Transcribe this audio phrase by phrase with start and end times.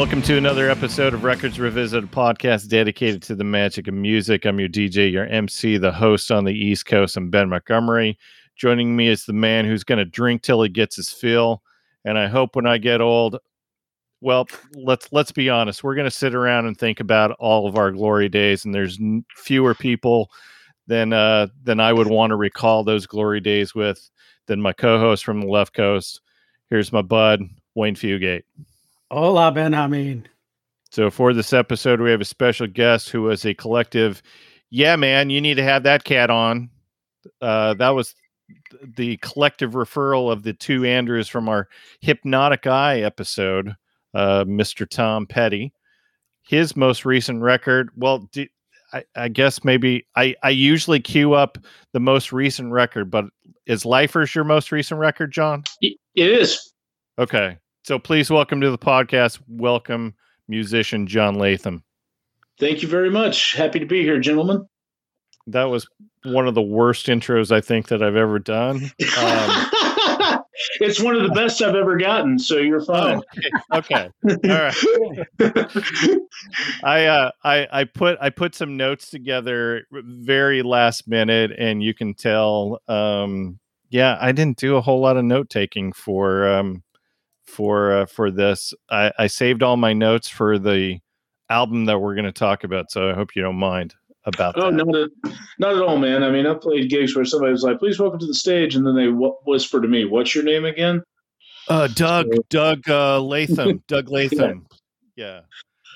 [0.00, 4.46] welcome to another episode of Records Revisited, podcast dedicated to the magic of music.
[4.46, 7.18] I'm your DJ, your MC, the host on the East Coast.
[7.18, 8.18] I'm Ben Montgomery.
[8.56, 11.62] Joining me is the man who's going to drink till he gets his fill.
[12.06, 13.40] And I hope when I get old,
[14.22, 17.76] well, let's let's be honest, we're going to sit around and think about all of
[17.76, 18.98] our glory days, and there's
[19.36, 20.30] fewer people
[20.86, 24.08] than uh, than I would want to recall those glory days with
[24.46, 26.22] than my co-host from the left coast.
[26.70, 27.42] Here's my bud,
[27.74, 28.44] Wayne Fugate.
[29.12, 30.26] Hola, Ben Hameen.
[30.92, 34.22] So for this episode, we have a special guest who was a collective.
[34.70, 36.70] Yeah, man, you need to have that cat on.
[37.40, 38.14] Uh, that was
[38.96, 41.68] the collective referral of the two Andrews from our
[42.00, 43.74] Hypnotic Eye episode,
[44.14, 44.88] uh, Mr.
[44.88, 45.72] Tom Petty.
[46.42, 48.46] His most recent record, well, do,
[48.92, 51.58] I, I, guess maybe I, I usually queue up
[51.92, 53.24] the most recent record, but
[53.66, 55.64] is Lifers your most recent record, John?
[55.80, 56.72] It is.
[57.18, 57.58] Okay.
[57.82, 59.40] So please welcome to the podcast.
[59.48, 60.14] Welcome,
[60.48, 61.82] musician John Latham.
[62.58, 63.52] Thank you very much.
[63.52, 64.66] Happy to be here, gentlemen.
[65.46, 65.88] That was
[66.22, 68.90] one of the worst intros I think that I've ever done.
[69.18, 70.44] Um,
[70.80, 73.22] it's one of the best I've ever gotten, so you're fine.
[73.72, 74.10] Oh, okay.
[74.26, 74.72] okay.
[75.40, 76.18] All right.
[76.84, 81.94] I uh I I put I put some notes together very last minute and you
[81.94, 83.58] can tell um
[83.88, 86.82] yeah, I didn't do a whole lot of note taking for um
[87.50, 88.72] for uh, for this.
[88.90, 91.00] I, I saved all my notes for the
[91.48, 94.70] album that we're going to talk about, so I hope you don't mind about oh,
[94.70, 94.84] that.
[94.84, 95.10] not at,
[95.58, 96.22] not at all, man.
[96.22, 98.86] I mean, I've played gigs where somebody was like, "Please welcome to the stage," and
[98.86, 101.02] then they w- whisper to me, "What's your name again?"
[101.68, 104.66] Uh, Doug, so, Doug uh, Latham, Doug Latham.
[105.16, 105.40] Yeah, yeah.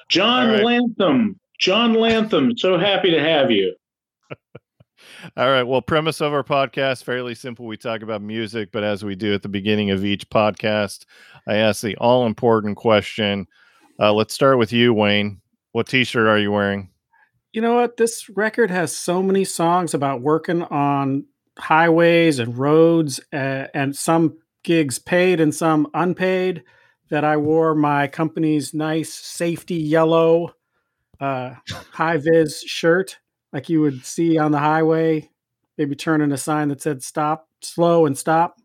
[0.08, 0.64] John right.
[0.64, 2.56] Lantham, John Lantham.
[2.56, 3.75] So happy to have you.
[5.37, 5.62] All right.
[5.62, 7.67] Well, premise of our podcast fairly simple.
[7.67, 11.05] We talk about music, but as we do at the beginning of each podcast,
[11.47, 13.47] I ask the all important question.
[13.99, 15.41] Uh, let's start with you, Wayne.
[15.72, 16.91] What T-shirt are you wearing?
[17.53, 17.97] You know what?
[17.97, 21.25] This record has so many songs about working on
[21.59, 26.65] highways and roads, uh, and some gigs paid and some unpaid.
[27.11, 30.55] That I wore my company's nice safety yellow
[31.21, 31.55] uh,
[31.93, 33.19] high vis shirt
[33.54, 35.31] like you would see on the highway,
[35.78, 38.56] maybe turning a sign that said stop, slow and stop.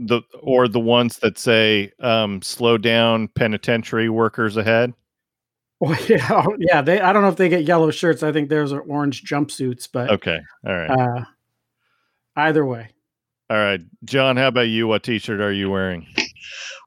[0.00, 4.94] The or the ones that say um, slow down penitentiary workers ahead.
[5.80, 6.80] Well, yeah, oh, yeah.
[6.80, 8.22] They I don't know if they get yellow shirts.
[8.22, 10.88] I think theirs are orange jumpsuits, but okay, all right.
[10.88, 11.24] Uh,
[12.36, 12.90] either way.
[13.50, 14.36] All right, John.
[14.36, 14.86] How about you?
[14.86, 16.06] What T-shirt are you wearing?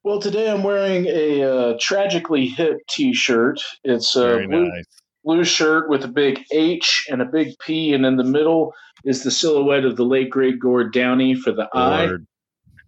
[0.03, 3.59] Well, today I'm wearing a uh, tragically hip T-shirt.
[3.83, 4.85] It's uh, blue, nice
[5.27, 8.73] blue shirt with a big H and a big P, and in the middle
[9.03, 12.21] is the silhouette of the late great Gord Downie for the Lord.
[12.21, 12.25] eye.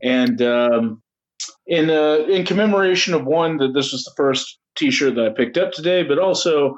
[0.01, 1.03] And um,
[1.67, 5.57] in uh, in commemoration of one that this was the first T-shirt that I picked
[5.57, 6.75] up today, but also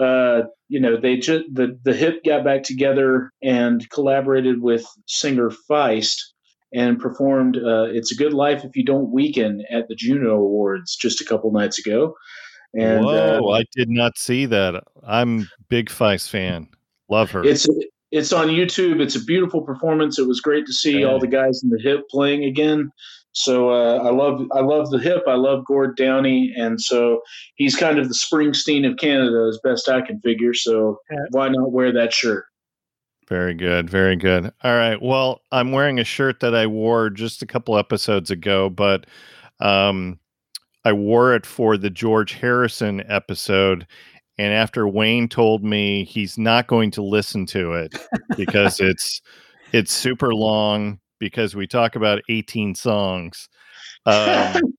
[0.00, 5.50] uh, you know they just the the hip got back together and collaborated with singer
[5.70, 6.16] Feist
[6.72, 10.96] and performed uh, "It's a Good Life If You Don't Weaken" at the Juno Awards
[10.96, 12.14] just a couple nights ago.
[12.74, 14.82] And Whoa, uh, I did not see that.
[15.06, 16.68] I'm big Feist fan.
[17.08, 17.44] Love her.
[17.44, 17.68] It's
[18.10, 19.00] it's on YouTube.
[19.00, 20.18] It's a beautiful performance.
[20.18, 22.90] It was great to see all the guys in the hip playing again.
[23.32, 25.22] So uh, I love I love the hip.
[25.26, 27.22] I love Gord Downie, and so
[27.54, 30.52] he's kind of the Springsteen of Canada, as best I can figure.
[30.54, 30.98] So
[31.30, 32.44] why not wear that shirt?
[33.28, 34.52] Very good, very good.
[34.62, 35.00] All right.
[35.00, 39.06] Well, I'm wearing a shirt that I wore just a couple episodes ago, but
[39.60, 40.18] um,
[40.84, 43.86] I wore it for the George Harrison episode.
[44.38, 47.94] And after Wayne told me he's not going to listen to it
[48.36, 49.20] because it's
[49.72, 53.48] it's super long because we talk about 18 songs.
[54.06, 54.74] Um,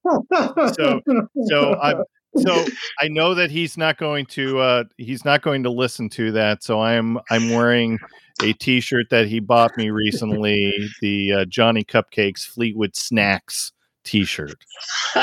[0.74, 1.02] so
[1.46, 1.96] so I
[2.36, 2.66] so
[3.00, 6.64] I know that he's not going to uh, he's not going to listen to that.
[6.64, 8.00] So I'm I'm wearing
[8.42, 13.72] a T-shirt that he bought me recently, the uh, Johnny Cupcakes Fleetwood Snacks
[14.04, 14.64] T-shirt.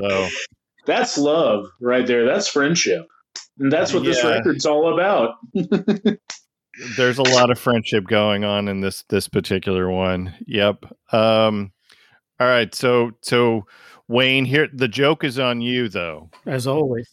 [0.00, 0.28] so
[0.86, 2.24] that's love right there.
[2.24, 3.06] That's friendship,
[3.58, 4.10] and that's what yeah.
[4.10, 5.34] this record's all about.
[6.96, 10.34] There's a lot of friendship going on in this this particular one.
[10.46, 10.84] Yep.
[11.12, 11.72] Um,
[12.38, 12.74] all right.
[12.74, 13.66] So so
[14.08, 17.08] Wayne, here the joke is on you though, as always,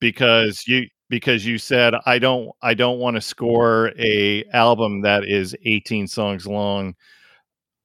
[0.00, 5.24] because you because you said I don't I don't want to score a album that
[5.24, 6.94] is 18 songs long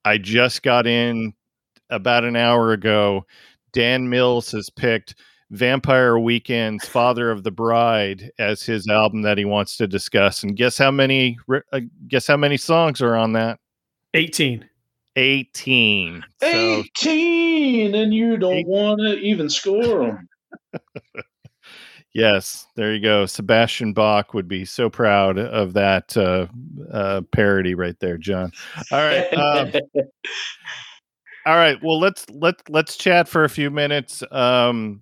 [0.05, 1.33] I just got in
[1.89, 3.25] about an hour ago.
[3.71, 5.15] Dan Mills has picked
[5.51, 10.43] Vampire Weekend's Father of the Bride as his album that he wants to discuss.
[10.43, 11.37] And guess how many
[11.71, 13.59] uh, guess how many songs are on that?
[14.13, 14.67] 18.
[15.15, 16.23] 18.
[16.41, 20.29] 18, and you don't want to even score them.
[22.13, 23.25] yes, there you go.
[23.25, 26.47] Sebastian Bach would be so proud of that uh,
[26.91, 28.51] uh, parody right there, John.
[28.91, 29.33] All right.
[29.33, 29.71] Um,
[31.45, 31.77] all right.
[31.81, 34.23] Well, let's let let's chat for a few minutes.
[34.31, 35.01] Um,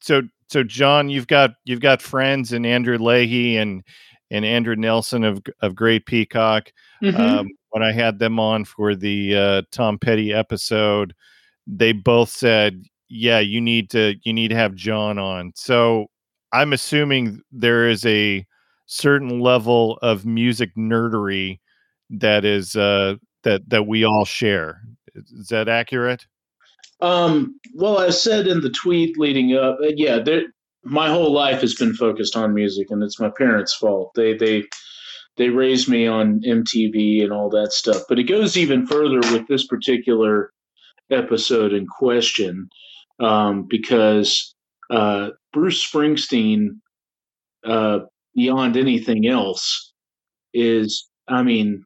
[0.00, 3.82] so so John, you've got you've got friends in Andrew Leahy and
[4.30, 6.72] and Andrew Nelson of of Great Peacock.
[7.02, 7.20] Mm-hmm.
[7.20, 11.14] Um, when I had them on for the uh, Tom Petty episode,
[11.66, 16.08] they both said, "Yeah, you need to you need to have John on." So
[16.52, 18.46] I'm assuming there is a
[18.86, 21.60] certain level of music nerdery
[22.10, 24.80] that is uh, that that we all share.
[25.14, 26.26] Is that accurate?
[27.00, 30.18] Um, well, I said in the tweet leading up, uh, yeah,
[30.84, 34.12] my whole life has been focused on music, and it's my parents' fault.
[34.14, 34.64] They they
[35.36, 38.02] they raised me on MTV and all that stuff.
[38.08, 40.52] But it goes even further with this particular
[41.10, 42.68] episode in question
[43.20, 44.54] um, because
[44.90, 46.80] uh, Bruce Springsteen,
[47.64, 48.00] uh,
[48.34, 49.92] beyond anything else,
[50.54, 51.84] is I mean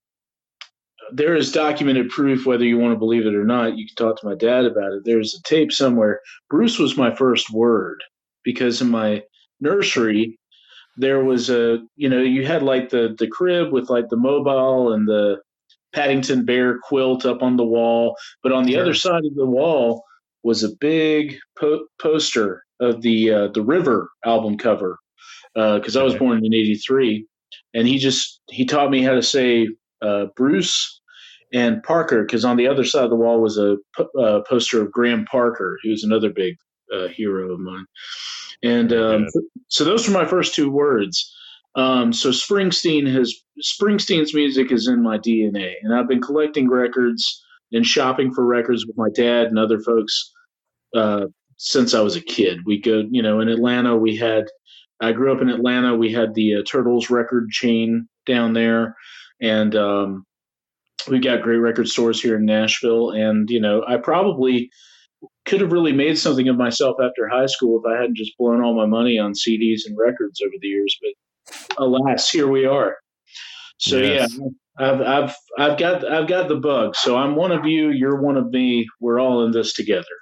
[1.12, 3.76] there is documented proof, whether you want to believe it or not.
[3.76, 5.02] You can talk to my dad about it.
[5.04, 6.20] There's a tape somewhere.
[6.48, 8.02] Bruce was my first word
[8.44, 9.22] because in my
[9.60, 10.38] nursery,
[10.96, 14.92] there was a, you know, you had like the the crib with like the mobile
[14.92, 15.40] and the
[15.94, 18.82] Paddington Bear quilt up on the wall, but on the sure.
[18.82, 20.02] other side of the wall
[20.42, 24.98] was a big po- poster of the uh, the River album cover
[25.54, 27.26] because uh, I was born in '83,
[27.74, 29.68] and he just he taught me how to say
[30.02, 31.00] uh, Bruce
[31.52, 33.76] and Parker because on the other side of the wall was a
[34.18, 36.56] uh, poster of Graham Parker, who's another big
[36.92, 37.86] uh, hero of mine.
[38.62, 39.26] And um,
[39.68, 41.34] so those were my first two words.
[41.74, 47.42] Um, so Springsteen has Springsteen's music is in my DNA, and I've been collecting records
[47.72, 50.32] and shopping for records with my dad and other folks
[50.94, 51.26] uh,
[51.62, 52.58] since I was a kid.
[52.66, 54.44] We go, you know, in Atlanta we had.
[55.00, 55.96] I grew up in Atlanta.
[55.96, 58.96] We had the uh, Turtles record chain down there,
[59.40, 60.24] and um,
[61.08, 63.10] we got great record stores here in Nashville.
[63.10, 64.70] And you know, I probably
[65.44, 68.62] could have really made something of myself after high school if I hadn't just blown
[68.62, 70.96] all my money on CDs and records over the years.
[71.00, 72.96] But alas, here we are.
[73.78, 74.36] So yes.
[74.36, 74.46] yeah,
[74.78, 76.96] I've I've I've got I've got the bug.
[76.96, 77.90] So I'm one of you.
[77.90, 78.86] You're one of me.
[79.00, 80.21] We're all in this together.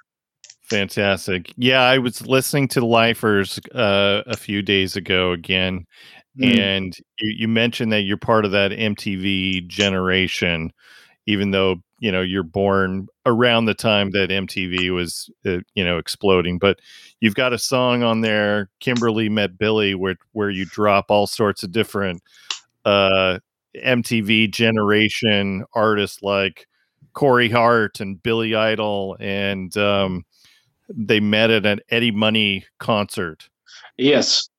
[0.71, 1.53] Fantastic.
[1.57, 5.85] Yeah, I was listening to Lifers uh, a few days ago again,
[6.39, 6.57] mm.
[6.57, 10.71] and you, you mentioned that you're part of that MTV generation,
[11.25, 15.97] even though you know you're born around the time that MTV was uh, you know
[15.97, 16.57] exploding.
[16.57, 16.79] But
[17.19, 21.63] you've got a song on there, Kimberly Met Billy, where where you drop all sorts
[21.63, 22.21] of different
[22.85, 23.39] uh,
[23.75, 26.65] MTV generation artists like
[27.11, 30.23] Corey Hart and Billy Idol and um,
[30.95, 33.49] they met at an Eddie Money concert.
[33.97, 34.49] Yes.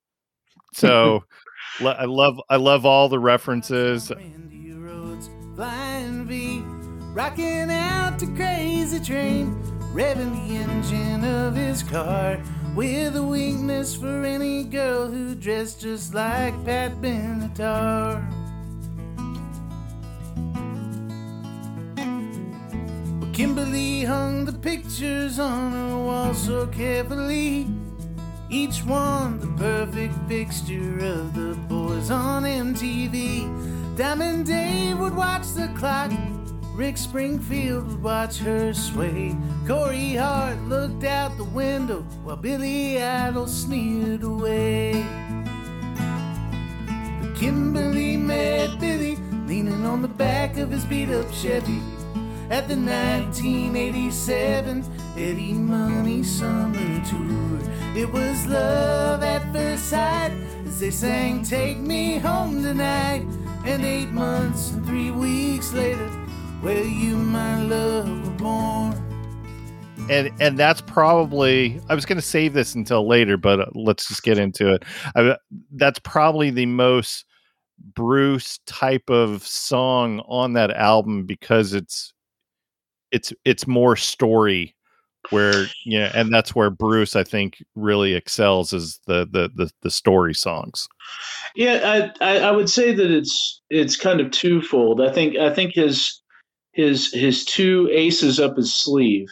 [0.74, 1.24] So
[1.80, 4.12] I love I love all the references.
[7.14, 9.54] Rocking out to crazy train,
[9.92, 12.40] revving the engine of his car
[12.74, 18.41] with a weakness for any girl who dressed just like Pat Benatar.
[23.42, 27.66] Kimberly hung the pictures on her wall so carefully.
[28.48, 33.96] Each one the perfect fixture of the boys on MTV.
[33.96, 36.12] Diamond Dave would watch the clock.
[36.76, 39.36] Rick Springfield would watch her sway.
[39.66, 45.04] Corey Hart looked out the window while Billy Idol sneered away.
[47.20, 49.16] But Kimberly met Billy
[49.48, 51.82] leaning on the back of his beat up Chevy
[52.52, 54.84] at the 1987
[55.16, 57.58] Eddie Money Summer Tour.
[57.96, 60.32] It was love at first sight
[60.66, 63.24] as they sang Take Me Home Tonight.
[63.64, 66.06] And eight months and three weeks later,
[66.60, 69.02] where you, my love, were born.
[70.10, 74.08] And and that's probably I was going to save this until later, but uh, let's
[74.08, 74.84] just get into it.
[75.16, 75.38] I,
[75.70, 77.24] that's probably the most
[77.94, 82.11] Bruce type of song on that album because it's
[83.12, 84.74] it's it's more story
[85.30, 89.90] where yeah and that's where bruce i think really excels is the the the, the
[89.90, 90.88] story songs.
[91.54, 95.00] Yeah I, I, I would say that it's it's kind of twofold.
[95.00, 96.20] I think i think his
[96.72, 99.28] his his two aces up his sleeve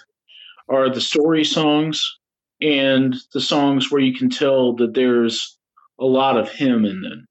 [0.68, 2.18] are the story songs
[2.60, 5.56] and the songs where you can tell that there's
[5.98, 7.26] a lot of him in them.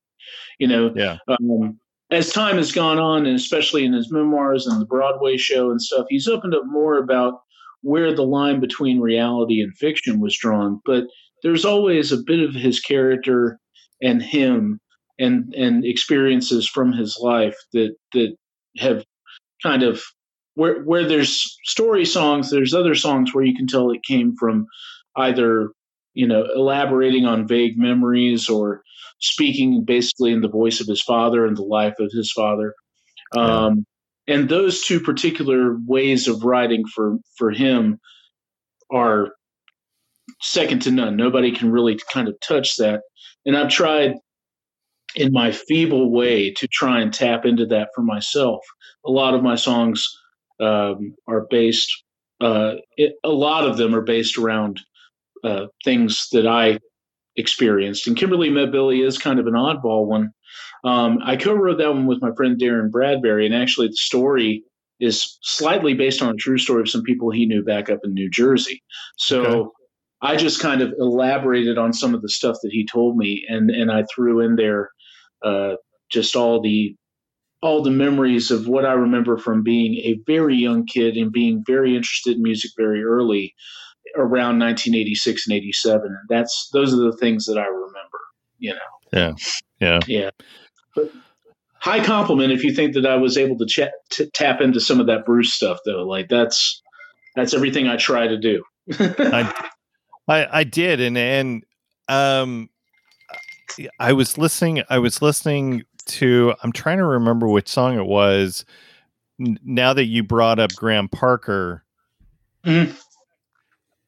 [0.58, 1.18] You know yeah.
[1.28, 1.80] um,
[2.12, 5.82] as time has gone on, and especially in his memoirs and the Broadway show and
[5.82, 7.42] stuff, he's opened up more about
[7.82, 10.82] where the line between reality and fiction was drawn.
[10.86, 11.06] But
[11.44, 13.60] there's always a bit of his character
[14.02, 14.80] and him
[15.20, 18.36] and and experiences from his life that that
[18.78, 19.04] have
[19.62, 20.02] kind of
[20.56, 24.66] where where there's story songs, there's other songs where you can tell it came from
[25.16, 25.70] either
[26.14, 28.82] you know elaborating on vague memories or
[29.20, 32.74] speaking basically in the voice of his father and the life of his father.
[33.36, 33.86] Um,
[34.28, 38.00] and those two particular ways of writing for for him
[38.92, 39.30] are
[40.42, 41.16] second to none.
[41.16, 43.02] Nobody can really kind of touch that.
[43.46, 44.16] And I've tried
[45.16, 48.60] in my feeble way to try and tap into that for myself.
[49.06, 50.08] A lot of my songs
[50.60, 51.92] um, are based,
[52.42, 54.80] uh, it, a lot of them are based around
[55.44, 56.80] uh, things that I
[57.40, 58.06] experienced.
[58.08, 60.32] And Kimberly Met Billy is kind of an oddball one.
[60.84, 64.64] Um, I co wrote that one with my friend Darren Bradbury, and actually the story
[65.00, 68.14] is slightly based on a true story of some people he knew back up in
[68.14, 68.84] New Jersey.
[69.18, 69.70] So okay.
[70.22, 73.70] I just kind of elaborated on some of the stuff that he told me, and
[73.70, 74.90] and I threw in there
[75.44, 75.76] uh,
[76.12, 76.96] just all the
[77.62, 81.64] all the memories of what I remember from being a very young kid and being
[81.68, 83.54] very interested in music very early,
[84.16, 86.02] around 1986 and 87.
[86.06, 88.20] And that's those are the things that I remember.
[88.58, 88.80] You know.
[89.14, 89.34] Yeah.
[89.80, 90.00] Yeah.
[90.08, 90.30] Yeah.
[90.96, 91.12] But
[91.80, 95.08] high compliment if you think that I was able to, ch- tap into some of
[95.08, 96.04] that Bruce stuff, though.
[96.04, 96.82] Like that's
[97.36, 98.64] that's everything I try to do.
[99.00, 99.70] I,
[100.28, 101.64] I, I did, and and
[102.08, 102.70] um,
[104.00, 104.84] I was listening.
[104.90, 106.54] I was listening to.
[106.64, 108.66] I'm trying to remember which song it was.
[109.38, 111.86] Now that you brought up Graham Parker,
[112.66, 112.92] mm-hmm.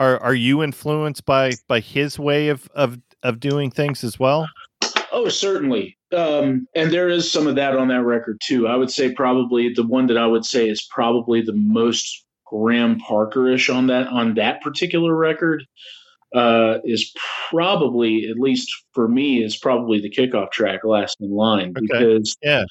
[0.01, 4.47] Are are you influenced by by his way of of of doing things as well?
[5.11, 5.97] Oh, certainly.
[6.11, 8.67] Um, and there is some of that on that record too.
[8.67, 12.97] I would say probably the one that I would say is probably the most Graham
[12.99, 15.63] Parker-ish on that on that particular record
[16.35, 17.13] uh, is
[17.49, 21.87] probably, at least for me, is probably the kickoff track, "Last in Line," okay.
[21.87, 22.63] because yeah,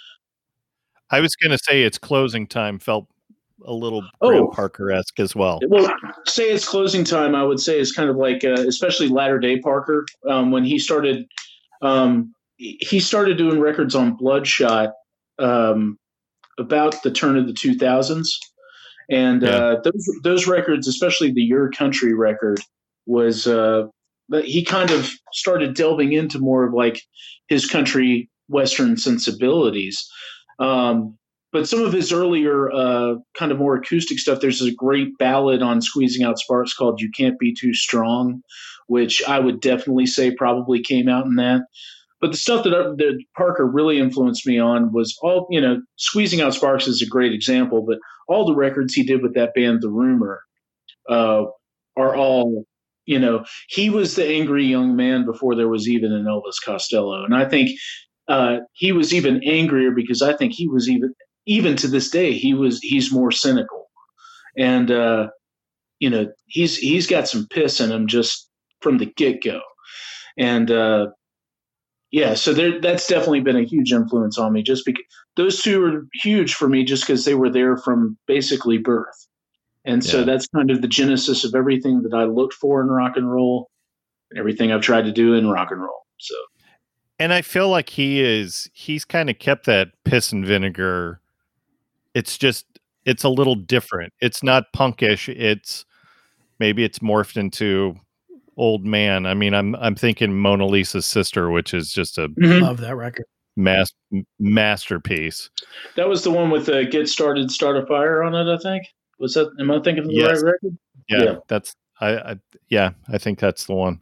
[1.10, 3.06] I was going to say its closing time felt
[3.66, 5.60] a little Graham oh, Parker esque as well.
[5.68, 5.92] Well,
[6.26, 9.58] say its closing time, I would say is kind of like, uh, especially latter day
[9.58, 11.26] Parker, um, when he started,
[11.82, 14.90] um, he started doing records on Bloodshot
[15.38, 15.98] um,
[16.58, 18.26] about the turn of the 2000s,
[19.10, 19.48] and yeah.
[19.48, 22.60] uh, those those records, especially the Your Country record,
[23.06, 23.86] was uh,
[24.44, 27.00] he kind of started delving into more of like
[27.48, 30.08] his country western sensibilities.
[30.58, 31.16] Um,
[31.52, 35.62] but some of his earlier uh, kind of more acoustic stuff, there's a great ballad
[35.62, 38.42] on Squeezing Out Sparks called "You Can't Be Too Strong,"
[38.86, 41.62] which I would definitely say probably came out in that.
[42.20, 45.80] But the stuff that, uh, that Parker really influenced me on was all, you know,
[45.96, 49.54] Squeezing Out Sparks is a great example, but all the records he did with that
[49.54, 50.42] band, The Rumor,
[51.08, 51.44] uh,
[51.96, 52.64] are all
[53.06, 57.24] you know, he was the angry young man before there was even an Elvis Costello,
[57.24, 57.70] and I think
[58.28, 61.12] uh, he was even angrier because I think he was even
[61.50, 63.90] even to this day he was he's more cynical,
[64.56, 65.26] and uh,
[65.98, 68.48] you know he's he's got some piss in him just
[68.80, 69.60] from the get go,
[70.38, 71.08] and uh,
[72.12, 74.62] yeah, so there that's definitely been a huge influence on me.
[74.62, 75.04] Just because
[75.36, 79.26] those two were huge for me, just because they were there from basically birth.
[79.86, 83.16] And so that's kind of the genesis of everything that I looked for in rock
[83.16, 83.70] and roll,
[84.36, 86.02] everything I've tried to do in rock and roll.
[86.18, 86.34] So,
[87.18, 91.19] and I feel like he is, he's kind of kept that piss and vinegar.
[92.14, 92.66] It's just,
[93.04, 94.12] it's a little different.
[94.20, 95.28] It's not punkish.
[95.28, 95.84] It's
[96.58, 97.94] maybe it's morphed into
[98.56, 99.26] old man.
[99.26, 102.62] I mean, I'm, I'm thinking Mona Lisa's sister, which is just a, mm-hmm.
[102.62, 103.26] love that record.
[103.56, 103.92] Mas-
[104.38, 105.50] masterpiece.
[105.96, 108.86] That was the one with the get started, start a fire on it, I think.
[109.18, 109.50] Was that?
[109.60, 110.42] Am I thinking of the yes.
[110.42, 110.78] right record?
[111.08, 112.36] Yeah, yeah, that's I, I.
[112.68, 114.00] Yeah, I think that's the one.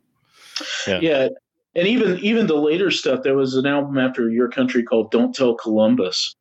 [0.86, 1.00] Yeah.
[1.00, 1.28] yeah,
[1.74, 3.24] and even even the later stuff.
[3.24, 6.36] There was an album after Your Country called "Don't Tell Columbus,"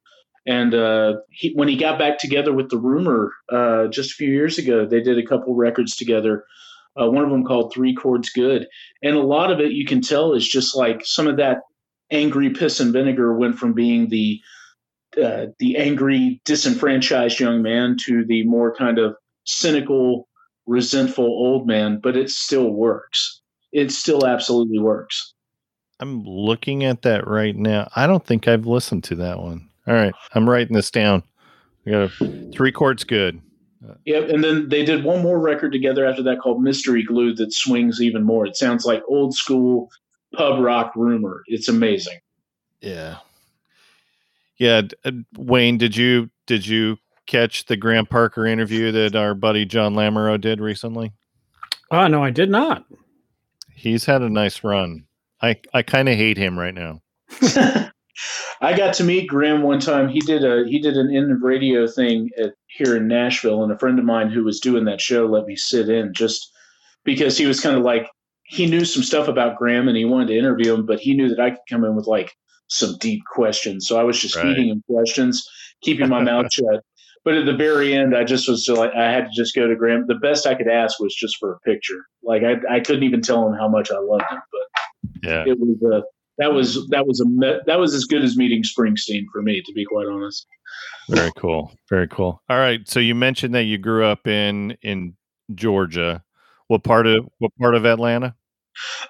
[0.47, 4.31] and uh, he, when he got back together with the Rumor uh, just a few
[4.31, 6.45] years ago, they did a couple records together.
[6.99, 8.65] Uh, one of them called Three Chords Good,
[9.03, 11.59] and a lot of it you can tell is just like some of that
[12.11, 14.39] angry piss and vinegar went from being the
[15.21, 20.27] uh, the angry, disenfranchised young man to the more kind of cynical,
[20.65, 23.41] resentful old man, but it still works.
[23.71, 25.33] It still absolutely works.
[25.99, 27.89] I'm looking at that right now.
[27.95, 29.67] I don't think I've listened to that one.
[29.87, 31.23] All right, I'm writing this down.
[31.85, 33.41] We got a, three chords good.
[34.05, 37.53] Yep, and then they did one more record together after that called Mystery Glue that
[37.53, 38.45] swings even more.
[38.45, 39.89] It sounds like old school
[40.35, 41.43] pub rock rumor.
[41.47, 42.19] It's amazing.
[42.81, 43.17] Yeah,
[44.57, 49.65] Yeah, uh, Wayne, did you did you catch the Graham Parker interview that our buddy
[49.65, 51.13] John Lamoureux did recently?
[51.91, 52.85] Oh no, I did not.
[53.73, 55.05] He's had a nice run.
[55.41, 57.01] I I kind of hate him right now.
[58.61, 60.09] I got to meet Graham one time.
[60.09, 63.71] He did a he did an end of radio thing at, here in Nashville, and
[63.71, 66.51] a friend of mine who was doing that show let me sit in just
[67.03, 68.07] because he was kind of like
[68.43, 71.29] he knew some stuff about Graham and he wanted to interview him, but he knew
[71.29, 72.33] that I could come in with like
[72.67, 73.87] some deep questions.
[73.87, 74.43] So I was just right.
[74.43, 75.47] feeding him questions,
[75.81, 76.83] keeping my mouth shut.
[77.25, 79.75] But at the very end, I just was like, I had to just go to
[79.75, 80.05] Graham.
[80.07, 82.05] The best I could ask was just for a picture.
[82.23, 84.81] Like I, I couldn't even tell him how much I loved him, but
[85.23, 86.03] yeah, it was a,
[86.37, 89.73] that was that was a that was as good as meeting Springsteen for me, to
[89.73, 90.45] be quite honest.
[91.09, 91.71] Very cool.
[91.89, 92.41] Very cool.
[92.49, 92.87] All right.
[92.87, 95.15] So you mentioned that you grew up in in
[95.55, 96.23] Georgia.
[96.67, 98.35] What part of what part of Atlanta?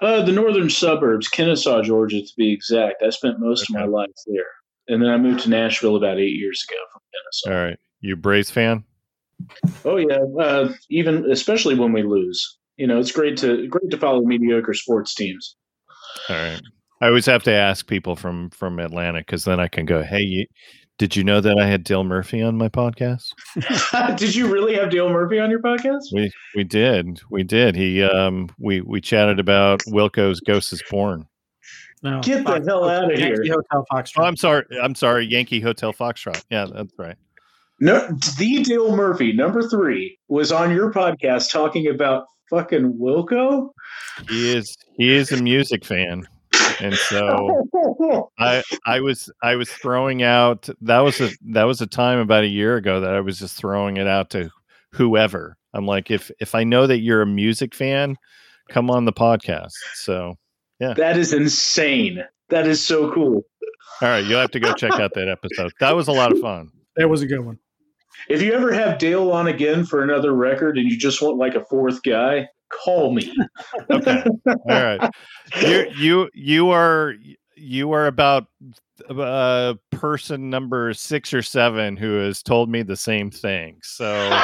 [0.01, 3.03] Uh, the northern suburbs, Kennesaw, Georgia, to be exact.
[3.03, 3.83] I spent most okay.
[3.83, 4.45] of my life there,
[4.87, 7.59] and then I moved to Nashville about eight years ago from Kennesaw.
[7.59, 8.85] All right, you Braves fan?
[9.83, 12.57] Oh yeah, uh, even especially when we lose.
[12.77, 15.55] You know, it's great to great to follow mediocre sports teams.
[16.29, 16.61] All right.
[17.01, 20.21] I always have to ask people from from Atlanta because then I can go, "Hey,
[20.21, 20.45] you,
[20.97, 23.33] did you know that I had Dale Murphy on my podcast?
[24.17, 26.05] did you really have Dale Murphy on your podcast?
[26.11, 27.21] We we did.
[27.29, 27.75] We did.
[27.75, 31.27] He um we we chatted about Wilco's Ghost is Born.
[32.03, 33.55] No, Get the hell out of Yankee here.
[33.71, 34.19] Hotel Foxtrot.
[34.19, 34.65] Oh, I'm sorry.
[34.81, 35.25] I'm sorry.
[35.25, 36.43] Yankee Hotel Foxtrot.
[36.49, 37.15] Yeah, that's right.
[37.79, 43.69] No, the Dale Murphy, number three, was on your podcast talking about fucking Wilco.
[44.29, 46.27] He is he is a music fan
[46.81, 51.87] and so I I was I was throwing out that was a that was a
[51.87, 54.49] time about a year ago that I was just throwing it out to
[54.91, 55.57] whoever.
[55.73, 58.17] I'm like if if I know that you're a music fan,
[58.69, 59.73] come on the podcast.
[59.95, 60.35] So
[60.79, 60.93] yeah.
[60.93, 62.23] That is insane.
[62.49, 63.43] That is so cool.
[64.01, 65.71] All right, you'll have to go check out that episode.
[65.79, 66.71] That was a lot of fun.
[66.97, 67.57] That was a good one.
[68.29, 71.55] If you ever have Dale on again for another record and you just want like
[71.55, 73.33] a fourth guy, call me.
[73.89, 74.23] okay.
[74.47, 75.09] All right.
[75.61, 77.15] You you you are
[77.55, 78.47] you are about
[79.09, 83.79] uh person number six or seven who has told me the same thing.
[83.83, 84.05] So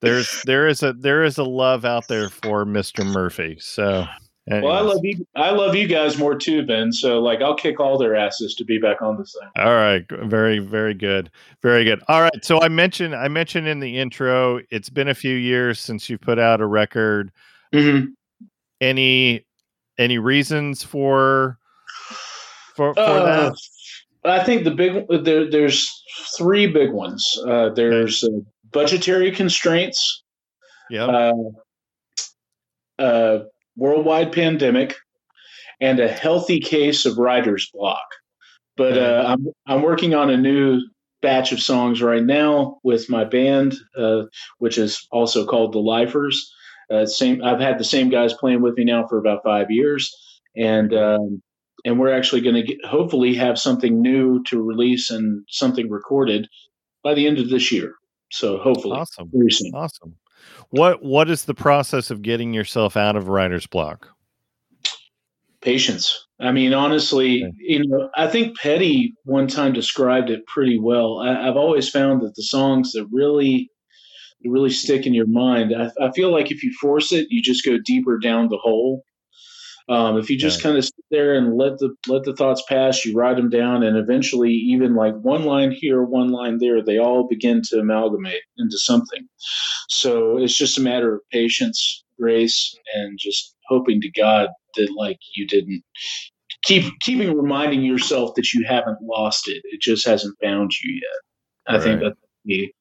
[0.00, 3.04] there's there is a there is a love out there for Mr.
[3.06, 3.56] Murphy.
[3.60, 4.06] So
[4.50, 4.64] Anyways.
[4.64, 5.26] Well, I love you.
[5.34, 6.92] I love you guys more too, Ben.
[6.92, 9.48] So, like, I'll kick all their asses to be back on the thing.
[9.56, 11.30] All right, very, very good,
[11.62, 12.02] very good.
[12.08, 15.80] All right, so I mentioned, I mentioned in the intro, it's been a few years
[15.80, 17.32] since you put out a record.
[17.72, 18.10] Mm-hmm.
[18.82, 19.46] Any,
[19.96, 21.58] any reasons for,
[22.76, 23.56] for, for uh, that?
[24.26, 25.90] I think the big there, there's
[26.36, 27.38] three big ones.
[27.46, 28.34] Uh, there's okay.
[28.34, 28.40] uh,
[28.72, 30.22] budgetary constraints.
[30.90, 31.06] Yeah.
[31.06, 31.32] Uh,
[32.98, 33.38] uh
[33.76, 34.94] worldwide pandemic,
[35.80, 38.06] and a healthy case of writer's block.
[38.76, 40.80] But uh, I'm I'm working on a new
[41.22, 44.24] batch of songs right now with my band, uh,
[44.58, 46.52] which is also called the Lifers.
[46.90, 50.14] Uh, same, I've had the same guys playing with me now for about five years,
[50.56, 51.42] and um,
[51.84, 56.48] and we're actually going to hopefully have something new to release and something recorded
[57.02, 57.94] by the end of this year.
[58.30, 59.30] So hopefully, awesome,
[59.74, 60.16] awesome.
[60.70, 64.10] What what is the process of getting yourself out of writer's block?
[65.60, 66.26] Patience.
[66.40, 67.52] I mean, honestly, okay.
[67.58, 71.20] you know, I think Petty one time described it pretty well.
[71.20, 73.70] I, have always found that the songs that really,
[74.44, 75.72] really stick in your mind.
[75.74, 79.04] I, I, feel like if you force it, you just go deeper down the hole.
[79.88, 83.04] Um, if you just kind of sit there and let the let the thoughts pass,
[83.04, 86.98] you write them down, and eventually, even like one line here, one line there, they
[86.98, 89.28] all begin to amalgamate into something.
[89.90, 95.18] So it's just a matter of patience, grace, and just hoping to God that like
[95.36, 95.82] you didn't
[96.64, 99.60] keep keeping reminding yourself that you haven't lost it.
[99.64, 101.72] It just hasn't found you yet.
[101.72, 101.82] I right.
[101.82, 102.72] think that's me.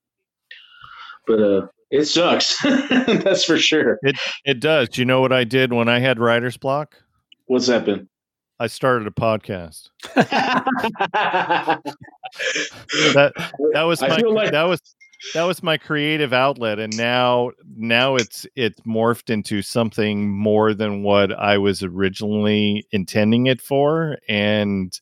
[1.28, 2.60] But uh, it sucks.
[2.64, 4.00] That's for sure.
[4.02, 4.90] It it does.
[4.90, 6.98] Do you know what I did when I had writer's block?
[7.46, 8.10] What's that been?
[8.60, 9.90] I started a podcast.
[10.16, 11.82] that
[13.74, 14.82] that was my like- that was
[15.34, 21.04] that was my creative outlet and now now it's it's morphed into something more than
[21.04, 25.00] what I was originally intending it for and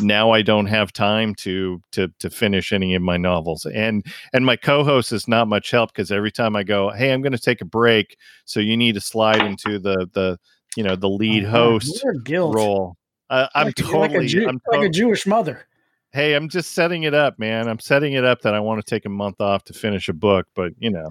[0.00, 3.66] now I don't have time to to to finish any of my novels.
[3.66, 7.22] And and my co-host is not much help because every time I go, "Hey, I'm
[7.22, 10.38] going to take a break," so you need to slide into the the
[10.76, 12.96] you know the lead oh, host role.
[13.28, 15.66] Uh, I'm like, totally like a, Jew, I'm to- like a Jewish mother.
[16.12, 17.68] Hey, I'm just setting it up, man.
[17.68, 20.14] I'm setting it up that I want to take a month off to finish a
[20.14, 21.10] book, but you know.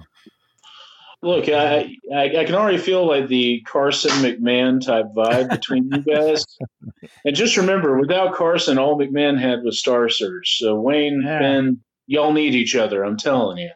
[1.22, 6.02] Look, I, I, I can already feel like the Carson McMahon type vibe between you
[6.14, 6.44] guys.
[7.24, 10.58] and just remember, without Carson, all McMahon had was Star Search.
[10.58, 11.38] So Wayne, yeah.
[11.38, 13.02] Ben, y'all need each other.
[13.02, 13.70] I'm telling you.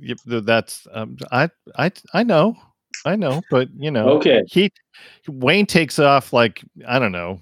[0.00, 2.56] Yep, That's um, I I I know,
[3.04, 4.44] I know, but you know, okay.
[4.48, 4.70] He
[5.26, 7.40] Wayne takes off like I don't know,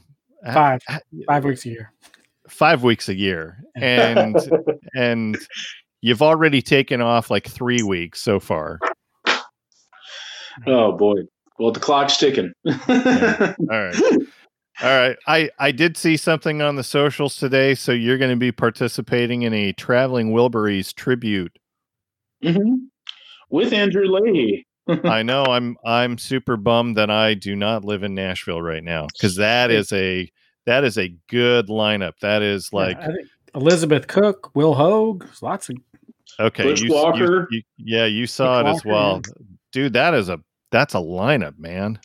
[0.53, 0.81] five
[1.27, 1.93] five weeks a year,
[2.49, 4.37] five weeks a year, and
[4.97, 5.37] and
[6.01, 8.79] you've already taken off like three weeks so far.
[10.67, 11.23] Oh boy.
[11.59, 12.53] Well, the clock's ticking.
[12.65, 13.55] yeah.
[13.59, 13.97] All right.
[14.83, 15.17] All right.
[15.27, 17.75] I, I did see something on the socials today.
[17.75, 21.59] So you're going to be participating in a Traveling Wilburys tribute.
[22.45, 22.75] Mm-hmm.
[23.49, 24.67] With Andrew Leahy.
[25.05, 25.45] I know.
[25.45, 29.71] I'm I'm super bummed that I do not live in Nashville right now because that
[29.71, 30.31] is a
[30.65, 32.13] that is a good lineup.
[32.21, 33.09] That is like yeah,
[33.55, 35.77] Elizabeth Cook, Will Hoge, lots of
[36.39, 36.69] okay.
[36.77, 39.23] You, you, you, yeah, you saw Bush it as well,
[39.77, 39.93] dude.
[39.93, 40.39] That is a
[40.73, 42.01] that's a lineup, man.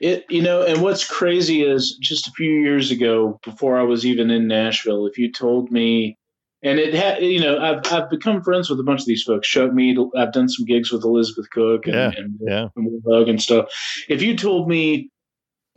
[0.00, 4.04] It you know, and what's crazy is just a few years ago, before I was
[4.04, 6.18] even in Nashville, if you told me,
[6.62, 9.48] and it had you know, I've I've become friends with a bunch of these folks.
[9.48, 12.68] Showed me, I've done some gigs with Elizabeth Cook and yeah, and, yeah.
[12.76, 13.70] and, and stuff.
[14.10, 15.08] If you told me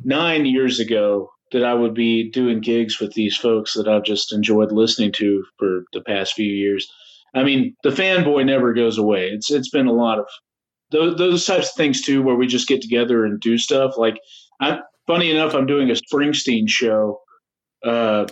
[0.03, 4.33] nine years ago that I would be doing gigs with these folks that I've just
[4.33, 6.87] enjoyed listening to for the past few years.
[7.33, 9.29] I mean, the fanboy never goes away.
[9.29, 10.25] It's it's been a lot of
[10.91, 13.97] those, those types of things too, where we just get together and do stuff.
[13.97, 14.19] Like,
[14.59, 17.21] I'm funny enough, I'm doing a Springsteen show
[17.83, 18.25] uh,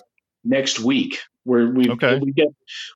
[0.44, 2.20] next week where we've okay.
[2.20, 2.50] we got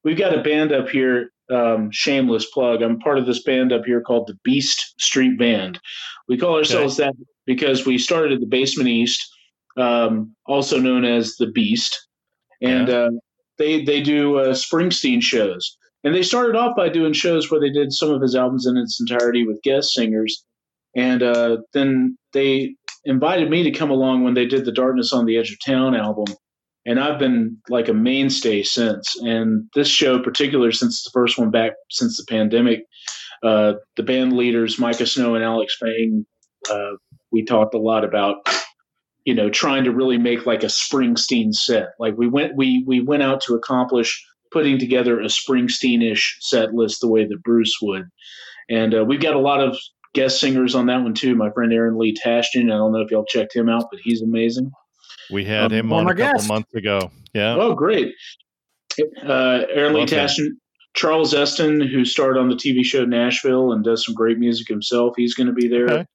[0.03, 1.31] we've got a band up here.
[1.49, 2.81] Um, shameless plug.
[2.81, 5.81] I'm part of this band up here called the Beast Street Band.
[6.29, 7.09] We call ourselves okay.
[7.09, 9.21] that because we started at the Basement East,
[9.75, 12.07] um, also known as the Beast,
[12.61, 12.95] and yeah.
[12.95, 13.09] uh,
[13.57, 15.77] they they do uh, Springsteen shows.
[16.03, 18.77] And they started off by doing shows where they did some of his albums in
[18.77, 20.43] its entirety with guest singers.
[20.95, 25.25] And uh, then they invited me to come along when they did the Darkness on
[25.25, 26.35] the Edge of Town album.
[26.85, 29.15] And I've been like a mainstay since.
[29.21, 32.81] And this show, particular since the first one back since the pandemic,
[33.43, 36.25] uh, the band leaders, Micah Snow and Alex Fang,
[36.69, 36.93] uh,
[37.31, 38.37] we talked a lot about
[39.25, 41.89] you know trying to really make like a Springsteen set.
[41.99, 47.01] Like we went we we went out to accomplish putting together a Springsteen-ish set list
[47.01, 48.03] the way that Bruce would.
[48.69, 49.77] And uh, we've got a lot of
[50.13, 51.35] guest singers on that one too.
[51.35, 52.65] My friend Aaron Lee Tashian.
[52.65, 54.71] I don't know if y'all checked him out, but he's amazing.
[55.31, 56.47] We had um, him on a couple guest.
[56.47, 57.11] months ago.
[57.33, 57.55] Yeah.
[57.55, 58.13] Oh, great.
[59.23, 60.49] Uh, Aaron Lee Tashian.
[60.93, 65.13] Charles Esten, who starred on the TV show Nashville and does some great music himself,
[65.15, 65.89] he's going to be there.
[65.89, 66.05] Okay.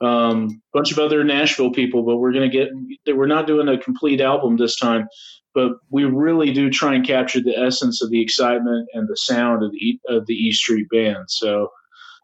[0.00, 3.14] Um, bunch of other Nashville people, but we're going to get.
[3.14, 5.06] We're not doing a complete album this time,
[5.54, 9.62] but we really do try and capture the essence of the excitement and the sound
[9.62, 11.24] of the of the E Street Band.
[11.28, 11.68] So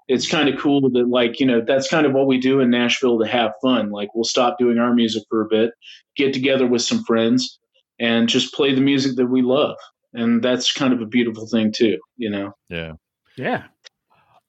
[0.08, 2.70] it's kind of cool that like you know that's kind of what we do in
[2.70, 3.90] Nashville to have fun.
[3.90, 5.70] Like we'll stop doing our music for a bit,
[6.16, 7.58] get together with some friends,
[7.98, 9.76] and just play the music that we love.
[10.14, 12.52] And that's kind of a beautiful thing too, you know.
[12.68, 12.92] Yeah.
[13.36, 13.64] Yeah.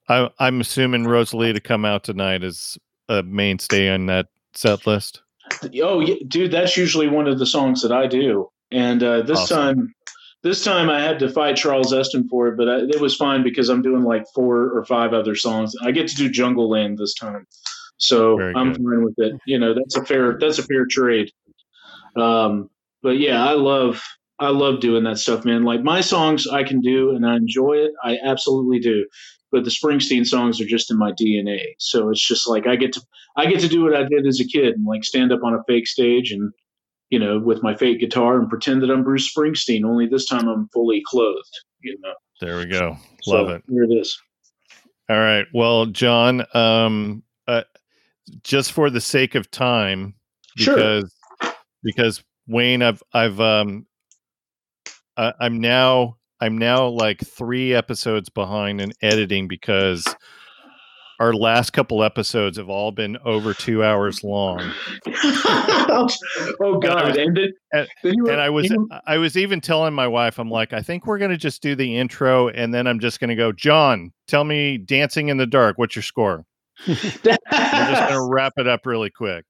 [0.10, 2.78] I, I'm assuming Rosalita come out tonight is
[3.10, 5.22] a mainstay on that set list.
[5.82, 8.50] Oh, yeah, dude, that's usually one of the songs that I do.
[8.72, 9.58] And uh, this awesome.
[9.58, 9.96] time,
[10.44, 13.44] this time I had to fight Charles Esten for it, but I, it was fine
[13.44, 15.74] because I'm doing like four or five other songs.
[15.82, 17.48] I get to do Jungleland this time,
[17.98, 19.40] so I'm fine with it.
[19.46, 21.32] You know, that's a fair that's a fair trade.
[22.16, 22.70] Um,
[23.02, 24.04] but yeah, I love
[24.40, 25.64] I love doing that stuff, man.
[25.64, 27.92] Like my songs, I can do and I enjoy it.
[28.04, 29.06] I absolutely do.
[29.52, 31.62] But the Springsteen songs are just in my DNA.
[31.80, 33.02] So it's just like I get to
[33.36, 35.54] I get to do what I did as a kid and like stand up on
[35.54, 36.52] a fake stage and
[37.10, 39.86] you know, with my fake guitar and pretend that I'm Bruce Springsteen.
[39.86, 41.52] Only this time I'm fully clothed.
[41.82, 42.14] You know.
[42.42, 42.98] There we go.
[43.28, 43.64] Love so, it.
[43.70, 44.20] Here it is.
[45.10, 45.46] All right.
[45.54, 47.64] Well, John, um, uh,
[48.44, 50.16] just for the sake of time,
[50.58, 51.54] because sure.
[51.84, 53.86] because Wayne, I've I've um,
[55.16, 60.06] I, I'm now I'm now like three episodes behind in editing because
[61.20, 64.60] our last couple episodes have all been over two hours long.
[65.08, 67.18] oh God!
[67.18, 68.72] And, and, and, and I was
[69.06, 71.98] I was even telling my wife, I'm like, I think we're gonna just do the
[71.98, 75.96] intro, and then I'm just gonna go, John, tell me, Dancing in the Dark, what's
[75.96, 76.46] your score?
[76.88, 79.46] we're just gonna wrap it up really quick.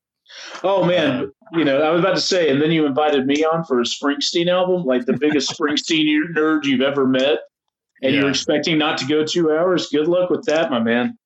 [0.63, 3.65] Oh man, you know, I was about to say, and then you invited me on
[3.65, 7.39] for a Springsteen album, like the biggest Springsteen nerd you've ever met,
[8.01, 8.21] and yeah.
[8.21, 9.87] you're expecting not to go two hours.
[9.87, 11.17] Good luck with that, my man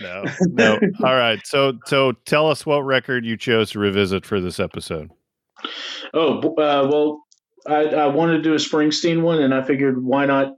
[0.00, 0.78] no, no.
[1.04, 1.44] All right.
[1.46, 5.10] So, so tell us what record you chose to revisit for this episode.
[6.14, 7.22] Oh, uh, well,
[7.66, 10.54] I, I wanted to do a Springsteen one, and I figured why not?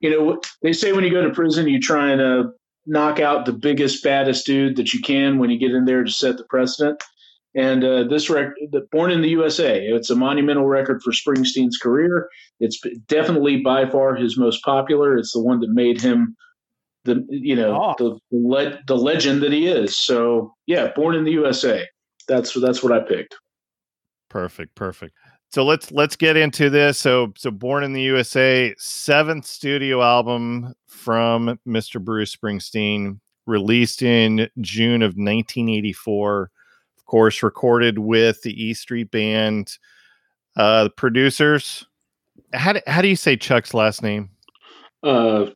[0.00, 2.50] You know, they say when you go to prison, you try and uh,
[2.86, 6.10] knock out the biggest, baddest dude that you can when you get in there to
[6.10, 7.02] set the precedent.
[7.56, 8.54] And uh, this record,
[8.90, 12.28] Born in the USA, it's a monumental record for Springsteen's career.
[12.58, 15.16] It's definitely by far his most popular.
[15.16, 16.36] It's the one that made him
[17.04, 17.94] the you know oh.
[17.98, 19.96] the le- the legend that he is.
[19.96, 21.86] So yeah, Born in the USA.
[22.28, 23.36] That's that's what I picked.
[24.30, 25.14] Perfect, perfect.
[25.50, 26.98] So let's let's get into this.
[26.98, 32.02] So so Born in the USA, seventh studio album from Mr.
[32.02, 36.50] Bruce Springsteen, released in June of 1984
[37.04, 39.76] of course, recorded with the E Street Band.
[40.56, 41.84] Uh, the producers.
[42.54, 44.30] How do, how do you say Chuck's last name?
[45.02, 45.50] Uh,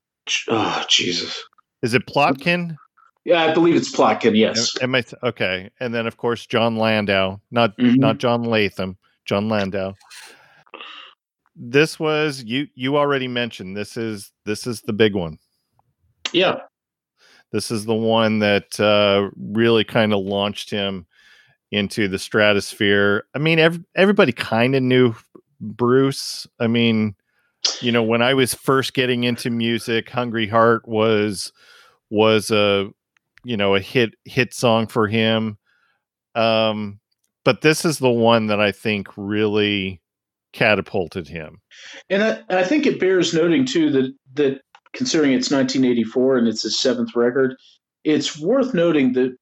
[0.49, 1.43] oh Jesus,
[1.83, 2.77] is it Plotkin?
[3.25, 4.37] Yeah, I believe it's Plotkin.
[4.37, 4.73] Yes.
[4.81, 5.71] Am, am I okay?
[5.81, 7.97] And then of course Jon Landau, not mm-hmm.
[7.97, 9.93] not John Latham, Jon Landau.
[11.55, 12.69] This was you.
[12.75, 15.39] You already mentioned this is this is the big one.
[16.33, 16.61] Yeah.
[17.51, 21.07] This is the one that uh, really kind of launched him
[21.71, 23.25] into the stratosphere.
[23.35, 25.15] I mean, ev- everybody kind of knew
[25.61, 26.47] Bruce.
[26.61, 27.15] I mean,
[27.81, 31.53] you know, when I was first getting into music, "Hungry Heart" was
[32.11, 32.91] was a
[33.45, 35.59] you know a hit hit song for him.
[36.35, 37.01] Um,
[37.45, 40.01] but this is the one that I think really
[40.53, 41.61] catapulted him.
[42.11, 44.61] And I, I think it bears noting too that that
[44.93, 47.57] considering it's 1984 and it's his seventh record,
[48.05, 49.37] it's worth noting that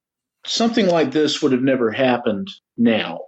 [0.45, 3.21] something like this would have never happened now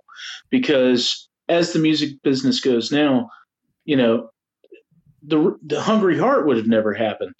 [0.51, 3.29] because as the music business goes now,
[3.85, 4.31] you know,
[5.23, 7.33] the the Hungry Heart would have never happened.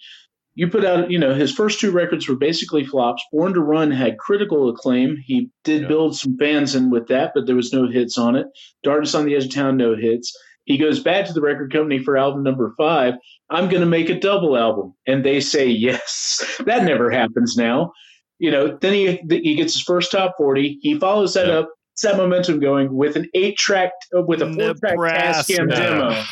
[0.55, 3.23] You put out, you know, his first two records were basically flops.
[3.31, 5.15] Born to Run had critical acclaim.
[5.23, 5.87] He did yeah.
[5.87, 8.47] build some fans in with that, but there was no hits on it.
[8.83, 10.35] Darkness on the Edge of Town, no hits.
[10.65, 13.13] He goes back to the record company for album number five.
[13.49, 16.43] I'm going to make a double album, and they say yes.
[16.65, 17.93] that never happens now
[18.39, 20.79] you know, then he he gets his first top forty.
[20.81, 24.73] He follows that up, set momentum going with an eight track uh, with a four
[24.95, 26.23] track Tascam demo.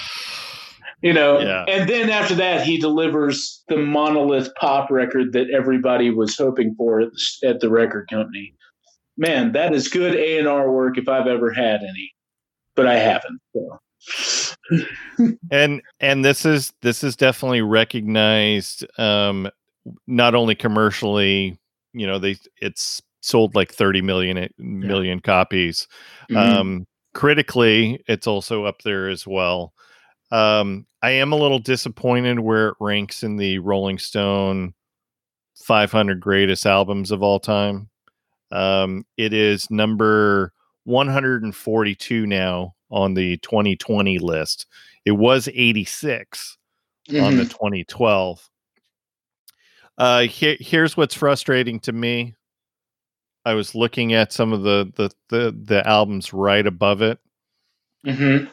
[1.01, 1.63] You know, yeah.
[1.67, 7.01] and then after that, he delivers the monolith pop record that everybody was hoping for
[7.01, 8.55] at the, record company.
[9.15, 12.13] Man, that is good A and R work if I've ever had any,
[12.75, 13.39] but I haven't.
[13.53, 13.79] So.
[15.51, 19.49] and and this is this is definitely recognized um
[20.05, 21.57] not only commercially
[21.93, 25.21] you know they it's sold like 30 million eh, million yeah.
[25.21, 25.87] copies
[26.29, 26.37] mm-hmm.
[26.37, 29.73] um critically it's also up there as well
[30.31, 34.73] um i am a little disappointed where it ranks in the rolling stone
[35.55, 37.89] 500 greatest albums of all time
[38.51, 40.53] um it is number
[40.85, 44.65] 142 now on the 2020 list
[45.05, 46.57] it was 86
[47.09, 47.23] mm-hmm.
[47.23, 48.47] on the 2012 mm-hmm.
[49.97, 52.35] Uh, here, here's what's frustrating to me.
[53.45, 57.19] I was looking at some of the the the, the albums right above it.
[58.05, 58.47] Mm-hmm.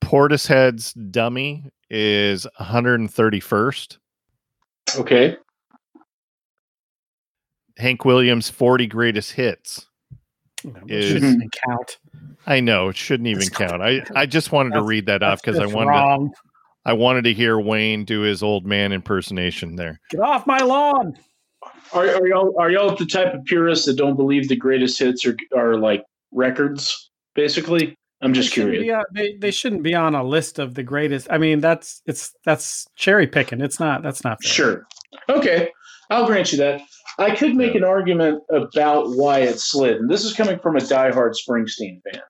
[0.00, 3.98] Portishead's Dummy is 131st.
[4.96, 5.36] Okay.
[7.78, 9.86] Hank Williams' 40 Greatest Hits.
[10.88, 11.98] Is, shouldn't even count.
[12.46, 13.82] I know it shouldn't even count.
[13.82, 16.30] I, I just wanted to read that off because I wanted wrong.
[16.30, 16.36] to
[16.86, 20.00] I wanted to hear Wayne do his old man impersonation there.
[20.10, 21.18] Get off my lawn.
[21.92, 25.26] Are, are y'all are y'all the type of purists that don't believe the greatest hits
[25.26, 27.10] are are like records?
[27.34, 28.94] Basically, I'm just they curious.
[28.94, 31.28] On, they they shouldn't be on a list of the greatest.
[31.30, 33.60] I mean, that's it's that's cherry picking.
[33.60, 34.02] It's not.
[34.02, 34.52] That's not fair.
[34.52, 34.86] sure.
[35.28, 35.70] Okay,
[36.10, 36.80] I'll grant you that.
[37.18, 40.80] I could make an argument about why it slid, and this is coming from a
[40.80, 42.22] diehard Springsteen fan.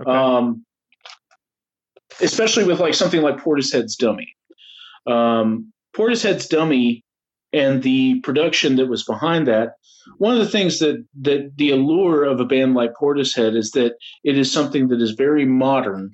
[0.00, 0.10] Okay.
[0.10, 0.64] Um,
[2.20, 4.34] especially with like something like Portishead's Dummy.
[5.06, 7.04] Um, Portishead's Dummy
[7.52, 9.74] and the production that was behind that.
[10.18, 13.94] One of the things that that the allure of a band like Portishead is that
[14.24, 16.10] it is something that is very modern,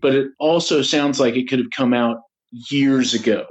[0.00, 2.18] but it also sounds like it could have come out
[2.70, 3.46] years ago.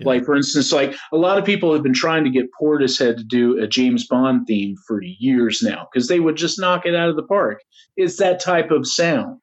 [0.00, 0.06] Yeah.
[0.06, 3.24] Like for instance, like a lot of people have been trying to get Portishead to
[3.24, 7.08] do a James Bond theme for years now because they would just knock it out
[7.08, 7.62] of the park.
[7.96, 9.40] It's that type of sound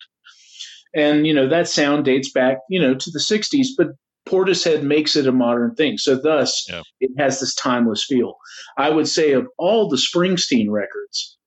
[0.97, 3.87] and you know that sound dates back you know to the 60s but
[4.27, 6.81] portishead makes it a modern thing so thus yeah.
[6.99, 8.35] it has this timeless feel
[8.77, 11.37] i would say of all the springsteen records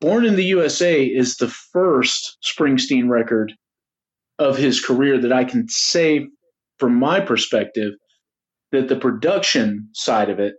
[0.00, 3.52] born in the usa is the first springsteen record
[4.38, 6.26] of his career that i can say
[6.78, 7.92] from my perspective
[8.72, 10.54] that the production side of it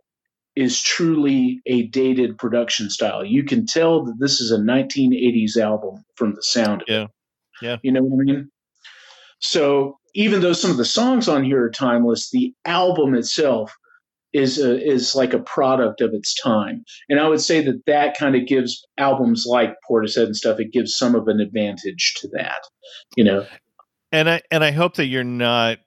[0.58, 3.24] is truly a dated production style.
[3.24, 6.84] You can tell that this is a 1980s album from the sound.
[6.88, 7.06] Yeah.
[7.62, 7.78] Yeah.
[7.84, 8.50] You know what I mean?
[9.40, 13.72] So even though some of the songs on here are timeless, the album itself
[14.34, 16.84] is a, is like a product of its time.
[17.08, 20.60] And I would say that that kind of gives albums like Portishead and stuff.
[20.60, 22.62] It gives some of an advantage to that,
[23.16, 23.46] you know.
[24.12, 25.78] And I and I hope that you're not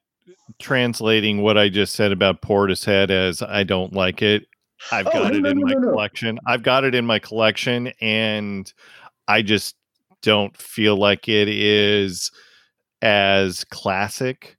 [0.60, 4.46] translating what I just said about Portishead as I don't like it.
[4.92, 6.38] I've oh, got no, it no, in no, my collection.
[6.46, 8.72] I've got it in my collection, and
[9.26, 9.74] I just
[10.22, 12.30] don't feel like it is
[13.02, 14.56] as classic.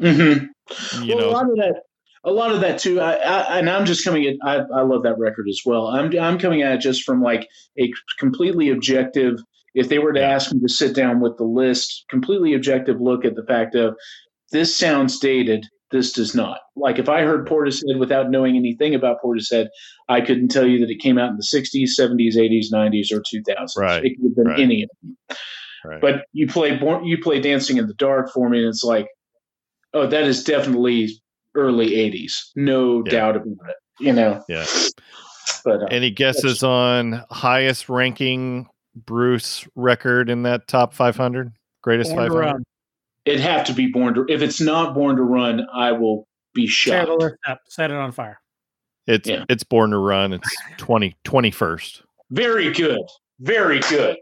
[0.00, 1.04] Mm-hmm.
[1.04, 1.82] You well, know, a lot of that,
[2.24, 3.00] a lot of that too.
[3.00, 4.36] I, I, and I'm just coming at.
[4.42, 5.88] I, I love that record as well.
[5.88, 9.38] I'm I'm coming at it just from like a completely objective.
[9.74, 10.30] If they were to yeah.
[10.30, 13.94] ask me to sit down with the list, completely objective look at the fact of
[14.52, 15.66] this sounds dated.
[15.92, 16.58] This does not.
[16.74, 19.68] Like if I heard Portishead without knowing anything about Portishead,
[20.08, 23.20] I couldn't tell you that it came out in the 60s, 70s, 80s, 90s, or
[23.20, 23.76] 2000s.
[23.76, 24.04] Right.
[24.04, 24.60] It could have been right.
[24.60, 25.16] any of them.
[25.86, 26.00] Right.
[26.00, 29.08] But you play you play Dancing in the Dark for me, and it's like,
[29.94, 31.10] oh, that is definitely
[31.54, 32.50] early 80s.
[32.54, 33.12] No yeah.
[33.12, 33.76] doubt about it.
[33.98, 34.44] You know?
[34.48, 34.66] Yeah.
[35.64, 41.52] But uh, any guesses on highest ranking Bruce record in that top 500?
[41.82, 42.62] Greatest 500?
[43.24, 44.20] It'd have to be Born to.
[44.20, 44.30] Run.
[44.30, 47.10] If it's not Born to Run, I will be shocked.
[47.46, 48.40] Set, set it on fire.
[49.06, 49.44] It's yeah.
[49.48, 50.32] it's Born to Run.
[50.32, 52.02] It's 20, 21st.
[52.30, 53.00] Very good.
[53.40, 54.16] Very good.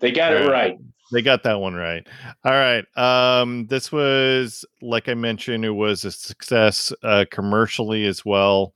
[0.00, 0.78] They got it right.
[1.12, 2.06] They got that one right.
[2.44, 2.84] All right.
[2.96, 8.72] Um, this was, like I mentioned, it was a success uh, commercially as well.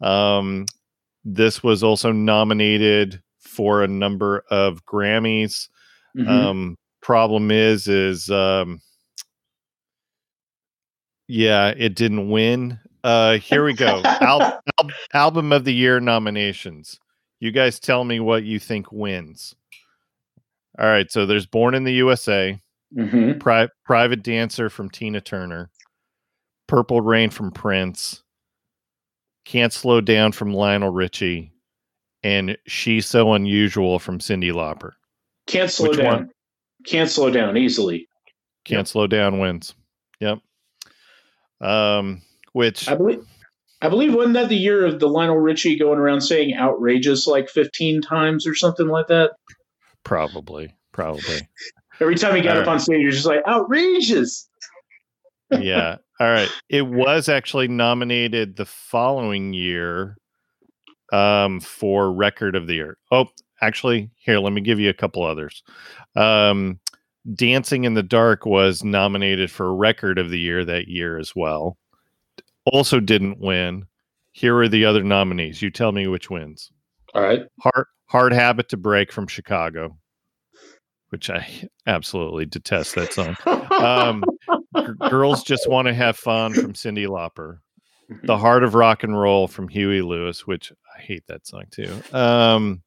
[0.00, 0.66] Um,
[1.24, 5.68] this was also nominated for a number of Grammys.
[6.16, 6.28] Mm-hmm.
[6.28, 8.80] Um, problem is, is um,
[11.28, 12.78] yeah, it didn't win.
[13.04, 14.02] Uh, here we go.
[14.04, 16.98] Al- al- album of the year nominations.
[17.38, 19.54] You guys tell me what you think wins.
[20.78, 22.60] All right, so there's Born in the USA,
[22.96, 23.38] mm-hmm.
[23.38, 25.70] Pri- Private Dancer from Tina Turner,
[26.66, 28.22] Purple Rain from Prince,
[29.44, 31.52] Can't Slow Down from Lionel Richie,
[32.22, 34.92] and She's So Unusual from Cyndi Lauper.
[35.46, 36.12] Can't slow Which down.
[36.12, 36.30] One?
[36.84, 38.08] Can't slow down easily.
[38.64, 38.88] Can't yep.
[38.88, 39.74] slow down wins.
[40.20, 40.38] Yep.
[41.60, 43.24] Um, which I believe
[43.80, 47.48] I believe wasn't that the year of the Lionel Richie going around saying outrageous like
[47.48, 49.32] 15 times or something like that?
[50.06, 51.48] Probably, probably.
[52.00, 52.72] Every time he got All up right.
[52.74, 54.48] on stage, he was just like outrageous.
[55.50, 55.96] yeah.
[56.20, 56.48] All right.
[56.68, 60.16] It was actually nominated the following year
[61.12, 62.98] um, for record of the year.
[63.10, 63.26] Oh,
[63.60, 65.64] actually, here, let me give you a couple others.
[66.14, 66.78] Um,
[67.34, 71.76] Dancing in the Dark was nominated for record of the year that year as well.
[72.64, 73.86] Also didn't win.
[74.30, 75.60] Here are the other nominees.
[75.60, 76.70] You tell me which wins.
[77.16, 77.42] All right.
[77.60, 79.96] Hard Hard Habit to Break from Chicago,
[81.08, 81.48] which I
[81.86, 83.36] absolutely detest that song.
[83.72, 84.22] Um,
[84.76, 87.58] g- Girls Just Want to Have Fun from Cyndi Lauper.
[88.24, 88.36] The.
[88.38, 91.90] Heart of Rock and Roll from Huey Lewis, which I hate that song too.
[92.12, 92.82] Um,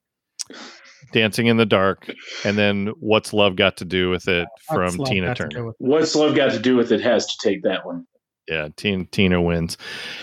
[1.12, 2.10] Dancing in the Dark,
[2.46, 5.72] and then What's Love Got to Do with It from What's Tina Turner.
[5.80, 8.06] What's Love Got to Do with It has to take that one.
[8.50, 9.78] Yeah, Tina, Tina wins.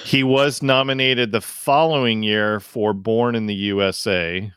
[0.05, 4.51] He was nominated the following year for Born in the USA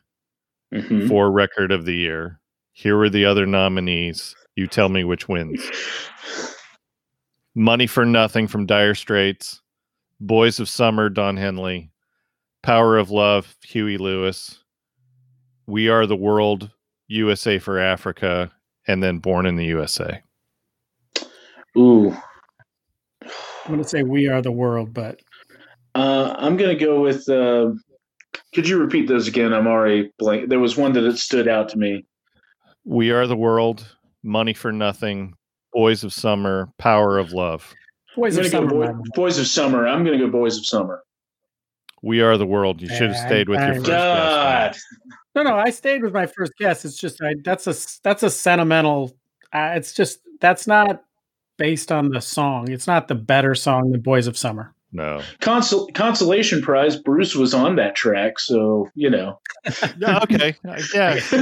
[0.74, 1.08] mm-hmm.
[1.08, 2.40] for Record of the Year.
[2.72, 4.36] Here were the other nominees.
[4.56, 5.62] You tell me which wins.
[7.54, 9.62] Money for Nothing from Dire Straits,
[10.20, 11.92] Boys of Summer, Don Henley,
[12.64, 14.64] Power of Love, Huey Lewis,
[15.68, 16.72] We Are the World,
[17.08, 18.52] USA for Africa,
[18.88, 20.24] and then Born in the USA.
[21.78, 22.16] Ooh.
[23.70, 25.22] I'm going to say We Are the World, but.
[25.94, 27.72] Uh, I'm going to go with uh,
[28.52, 29.54] could you repeat those again?
[29.54, 30.50] I'm already blank.
[30.50, 32.04] There was one that it stood out to me.
[32.84, 33.96] We are the world.
[34.24, 35.36] Money for nothing.
[35.72, 36.70] Boys of summer.
[36.80, 37.76] Power of love.
[38.16, 38.70] Boys of summer.
[38.70, 39.88] Boy, boys of summer.
[39.88, 41.04] I'm going to go boys of summer.
[42.02, 42.82] We are the world.
[42.82, 44.72] You should have stayed with your first God.
[44.72, 44.84] guess.
[45.36, 46.86] No, no, I stayed with my first guess.
[46.86, 49.16] It's just I, that's a that's a sentimental.
[49.54, 51.04] Uh, it's just that's not
[51.60, 52.72] based on the song.
[52.72, 54.74] It's not the better song than Boys of Summer.
[54.92, 55.22] No.
[55.40, 56.96] Consol- consolation prize.
[56.96, 59.40] Bruce was on that track, so you know.
[60.00, 60.56] yeah, okay.
[60.68, 61.20] Uh, yeah.
[61.20, 61.38] So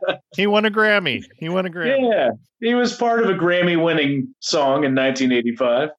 [0.00, 1.22] he, he, won a Grammy.
[1.36, 2.10] He won a Grammy.
[2.10, 5.90] Yeah, he was part of a Grammy-winning song in 1985.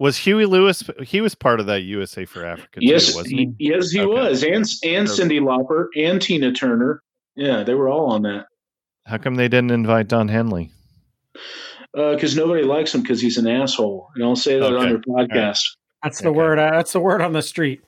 [0.00, 0.82] was Huey Lewis?
[1.02, 2.80] He was part of that USA for Africa.
[2.80, 3.54] Yes, too, wasn't he?
[3.60, 4.08] Yes, he okay.
[4.08, 7.04] was, and and Cyndi Lauper and Tina Turner.
[7.36, 8.46] Yeah, they were all on that.
[9.06, 10.70] How come they didn't invite Don Henley?
[11.94, 14.08] because uh, nobody likes him because he's an asshole.
[14.14, 14.76] And I'll say that okay.
[14.76, 15.62] on their podcast.
[16.02, 16.36] That's the okay.
[16.36, 16.58] word.
[16.58, 17.82] Uh, that's the word on the street.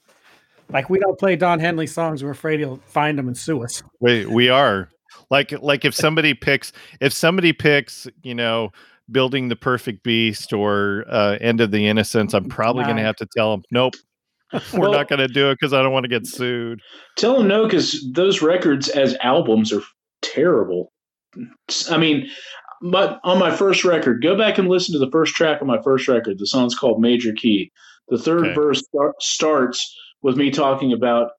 [0.71, 2.23] Like we don't play Don Henley songs.
[2.23, 3.83] We're afraid he'll find them and sue us.
[4.01, 4.89] We we are
[5.31, 8.71] like like if somebody picks if somebody picks you know
[9.11, 13.17] building the perfect beast or uh, end of the innocence, I'm probably going to have
[13.17, 13.95] to tell them, nope,
[14.73, 16.81] we're well, not going to do it because I don't want to get sued.
[17.17, 19.83] Tell them no because those records as albums are
[20.23, 20.91] terrible.
[21.91, 22.29] I mean,
[22.83, 25.81] but on my first record, go back and listen to the first track of my
[25.83, 26.39] first record.
[26.39, 27.73] The song's called Major Key.
[28.09, 28.55] The third okay.
[28.55, 31.31] verse start, starts with me talking about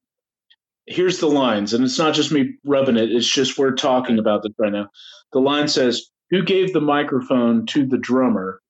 [0.87, 4.43] here's the lines, and it's not just me rubbing it, it's just we're talking about
[4.43, 4.87] this right now.
[5.33, 8.61] The line says, Who gave the microphone to the drummer?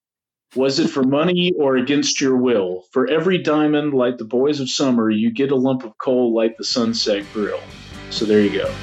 [0.55, 2.83] Was it for money or against your will?
[2.91, 6.55] For every diamond, like the boys of summer, you get a lump of coal like
[6.57, 7.59] the sunset grill.
[8.09, 8.73] So there you go.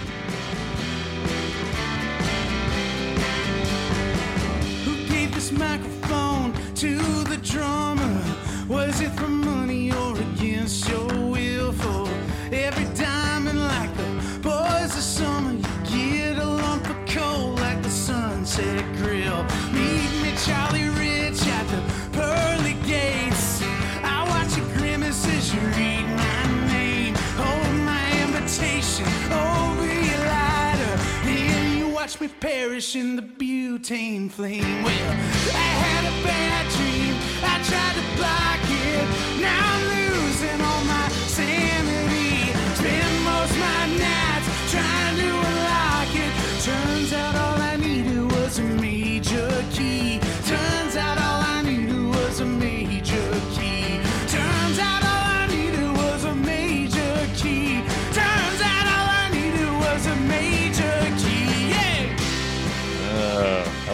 [32.22, 34.84] Me perish in the butane flame.
[34.84, 35.10] Well,
[35.50, 37.16] I had a bad dream.
[37.42, 39.40] I tried to block it.
[39.40, 42.52] Now I'm losing all my sanity.
[42.76, 44.21] Spend most my nights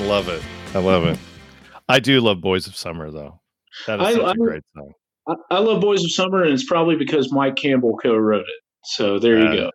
[0.09, 0.43] love it.
[0.75, 1.19] I love it.
[1.87, 3.41] I do love Boys of Summer, though.
[3.87, 4.93] That is I, such I, a great song.
[5.29, 8.63] I, I, love Boys of Summer, and it's probably because Mike Campbell co-wrote it.
[8.85, 9.71] So there uh, you go.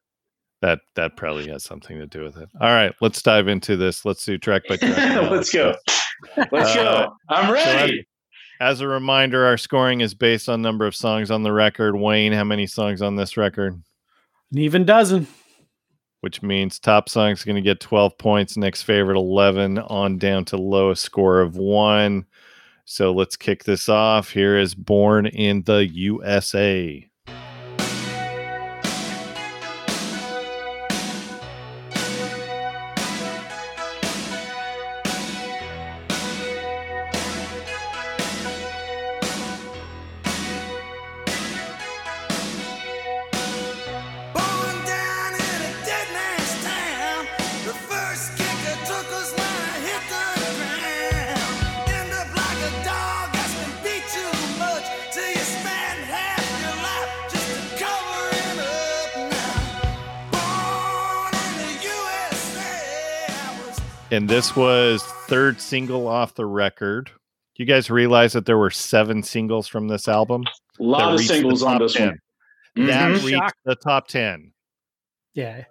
[0.63, 2.49] That that probably has something to do with it.
[2.59, 4.05] All right, let's dive into this.
[4.05, 5.31] Let's do track by track.
[5.31, 5.75] let's go.
[6.51, 7.13] Let's uh, go.
[7.29, 7.97] I'm ready.
[7.97, 8.03] So
[8.65, 11.95] as a reminder, our scoring is based on number of songs on the record.
[11.95, 13.73] Wayne, how many songs on this record?
[14.51, 15.27] An even dozen
[16.23, 20.45] which means top song is going to get 12 points, next favorite 11, on down
[20.45, 22.25] to lowest score of one.
[22.85, 24.29] So let's kick this off.
[24.29, 27.09] Here is Born in the USA.
[64.13, 67.05] And this was third single off the record.
[67.05, 70.43] Do you guys realize that there were seven singles from this album?
[70.79, 72.07] A lot of singles on this 10.
[72.07, 72.19] one.
[72.77, 72.87] Mm-hmm.
[72.87, 74.51] That reached the top ten.
[75.33, 75.63] Yeah,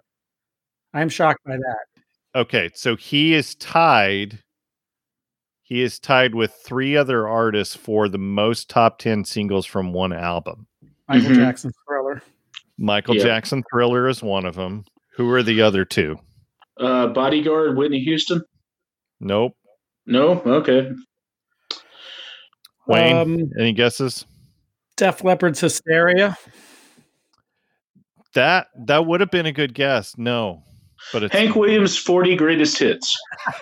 [0.93, 2.39] I'm shocked by that.
[2.39, 4.39] Okay, so he is tied.
[5.61, 10.13] He is tied with three other artists for the most top ten singles from one
[10.13, 10.67] album.
[11.07, 11.39] Michael mm-hmm.
[11.39, 12.21] Jackson Thriller.
[12.77, 13.25] Michael yep.
[13.25, 14.83] Jackson Thriller is one of them.
[15.15, 16.17] Who are the other two?
[16.79, 18.41] Uh, Bodyguard, Whitney Houston.
[19.19, 19.53] Nope.
[20.05, 20.41] No.
[20.41, 20.91] Okay.
[22.87, 24.25] Wayne, um, any guesses?
[24.97, 26.37] Def Leppard's Hysteria.
[28.33, 30.17] That that would have been a good guess.
[30.17, 30.63] No,
[31.11, 33.17] but it's Hank Williams' 40 greatest hits.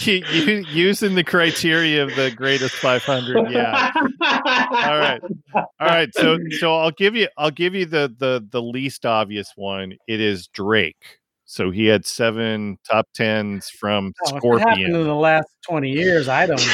[0.00, 3.50] using the criteria of the greatest 500.
[3.50, 3.92] Yeah.
[4.20, 5.20] All right.
[5.54, 6.08] All right.
[6.14, 9.94] So so I'll give you I'll give you the the the least obvious one.
[10.06, 11.18] It is Drake.
[11.46, 14.68] So he had seven top tens from oh, Scorpion.
[14.68, 16.66] happened in the last 20 years, I don't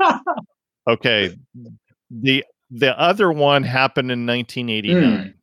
[0.00, 0.20] know.
[0.88, 1.36] okay.
[2.10, 5.02] The the other one happened in 1989.
[5.02, 5.34] Mm.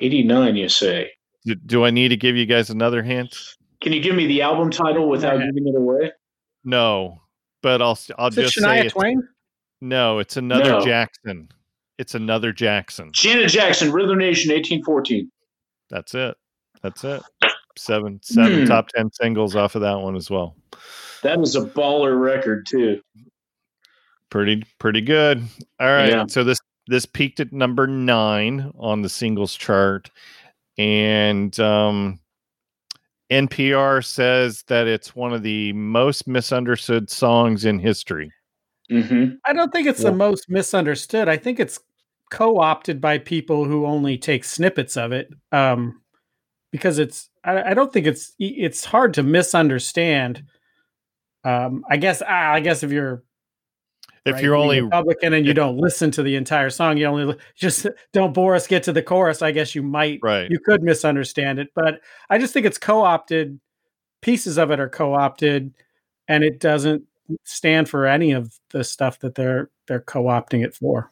[0.00, 1.10] 89, you say?
[1.44, 3.36] Do, do, I need to give you guys another hint?
[3.80, 5.46] Can you give me the album title without yeah.
[5.46, 6.12] giving it away?
[6.64, 7.20] No,
[7.62, 9.26] but I'll I'll Is just say Twain?
[9.80, 10.84] No, it's another no.
[10.84, 11.48] Jackson.
[11.98, 13.10] It's another Jackson.
[13.12, 15.30] Janet Jackson, Rhythm Nation, 1814.
[15.88, 16.36] That's it.
[16.82, 17.22] That's it.
[17.76, 18.66] Seven seven hmm.
[18.66, 20.56] top ten singles off of that one as well.
[21.22, 23.00] That was a baller record too.
[24.28, 25.42] Pretty pretty good.
[25.78, 26.10] All right.
[26.10, 26.26] Yeah.
[26.26, 26.58] So this
[26.90, 30.10] this peaked at number nine on the singles chart,
[30.76, 32.20] and um,
[33.30, 38.32] NPR says that it's one of the most misunderstood songs in history.
[38.90, 39.36] Mm-hmm.
[39.46, 40.10] I don't think it's yeah.
[40.10, 41.28] the most misunderstood.
[41.28, 41.78] I think it's
[42.30, 45.30] co-opted by people who only take snippets of it.
[45.52, 46.00] Um,
[46.70, 50.44] because it's I, I don't think it's it's hard to misunderstand.
[51.44, 53.22] Um, I guess I guess if you're
[54.24, 54.44] if right?
[54.44, 58.34] you're only Republican and you don't listen to the entire song, you only just don't
[58.34, 58.66] bore us.
[58.66, 59.42] Get to the chorus.
[59.42, 60.50] I guess you might, right?
[60.50, 63.60] You could misunderstand it, but I just think it's co-opted.
[64.20, 65.72] Pieces of it are co-opted,
[66.28, 67.04] and it doesn't
[67.44, 71.10] stand for any of the stuff that they're they're co-opting it for.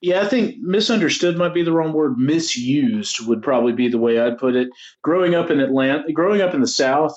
[0.00, 2.18] Yeah, I think misunderstood might be the wrong word.
[2.18, 4.68] Misused would probably be the way I'd put it.
[5.02, 7.16] Growing up in Atlanta, growing up in the South,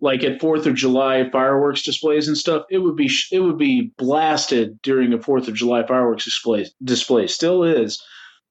[0.00, 3.92] like at Fourth of July fireworks displays and stuff, it would be it would be
[3.98, 6.66] blasted during a Fourth of July fireworks display.
[6.82, 8.02] Display still is,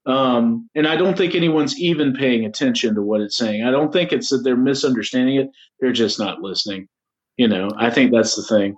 [0.06, 3.64] um, and I don't think anyone's even paying attention to what it's saying.
[3.64, 5.48] I don't think it's that they're misunderstanding it;
[5.80, 6.88] they're just not listening.
[7.36, 8.76] You know, I think that's the thing.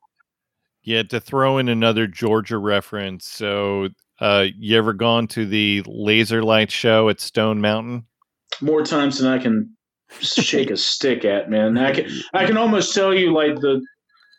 [0.82, 3.26] Yeah, to throw in another Georgia reference.
[3.26, 3.88] So,
[4.20, 8.07] uh, you ever gone to the laser light show at Stone Mountain?
[8.61, 9.76] More times than I can
[10.20, 11.78] shake a stick at, man.
[11.78, 13.82] I can I can almost tell you like the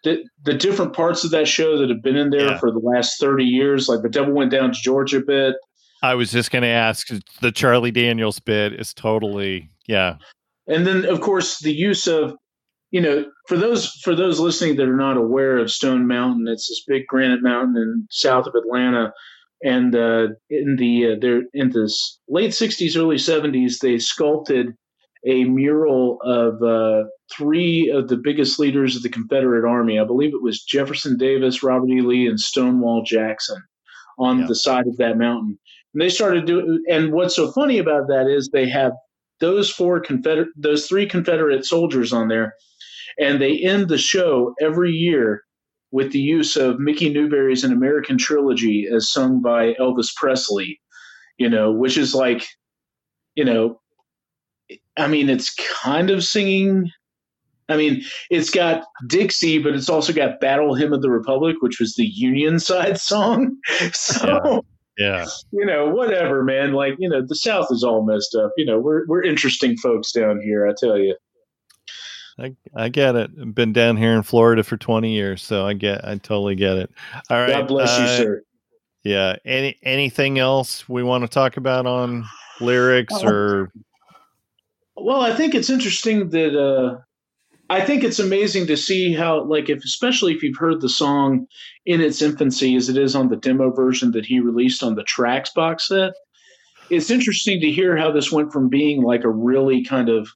[0.03, 2.57] the, the different parts of that show that have been in there yeah.
[2.59, 3.88] for the last 30 years.
[3.88, 5.55] Like the devil went down to Georgia bit.
[6.01, 7.07] I was just going to ask
[7.41, 10.17] the Charlie Daniels bit is totally, yeah.
[10.67, 12.36] And then of course the use of,
[12.91, 16.67] you know, for those, for those listening that are not aware of Stone Mountain, it's
[16.67, 19.13] this big granite mountain in south of Atlanta.
[19.63, 21.91] And uh, in the, uh, there in the
[22.28, 24.76] late 60s, early 70s, they sculpted
[25.26, 29.99] a mural of uh, three of the biggest leaders of the Confederate Army.
[29.99, 32.01] I believe it was Jefferson Davis, Robert E.
[32.01, 33.61] Lee, and Stonewall Jackson
[34.19, 34.47] on yeah.
[34.47, 35.57] the side of that mountain.
[35.93, 36.84] And they started doing.
[36.89, 38.91] And what's so funny about that is they have
[39.39, 42.53] those four Confederate, those three Confederate soldiers on there,
[43.19, 45.43] and they end the show every year
[45.91, 50.80] with the use of Mickey Newbury's An American Trilogy as sung by Elvis Presley.
[51.38, 52.45] You know, which is like,
[53.36, 53.80] you know,
[54.97, 56.89] I mean, it's kind of singing.
[57.69, 61.80] I mean, it's got Dixie, but it's also got Battle Hymn of the Republic, which
[61.80, 63.57] was the Union side song.
[63.93, 64.63] So,
[64.97, 65.17] yeah.
[65.17, 65.26] yeah.
[65.51, 66.74] you know, whatever, man.
[66.74, 68.51] Like, you know, the South is all messed up.
[68.57, 71.15] You know, we're we're interesting folks down here, I tell you.
[72.39, 73.32] I, I get it.
[73.39, 76.78] I've been down here in Florida for 20 years, so I get I totally get
[76.78, 76.91] it.
[77.30, 77.49] All right.
[77.49, 78.43] God bless uh, you, sir.
[79.03, 79.36] Yeah.
[79.45, 82.26] Any anything else we want to talk about on
[82.59, 83.71] lyrics uh, or
[84.96, 86.98] well, I think it's interesting that uh,
[87.70, 91.48] I think it's amazing to see how, like, if especially if you've heard the song
[91.86, 95.04] in its infancy, as it is on the demo version that he released on the
[95.04, 96.14] Tracks box set.
[96.89, 100.30] It's interesting to hear how this went from being like a really kind of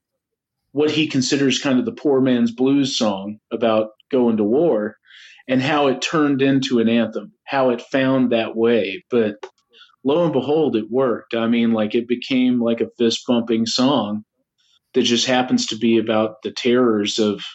[0.72, 4.97] what he considers kind of the poor man's blues song about going to war
[5.47, 9.03] and how it turned into an anthem, how it found that way.
[9.10, 9.36] But
[10.03, 11.36] lo and behold, it worked.
[11.36, 14.24] I mean, like it became like a fist bumping song
[14.98, 17.45] that just happens to be about the terrors of,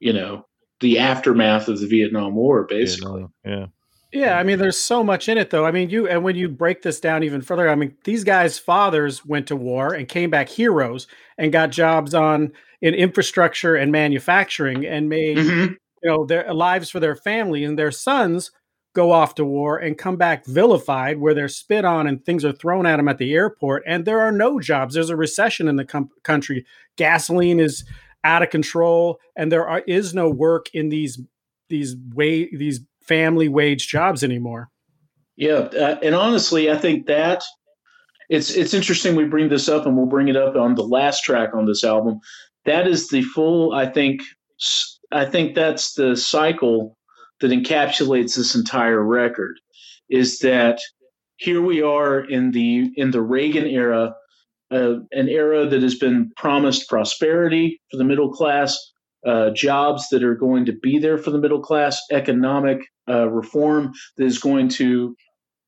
[0.00, 0.44] you know,
[0.80, 3.24] the aftermath of the Vietnam War, basically.
[3.42, 3.66] Yeah.
[4.12, 5.64] Yeah, I mean, there's so much in it, though.
[5.64, 8.58] I mean, you and when you break this down even further, I mean, these guys'
[8.58, 11.06] fathers went to war and came back heroes
[11.38, 15.72] and got jobs on in infrastructure and manufacturing and made mm-hmm.
[16.02, 18.50] you know their lives for their family, and their sons
[18.94, 22.52] go off to war and come back vilified, where they're spit on and things are
[22.52, 24.94] thrown at them at the airport, and there are no jobs.
[24.94, 26.66] There's a recession in the com- country.
[26.96, 27.84] Gasoline is
[28.24, 31.20] out of control, and there are, is no work in these
[31.68, 34.68] these way these family wage jobs anymore.
[35.36, 37.42] Yeah, uh, and honestly, I think that
[38.28, 41.22] it's it's interesting we bring this up, and we'll bring it up on the last
[41.22, 42.20] track on this album.
[42.64, 43.72] That is the full.
[43.72, 44.22] I think
[45.10, 46.96] I think that's the cycle
[47.42, 49.58] that encapsulates this entire record
[50.08, 50.78] is that
[51.36, 54.14] here we are in the in the Reagan era,
[54.70, 58.78] uh, an era that has been promised prosperity for the middle class,
[59.26, 62.78] uh, jobs that are going to be there for the middle class, economic
[63.08, 65.16] uh, reform that is going to,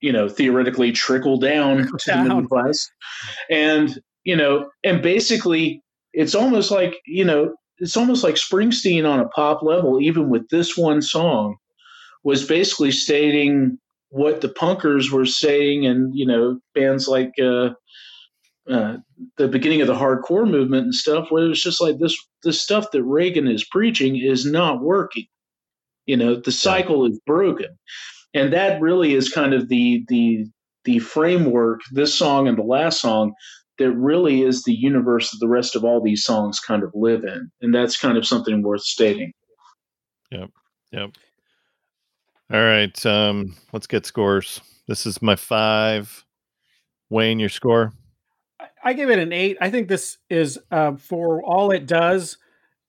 [0.00, 2.28] you know, theoretically trickle down to down.
[2.28, 2.88] the middle class,
[3.50, 9.18] and you know, and basically, it's almost like you know, it's almost like Springsteen on
[9.18, 11.56] a pop level, even with this one song
[12.24, 17.70] was basically stating what the punkers were saying and you know bands like uh,
[18.68, 18.96] uh,
[19.36, 22.60] the beginning of the hardcore movement and stuff where it was just like this this
[22.60, 25.26] stuff that reagan is preaching is not working.
[26.06, 27.78] You know the cycle is broken.
[28.36, 30.46] And that really is kind of the the
[30.84, 33.32] the framework this song and the last song
[33.78, 37.24] that really is the universe that the rest of all these songs kind of live
[37.24, 37.50] in.
[37.60, 39.32] And that's kind of something worth stating.
[40.30, 40.50] Yep.
[40.92, 41.10] Yep
[42.52, 43.06] all right.
[43.06, 44.60] Um, let's get scores.
[44.86, 46.24] This is my five.
[47.10, 47.92] Wayne, your score?
[48.82, 49.56] I give it an eight.
[49.60, 52.36] I think this is uh, for all it does.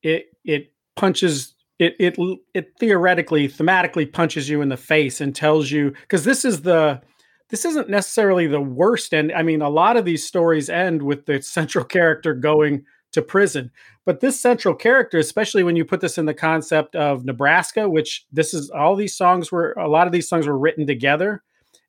[0.04, 2.18] It it punches it it
[2.54, 7.02] it theoretically thematically punches you in the face and tells you because this is the
[7.50, 11.26] this isn't necessarily the worst and i mean a lot of these stories end with
[11.26, 12.86] the central character going
[13.16, 13.72] to prison.
[14.06, 18.26] But this central character especially when you put this in the concept of nebraska which
[18.32, 21.44] this is all these songs were a lot of these songs were written together.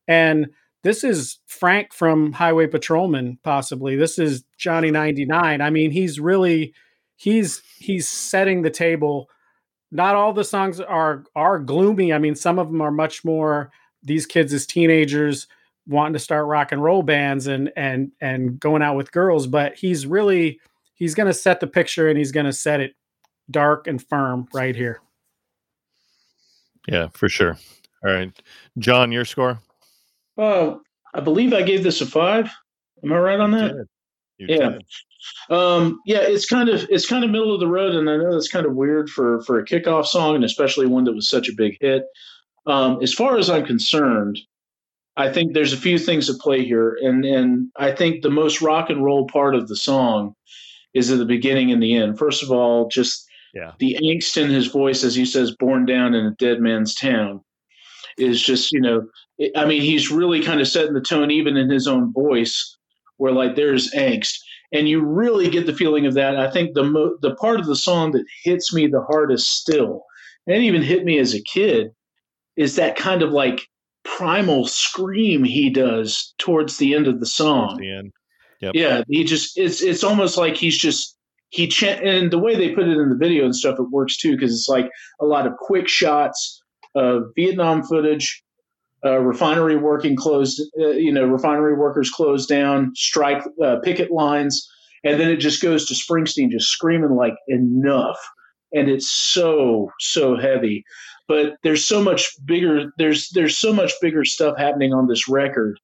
[0.09, 0.49] And
[0.83, 3.97] this is frank from highway patrolman possibly.
[3.97, 6.75] This is johnny 99 i mean he's really
[7.17, 9.29] he's he's setting the table.
[9.91, 12.13] Not all the songs are are gloomy.
[12.13, 13.73] I mean, some of them are much more
[14.03, 15.49] these kids as teenagers
[15.89, 19.75] wanting to start rock and roll bands and and and going out with girls, but
[19.75, 20.61] he's really
[20.97, 22.95] he's going to set the picture and he's going to set it
[23.51, 25.01] dark and firm right here.
[26.89, 27.57] Yeah, for sure.
[28.05, 28.33] All right.
[28.79, 29.61] John, your score?
[30.37, 30.77] Uh,
[31.15, 32.51] I believe I gave this a 5.
[33.05, 33.87] Am I right on that?
[34.39, 34.79] yeah.
[35.51, 38.33] Um, yeah, it's kind of it's kind of middle of the road, and I know
[38.33, 41.49] that's kind of weird for for a kickoff song, and especially one that was such
[41.49, 42.05] a big hit.
[42.67, 44.39] Um, as far as I'm concerned,
[45.17, 48.63] I think there's a few things at play here, and and I think the most
[48.63, 50.35] rock and roll part of the song
[50.97, 52.19] is at the beginning and the end.
[52.19, 53.73] First of all, just yeah.
[53.79, 57.41] the angst in his voice as he says, "Born down in a dead man's town,"
[58.19, 59.07] is just you know,
[59.55, 62.77] I mean, he's really kind of setting the tone, even in his own voice,
[63.17, 64.39] where like there's angst
[64.73, 66.37] and you really get the feeling of that.
[66.37, 70.05] I think the mo- the part of the song that hits me the hardest still,
[70.47, 71.93] and even hit me as a kid,
[72.57, 73.61] is that kind of like
[74.05, 77.77] primal scream he does towards the end of the song.
[77.79, 78.13] The end.
[78.61, 78.73] Yep.
[78.75, 81.17] Yeah, he just it's it's almost like he's just
[81.51, 84.17] he ch- and the way they put it in the video and stuff it works
[84.17, 84.91] too because it's like
[85.21, 86.63] a lot of quick shots
[86.95, 88.43] of Vietnam footage
[89.05, 94.69] uh, refinery working closed, uh, you know, refinery workers closed down, strike uh, picket lines,
[95.05, 98.19] and then it just goes to Springsteen just screaming like enough,
[98.73, 100.85] and it's so so heavy.
[101.29, 102.93] But there's so much bigger.
[102.99, 105.79] There's there's so much bigger stuff happening on this record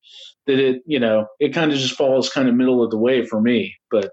[0.47, 3.24] that it you know it kind of just falls kind of middle of the way
[3.26, 3.74] for me.
[3.90, 4.11] But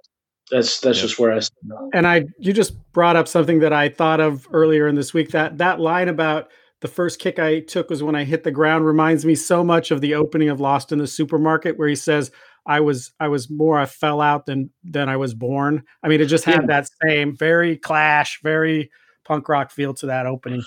[0.52, 1.08] that's that's yep.
[1.08, 1.72] just where I stand.
[1.94, 5.32] And I you just brought up something that I thought of earlier in this week
[5.32, 6.50] that that line about
[6.82, 9.92] the first kick I took was when I hit the ground reminds me so much
[9.92, 12.32] of the opening of Lost in the Supermarket where he says
[12.66, 15.84] I was I was more I fell out than than I was born.
[16.04, 16.68] I mean it just had yeah.
[16.68, 18.92] that same very clash, very
[19.26, 20.64] punk rock feel to that opening.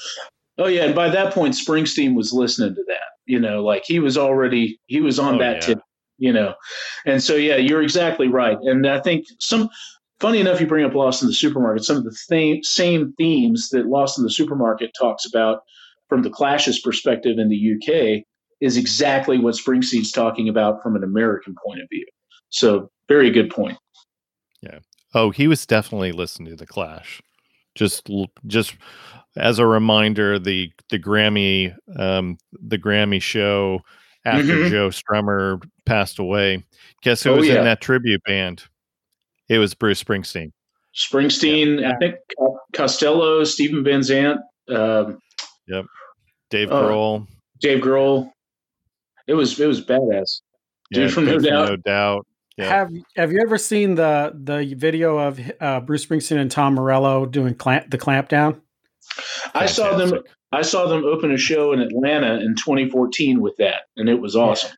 [0.59, 3.03] Oh yeah, and by that point Springsteen was listening to that.
[3.33, 5.61] You know, like he was already he was on oh, that yeah.
[5.61, 5.81] tip,
[6.19, 6.53] you know.
[7.07, 8.59] And so yeah, you're exactly right.
[8.61, 9.71] And I think some
[10.21, 13.71] funny enough you bring up Lost in the Supermarket, some of the th- same themes
[13.71, 15.63] that Lost in the Supermarket talks about
[16.11, 18.23] from the Clash's perspective in the UK
[18.61, 22.05] is exactly what Springsteen's talking about from an American point of view.
[22.51, 23.79] So, very good point.
[24.61, 24.81] Yeah.
[25.15, 27.23] Oh, he was definitely listening to the Clash.
[27.75, 28.11] Just,
[28.47, 28.77] just
[29.37, 33.81] as a reminder, the the Grammy, um, the Grammy show
[34.25, 34.71] after mm-hmm.
[34.71, 36.65] Joe Strummer passed away.
[37.03, 37.59] Guess who oh, was yeah.
[37.59, 38.65] in that tribute band?
[39.49, 40.53] It was Bruce Springsteen.
[40.95, 41.93] Springsteen, yeah.
[41.93, 42.17] I think
[42.75, 44.41] Costello, Stephen Van Zandt.
[44.69, 45.19] Um,
[45.67, 45.87] yep.
[46.51, 47.27] Dave uh, Grohl.
[47.61, 48.31] Dave Grohl.
[49.27, 50.43] It was it was badass.
[50.93, 51.69] Dude yeah, from No Doubt.
[51.69, 52.27] No Doubt.
[52.59, 52.69] Yeah.
[52.69, 57.25] Have Have you ever seen the the video of uh, Bruce Springsteen and Tom Morello
[57.25, 58.61] doing clamp, the clamp down?
[59.55, 60.21] I saw them.
[60.53, 64.37] I saw them open a show in Atlanta in 2014 with that, and it was
[64.37, 64.73] awesome.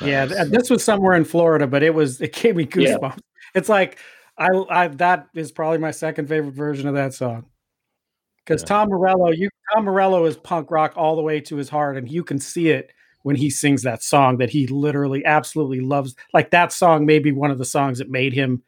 [0.00, 3.00] Yeah, yeah this was somewhere in Florida, but it was it gave me goosebumps.
[3.02, 3.16] Yeah.
[3.54, 3.98] It's like
[4.38, 7.46] I, I that is probably my second favorite version of that song
[8.44, 8.68] because yeah.
[8.68, 12.10] Tom Morello, you Tom Morello is punk rock all the way to his heart, and
[12.10, 16.14] you can see it when he sings that song that he literally absolutely loves.
[16.32, 18.62] Like that song may be one of the songs that made him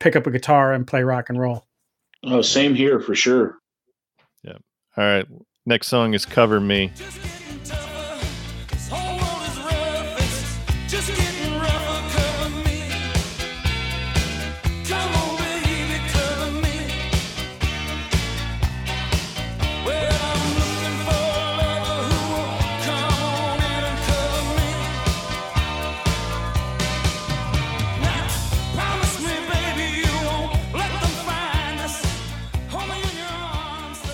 [0.00, 1.66] pick up a guitar and play rock and roll.
[2.24, 3.58] Oh, same here for sure.
[4.96, 5.26] All right.
[5.66, 6.92] Next song is Cover Me.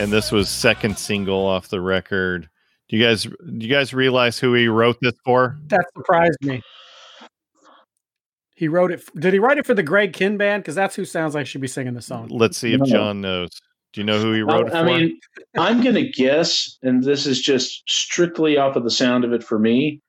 [0.03, 2.49] And this was second single off the record.
[2.89, 3.37] Do you guys do
[3.67, 5.59] you guys realize who he wrote this for?
[5.69, 6.61] That surprised me.
[8.55, 9.03] He wrote it.
[9.19, 10.63] Did he write it for the Greg Kihn band?
[10.63, 12.29] Because that's who sounds like should be singing the song.
[12.29, 13.51] Let's see if John knows.
[13.93, 14.77] Do you know who he wrote I, it for?
[14.77, 15.21] I mean,
[15.57, 19.43] I'm going to guess, and this is just strictly off of the sound of it
[19.43, 20.01] for me.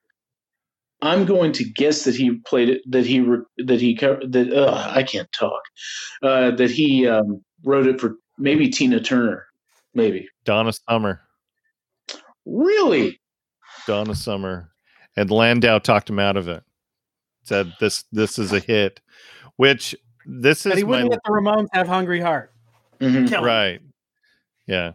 [1.01, 3.19] I'm going to guess that he played it, that he
[3.57, 5.61] that he that uh, I can't talk,
[6.21, 9.45] uh, that he um, wrote it for maybe Tina Turner,
[9.93, 11.21] maybe Donna Summer.
[12.45, 13.19] Really,
[13.87, 14.69] Donna Summer,
[15.15, 16.63] and Landau talked him out of it.
[17.43, 19.01] Said this this is a hit,
[19.57, 20.75] which this is.
[20.75, 22.51] he wouldn't my, let the Ramones have "Hungry Heart."
[22.99, 23.43] Mm-hmm.
[23.43, 23.81] Right.
[24.67, 24.93] Yeah.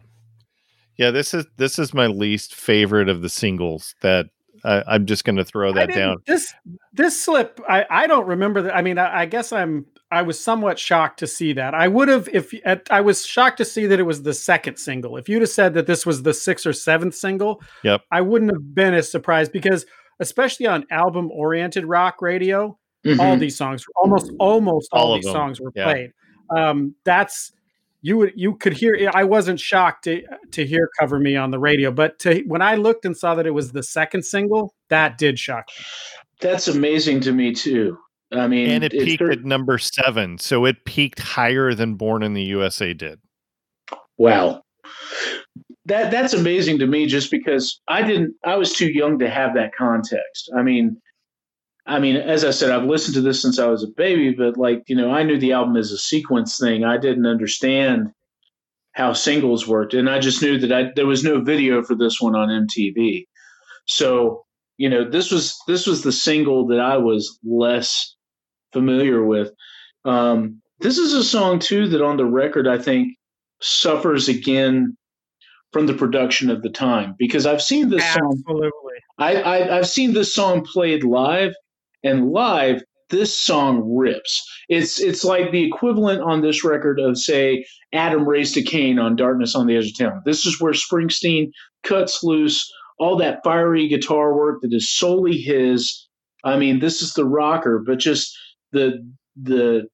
[0.97, 1.11] Yeah.
[1.11, 4.27] This is this is my least favorite of the singles that
[4.63, 6.17] I, am just going to throw that down.
[6.25, 6.53] This
[6.93, 8.75] this slip, I, I don't remember that.
[8.75, 11.75] I mean, I, I, guess I'm I was somewhat shocked to see that.
[11.75, 12.53] I would have if
[12.89, 15.17] I was shocked to see that it was the second single.
[15.17, 18.51] If you'd have said that this was the sixth or seventh single, yep, I wouldn't
[18.51, 19.85] have been as surprised because
[20.19, 23.19] especially on album oriented rock radio, mm-hmm.
[23.19, 25.83] all these songs, almost almost all, all these songs were yeah.
[25.83, 26.11] played.
[26.49, 27.51] Um, that's
[28.01, 31.59] you would you could hear i wasn't shocked to to hear cover me on the
[31.59, 35.17] radio but to, when i looked and saw that it was the second single that
[35.17, 35.85] did shock me
[36.39, 37.97] that's amazing to me too
[38.31, 42.33] i mean and it peaked at number seven so it peaked higher than born in
[42.33, 43.19] the usa did
[44.17, 44.61] wow
[45.85, 49.53] that that's amazing to me just because i didn't i was too young to have
[49.53, 50.99] that context i mean
[51.89, 54.57] I mean, as I said, I've listened to this since I was a baby, but
[54.57, 56.83] like, you know, I knew the album as a sequence thing.
[56.83, 58.11] I didn't understand
[58.93, 59.95] how singles worked.
[59.95, 63.25] And I just knew that I, there was no video for this one on MTV.
[63.87, 64.45] So,
[64.77, 68.15] you know, this was, this was the single that I was less
[68.73, 69.51] familiar with.
[70.05, 73.17] Um, this is a song too that on the record, I think
[73.61, 74.95] suffers again
[75.71, 78.47] from the production of the time because I've seen this Absolutely.
[78.47, 78.71] song.
[79.17, 81.53] I, I, I've seen this song played live
[82.03, 84.47] and live, this song rips.
[84.69, 89.15] It's it's like the equivalent on this record of say Adam raised a Cain on
[89.15, 90.21] Darkness on the Edge of Town.
[90.25, 91.51] This is where Springsteen
[91.83, 96.07] cuts loose all that fiery guitar work that is solely his.
[96.43, 98.37] I mean, this is the rocker, but just
[98.71, 99.05] the
[99.41, 99.87] the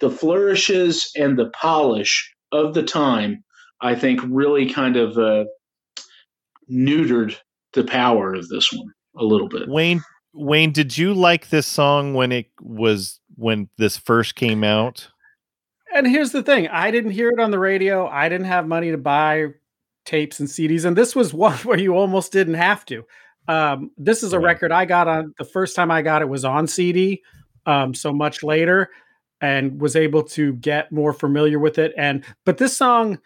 [0.00, 3.42] the flourishes and the polish of the time,
[3.80, 5.44] I think, really kind of uh,
[6.70, 7.36] neutered
[7.72, 9.68] the power of this one a little bit.
[9.68, 10.02] Wayne,
[10.32, 15.08] Wayne, did you like this song when it was when this first came out?
[15.94, 18.06] And here's the thing: I didn't hear it on the radio.
[18.06, 19.46] I didn't have money to buy
[20.04, 23.04] tapes and CDs, and this was one where you almost didn't have to.
[23.48, 24.46] Um, this is a right.
[24.46, 27.22] record I got on the first time I got it was on CD,
[27.66, 28.90] um, so much later,
[29.40, 31.92] and was able to get more familiar with it.
[31.96, 33.18] And but this song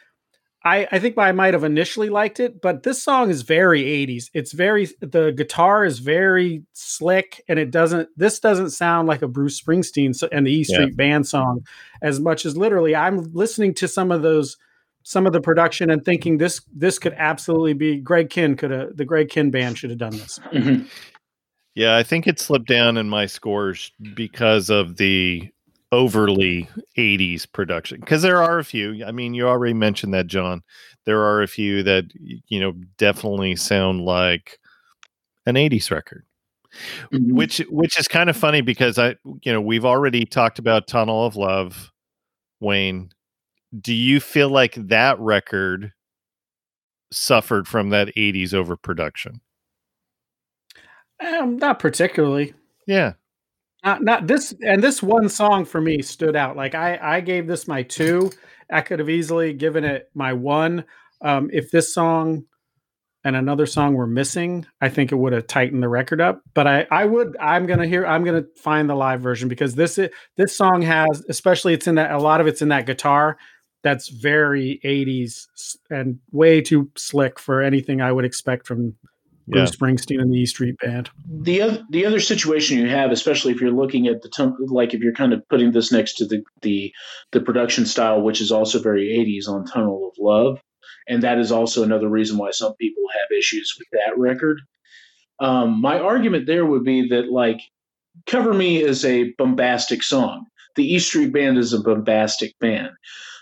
[0.62, 4.24] I, I think I might have initially liked it, but this song is very 80s.
[4.34, 8.10] It's very the guitar is very slick, and it doesn't.
[8.16, 10.96] This doesn't sound like a Bruce Springsteen and the E Street yeah.
[10.96, 11.64] Band song
[12.02, 12.94] as much as literally.
[12.94, 14.58] I'm listening to some of those,
[15.02, 18.96] some of the production, and thinking this this could absolutely be Greg Kihn could have
[18.98, 20.38] the Greg Kihn band should have done this.
[20.52, 20.86] Mm-hmm.
[21.74, 25.48] Yeah, I think it slipped down in my scores because of the
[25.92, 30.62] overly 80s production because there are a few i mean you already mentioned that john.
[31.04, 34.60] There are a few that you know definitely sound like
[35.46, 36.24] an 80s record
[37.12, 37.34] mm-hmm.
[37.34, 41.26] which which is kind of funny because i you know we've already talked about tunnel
[41.26, 41.90] of love
[42.60, 43.10] wayne.
[43.78, 45.92] Do you feel like that record
[47.12, 49.40] suffered from that 80s overproduction
[51.20, 52.54] um not particularly
[52.86, 53.12] yeah
[53.84, 56.56] not, not this, and this one song for me stood out.
[56.56, 58.30] Like I, I gave this my two.
[58.70, 60.84] I could have easily given it my one.
[61.22, 62.44] Um, if this song
[63.24, 66.42] and another song were missing, I think it would have tightened the record up.
[66.54, 69.98] But I, I would, I'm gonna hear, I'm gonna find the live version because this,
[70.36, 73.38] this song has, especially it's in that a lot of it's in that guitar
[73.82, 75.46] that's very 80s
[75.88, 78.94] and way too slick for anything I would expect from
[79.50, 79.86] Bruce yeah.
[79.86, 81.10] Springsteen and the E Street Band.
[81.28, 84.94] The other the other situation you have, especially if you're looking at the t- like
[84.94, 86.92] if you're kind of putting this next to the the
[87.32, 90.60] the production style, which is also very 80s on Tunnel of Love,
[91.08, 94.60] and that is also another reason why some people have issues with that record.
[95.40, 97.60] Um, my argument there would be that like
[98.26, 100.46] Cover Me is a bombastic song.
[100.76, 102.90] The E Street Band is a bombastic band.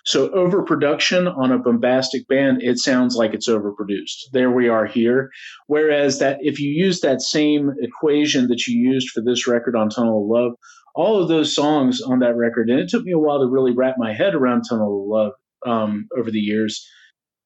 [0.09, 4.31] So overproduction on a bombastic band, it sounds like it's overproduced.
[4.33, 5.29] There we are here.
[5.67, 9.91] Whereas that if you use that same equation that you used for this record on
[9.91, 10.53] Tunnel of Love,
[10.95, 13.73] all of those songs on that record, and it took me a while to really
[13.73, 15.33] wrap my head around Tunnel of Love
[15.67, 16.89] um, over the years,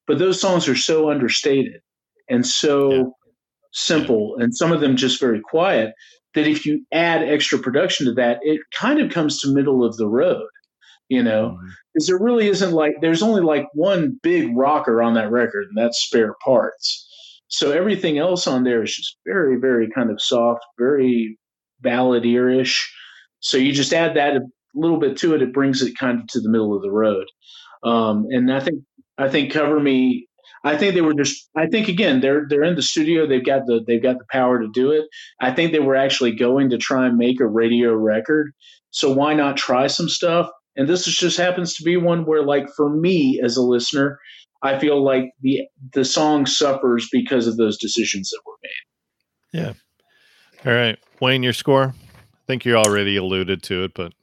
[0.07, 1.81] but those songs are so understated
[2.29, 3.03] and so yeah.
[3.73, 5.91] simple, and some of them just very quiet
[6.33, 9.97] that if you add extra production to that, it kind of comes to middle of
[9.97, 10.47] the road
[11.09, 11.57] you know,
[11.93, 12.15] because mm-hmm.
[12.15, 15.99] there really isn't like there's only like one big rocker on that record, and that's
[15.99, 17.09] spare parts.
[17.47, 21.37] So everything else on there is just very, very kind of soft, very
[21.81, 22.91] balladier-ish.
[23.41, 24.41] So you just add that a
[24.73, 25.43] little bit to it.
[25.43, 27.27] It brings it kind of to the middle of the road.
[27.83, 28.79] Um, and I think
[29.17, 30.27] I think Cover Me.
[30.65, 31.49] I think they were just.
[31.55, 33.27] I think again, they're they're in the studio.
[33.27, 35.05] They've got the they've got the power to do it.
[35.39, 38.53] I think they were actually going to try and make a radio record.
[38.91, 40.49] So why not try some stuff?
[40.75, 44.19] And this just happens to be one where, like, for me as a listener,
[44.63, 49.61] I feel like the the song suffers because of those decisions that were made.
[49.61, 49.73] Yeah.
[50.65, 51.93] All right, Wayne, your score.
[51.93, 54.13] I think you already alluded to it, but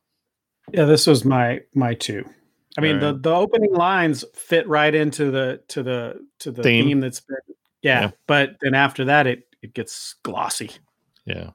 [0.73, 2.25] yeah, this was my my two.
[2.79, 3.13] I mean, right.
[3.13, 7.21] the the opening lines fit right into the to the to the theme, theme that's
[7.21, 7.37] been
[7.83, 10.71] yeah, yeah, but then after that it it gets glossy.
[11.27, 11.51] Yeah.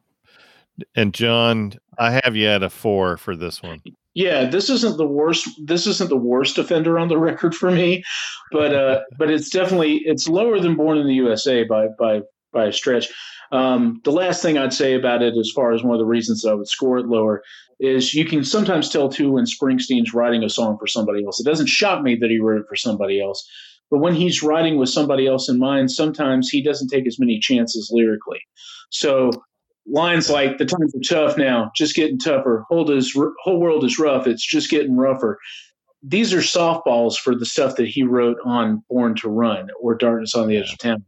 [0.96, 3.82] And John, I have you at a four for this one.
[4.16, 5.47] Yeah, this isn't the worst.
[5.61, 8.03] This isn't the worst offender on the record for me,
[8.51, 12.66] but uh, but it's definitely it's lower than Born in the USA by by by
[12.66, 13.09] a stretch.
[13.51, 16.45] Um, the last thing I'd say about it, as far as one of the reasons
[16.45, 17.43] I would score it lower,
[17.80, 21.39] is you can sometimes tell too when Springsteen's writing a song for somebody else.
[21.39, 23.47] It doesn't shock me that he wrote it for somebody else,
[23.91, 27.38] but when he's writing with somebody else in mind, sometimes he doesn't take as many
[27.39, 28.39] chances lyrically.
[28.89, 29.32] So
[29.88, 32.66] lines like "The times are tough now, just getting tougher.
[32.70, 34.28] Whole is whole world is rough.
[34.28, 35.40] It's just getting rougher."
[36.04, 40.36] These are softballs for the stuff that he wrote on "Born to Run" or "Darkness
[40.36, 41.04] on the Edge of Town."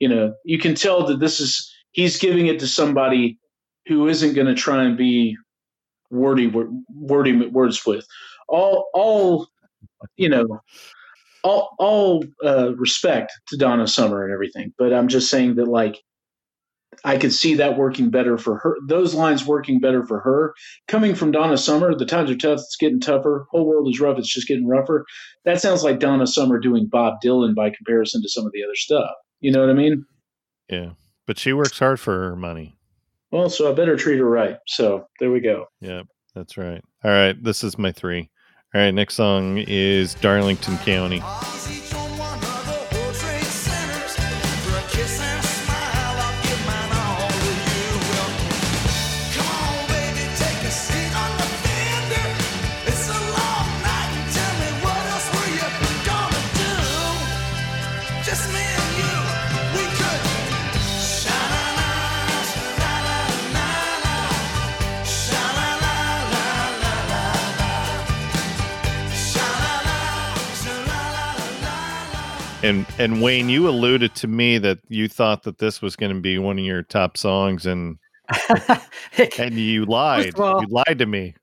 [0.00, 3.38] You know, you can tell that this is he's giving it to somebody
[3.86, 5.36] who isn't going to try and be
[6.10, 6.52] wordy
[6.94, 8.06] wordy words with
[8.48, 9.48] all all
[10.16, 10.60] you know
[11.42, 16.02] all all uh, respect to Donna Summer and everything, but I'm just saying that like
[17.06, 18.76] I could see that working better for her.
[18.88, 20.54] Those lines working better for her.
[20.88, 22.58] Coming from Donna Summer, the times are tough.
[22.58, 23.46] It's getting tougher.
[23.52, 24.18] Whole world is rough.
[24.18, 25.06] It's just getting rougher.
[25.44, 28.74] That sounds like Donna Summer doing Bob Dylan by comparison to some of the other
[28.74, 29.08] stuff.
[29.38, 30.04] You know what I mean?
[30.68, 30.90] Yeah,
[31.28, 32.76] but she works hard for her money.
[33.30, 34.56] Well, so I better treat her right.
[34.66, 35.66] So there we go.
[35.80, 36.02] Yeah,
[36.34, 36.82] that's right.
[37.04, 38.30] All right, this is my three.
[38.74, 41.22] All right, next song is Darlington County.
[72.66, 76.20] And and Wayne, you alluded to me that you thought that this was going to
[76.20, 77.96] be one of your top songs, and
[79.38, 80.36] and you lied.
[80.38, 81.36] All, you lied to me.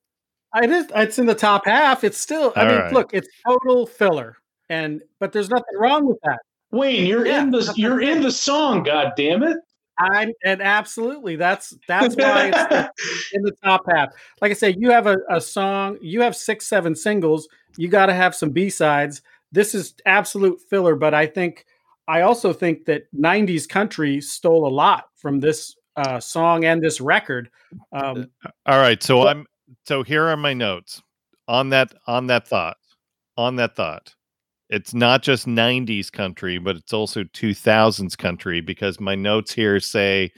[0.53, 2.03] I just it's in the top half.
[2.03, 2.51] It's still.
[2.57, 2.93] I All mean, right.
[2.93, 4.35] look, it's total filler,
[4.67, 6.39] and but there's nothing wrong with that.
[6.71, 8.83] Wayne, you're yeah, in the you're in the song.
[8.83, 9.57] God damn it!
[9.97, 14.09] I and absolutely that's that's why it's in the top half.
[14.41, 17.47] Like I said, you have a, a song, you have six, seven singles.
[17.77, 19.21] You got to have some B sides
[19.53, 21.65] this is absolute filler, but I think
[22.07, 26.99] I also think that 90s country stole a lot from this uh, song and this
[26.99, 27.49] record.
[27.93, 29.45] Um, uh, All right, so but, I'm
[29.85, 31.01] so here are my notes
[31.47, 32.77] on that on that thought.
[33.37, 34.13] On that thought.
[34.69, 40.31] It's not just 90s country, but it's also 2000s country because my notes here say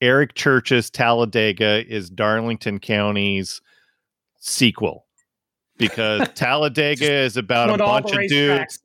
[0.00, 3.60] Eric Church's Talladega is Darlington County's
[4.38, 5.01] sequel
[5.82, 8.78] because Talladega is about a bunch of dudes.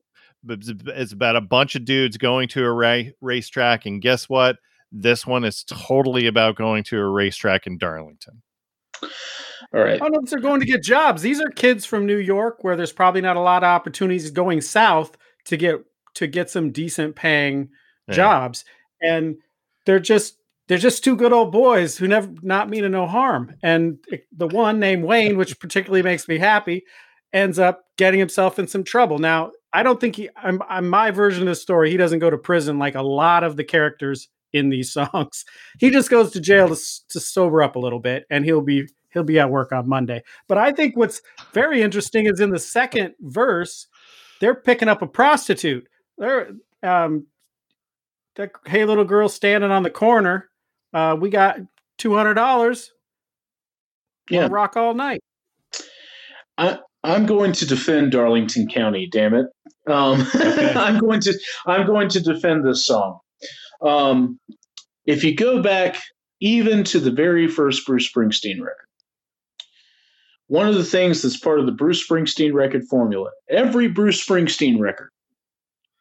[0.46, 4.56] It's about a bunch of dudes going to a ra- racetrack, and guess what?
[4.90, 8.42] This one is totally about going to a racetrack in Darlington.
[9.02, 10.00] All right.
[10.00, 11.22] Oh, I don't know if they're going to get jobs.
[11.22, 14.60] These are kids from New York, where there's probably not a lot of opportunities going
[14.60, 15.84] south to get
[16.14, 17.68] to get some decent paying
[18.08, 18.14] yeah.
[18.14, 18.64] jobs,
[19.02, 19.36] and
[19.84, 20.37] they're just
[20.68, 23.54] they're just two good old boys who never not mean to no harm.
[23.62, 23.98] And
[24.36, 26.84] the one named Wayne, which particularly makes me happy,
[27.32, 29.18] ends up getting himself in some trouble.
[29.18, 30.28] Now, I don't think he.
[30.36, 31.90] I'm, I'm my version of the story.
[31.90, 35.44] He doesn't go to prison like a lot of the characters in these songs.
[35.78, 38.86] He just goes to jail to, to sober up a little bit, and he'll be
[39.10, 40.22] he'll be at work on Monday.
[40.48, 41.22] But I think what's
[41.54, 43.86] very interesting is in the second verse,
[44.40, 45.88] they're picking up a prostitute.
[46.18, 46.50] They're
[46.82, 47.26] um,
[48.36, 50.48] the hey little girl standing on the corner
[50.92, 51.58] uh, we got
[51.96, 52.92] two hundred dollars.
[54.30, 55.20] Yeah, rock all night.
[56.56, 59.08] I, I'm going to defend Darlington County.
[59.10, 59.46] Damn it!
[59.86, 60.72] Um, okay.
[60.76, 63.20] I'm going to I'm going to defend this song.
[63.82, 64.38] Um,
[65.06, 65.96] if you go back
[66.40, 68.86] even to the very first Bruce Springsteen record,
[70.48, 74.78] one of the things that's part of the Bruce Springsteen record formula, every Bruce Springsteen
[74.80, 75.10] record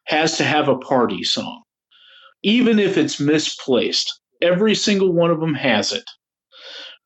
[0.06, 1.64] has to have a party song,
[2.44, 4.20] even if it's misplaced.
[4.42, 6.04] Every single one of them has it.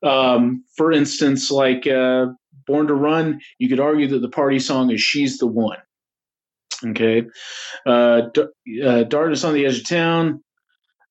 [0.06, 2.26] Um, for instance, like uh,
[2.66, 5.78] Born to Run, you could argue that the party song is She's the One.
[6.84, 7.24] Okay.
[7.86, 10.42] Uh, D- uh, Darkness on the Edge of Town.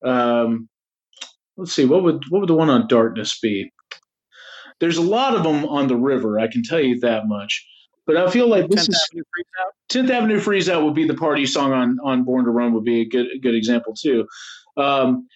[0.03, 0.67] Um,
[1.57, 3.72] let's see, what would what would the one on Darkness be?
[4.80, 7.65] There's a lot of them on the river, I can tell you that much.
[8.07, 11.13] But I feel like this 10th is Avenue 10th Avenue Freeze Out would be the
[11.13, 14.28] party song on on Born to Run would be a good a good example too.
[14.76, 15.28] Um,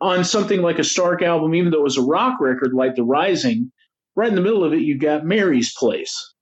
[0.00, 3.02] on something like a Stark album, even though it was a rock record like The
[3.02, 3.72] Rising,
[4.16, 6.34] right in the middle of it, you got Mary's Place.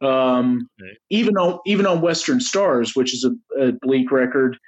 [0.00, 0.96] Um, right.
[1.10, 4.58] Even on even on Western Stars, which is a, a, bleak record,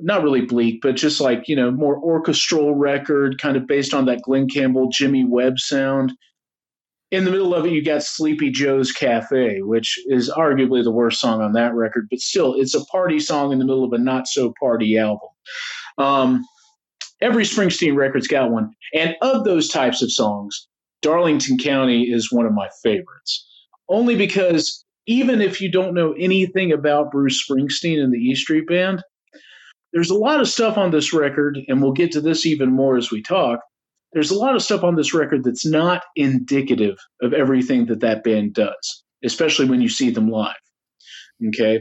[0.00, 4.06] not really bleak, but just like you know more orchestral record, kind of based on
[4.06, 6.12] that Glen Campbell, Jimmy Webb sound.
[7.10, 11.20] In the middle of it, you got Sleepy Joe's Cafe, which is arguably the worst
[11.20, 13.98] song on that record, but still, it's a party song in the middle of a
[13.98, 15.28] not so party album.
[15.96, 16.44] Um,
[17.20, 18.70] every Springsteen record's got one.
[18.94, 20.68] And of those types of songs,
[21.02, 23.46] Darlington County is one of my favorites.
[23.88, 28.66] Only because even if you don't know anything about Bruce Springsteen and the E Street
[28.66, 29.02] Band,
[29.92, 32.96] there's a lot of stuff on this record, and we'll get to this even more
[32.96, 33.60] as we talk.
[34.12, 38.22] There's a lot of stuff on this record that's not indicative of everything that that
[38.22, 40.56] band does, especially when you see them live.
[41.48, 41.80] Okay.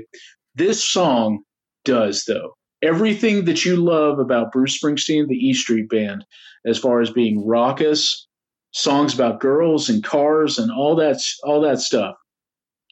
[0.56, 1.40] This song
[1.84, 6.26] does, though everything that you love about Bruce Springsteen, the E Street Band,
[6.66, 8.28] as far as being raucous,
[8.72, 12.16] songs about girls and cars and all that all that stuff.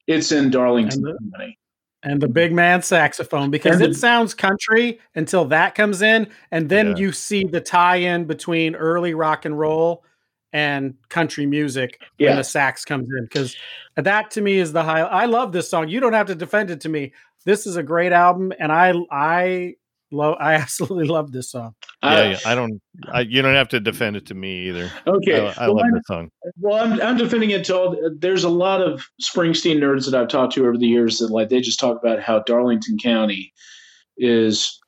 [0.08, 1.54] It's in Darlington and the,
[2.04, 6.70] and the big man saxophone because the, it sounds country until that comes in, and
[6.70, 6.96] then yeah.
[6.98, 10.04] you see the tie-in between early rock and roll
[10.54, 12.30] and country music yeah.
[12.30, 13.58] when the sax comes in because
[13.96, 15.02] that to me is the high.
[15.02, 15.90] I love this song.
[15.90, 17.12] You don't have to defend it to me
[17.46, 19.76] this is a great album, and I I
[20.12, 21.76] love I absolutely love this song.
[22.04, 22.82] Yeah, uh, yeah I don't.
[23.12, 24.92] I, you don't have to defend it to me either.
[25.08, 26.30] Okay, I, I well, love the song.
[26.60, 28.12] Well, I'm I'm defending it to all.
[28.18, 31.50] There's a lot of Springsteen nerds that I've talked to over the years that like
[31.50, 33.54] they just talk about how Darlington County
[34.18, 34.80] is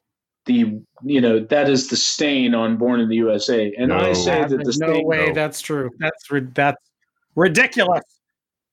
[0.45, 3.97] the you know that is the stain on Born in the USA, and no.
[3.97, 5.33] I say that the no stain, way no.
[5.33, 5.89] that's true.
[5.99, 6.83] That's that's
[7.35, 8.03] ridiculous.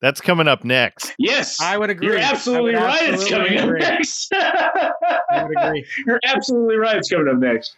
[0.00, 1.14] That's coming up next.
[1.18, 2.08] Yes, I would agree.
[2.08, 3.08] You're absolutely right.
[3.08, 3.82] Absolutely it's coming agree.
[3.82, 4.28] up next.
[4.34, 5.86] I would agree.
[6.06, 6.96] You're absolutely right.
[6.96, 7.76] It's coming up next.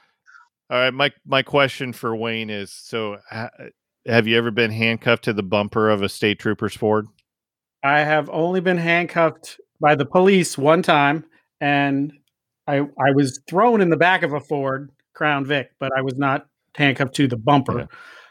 [0.68, 3.18] All right, my my question for Wayne is: So,
[4.06, 7.06] have you ever been handcuffed to the bumper of a state trooper's Ford?
[7.84, 11.24] I have only been handcuffed by the police one time,
[11.60, 12.12] and
[12.66, 16.18] I I was thrown in the back of a Ford Crown Vic, but I was
[16.18, 17.88] not handcuffed to the bumper.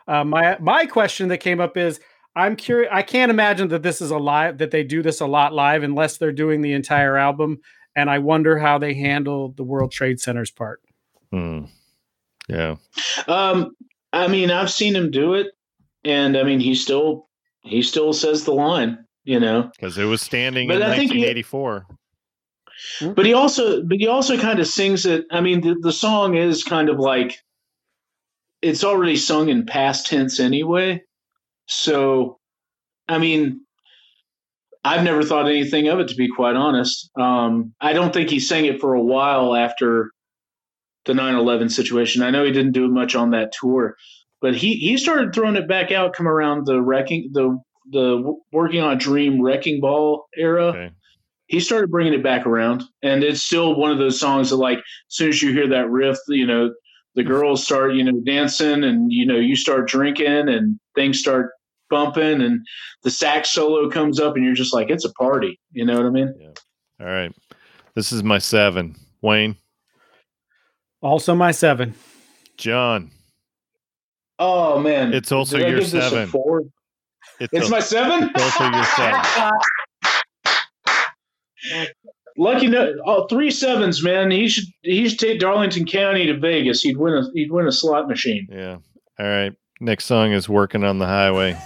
[0.07, 0.19] Yeah.
[0.19, 1.99] Uh, my my question that came up is
[2.35, 2.89] I'm curious.
[2.91, 5.83] I can't imagine that this is a live that they do this a lot live
[5.83, 7.59] unless they're doing the entire album.
[7.95, 10.81] And I wonder how they handle the World Trade Center's part.
[11.31, 11.65] Hmm.
[12.49, 12.75] Yeah.
[13.27, 13.75] Um.
[14.11, 15.47] I mean, I've seen him do it,
[16.03, 17.27] and I mean, he still
[17.63, 18.99] he still says the line.
[19.23, 21.87] You know, because it was standing but in I 1984.
[22.99, 25.25] He, but he also, but he also kind of sings it.
[25.31, 27.35] I mean, the, the song is kind of like
[28.61, 31.01] it's already sung in past tense anyway.
[31.67, 32.39] So,
[33.07, 33.61] I mean,
[34.83, 37.09] I've never thought anything of it, to be quite honest.
[37.19, 40.11] Um, I don't think he sang it for a while after
[41.05, 42.21] the 9 11 situation.
[42.21, 43.95] I know he didn't do much on that tour,
[44.41, 47.57] but he, he started throwing it back out come around the wrecking, the,
[47.91, 50.65] the working on Dream Wrecking Ball era.
[50.65, 50.91] Okay.
[51.47, 54.79] He started bringing it back around, and it's still one of those songs that, like,
[54.79, 56.71] as soon as you hear that riff, you know,
[57.15, 61.51] the girls start, you know, dancing, and you know, you start drinking, and things start
[61.89, 62.65] bumping and
[63.03, 65.59] the sax solo comes up and you're just like it's a party.
[65.71, 66.33] You know what i mean?
[66.39, 67.05] Yeah.
[67.05, 67.33] all right.
[67.93, 68.95] This is my seven.
[69.21, 69.55] Wayne?
[71.01, 71.93] Also my seven.
[72.57, 73.11] John?
[74.39, 75.13] Oh man.
[75.13, 76.29] It's also Did your seven.
[77.39, 78.29] it's, it's a, my seven?
[78.35, 79.51] It's also your seven
[82.37, 84.29] Lucky no, oh, three sevens, man.
[84.29, 86.81] He should he should take Darlington County to Vegas.
[86.81, 88.47] He'd win a he'd win a slot machine.
[88.51, 88.77] Yeah.
[89.19, 89.53] All right.
[89.79, 91.57] Next song is "Working on the Highway."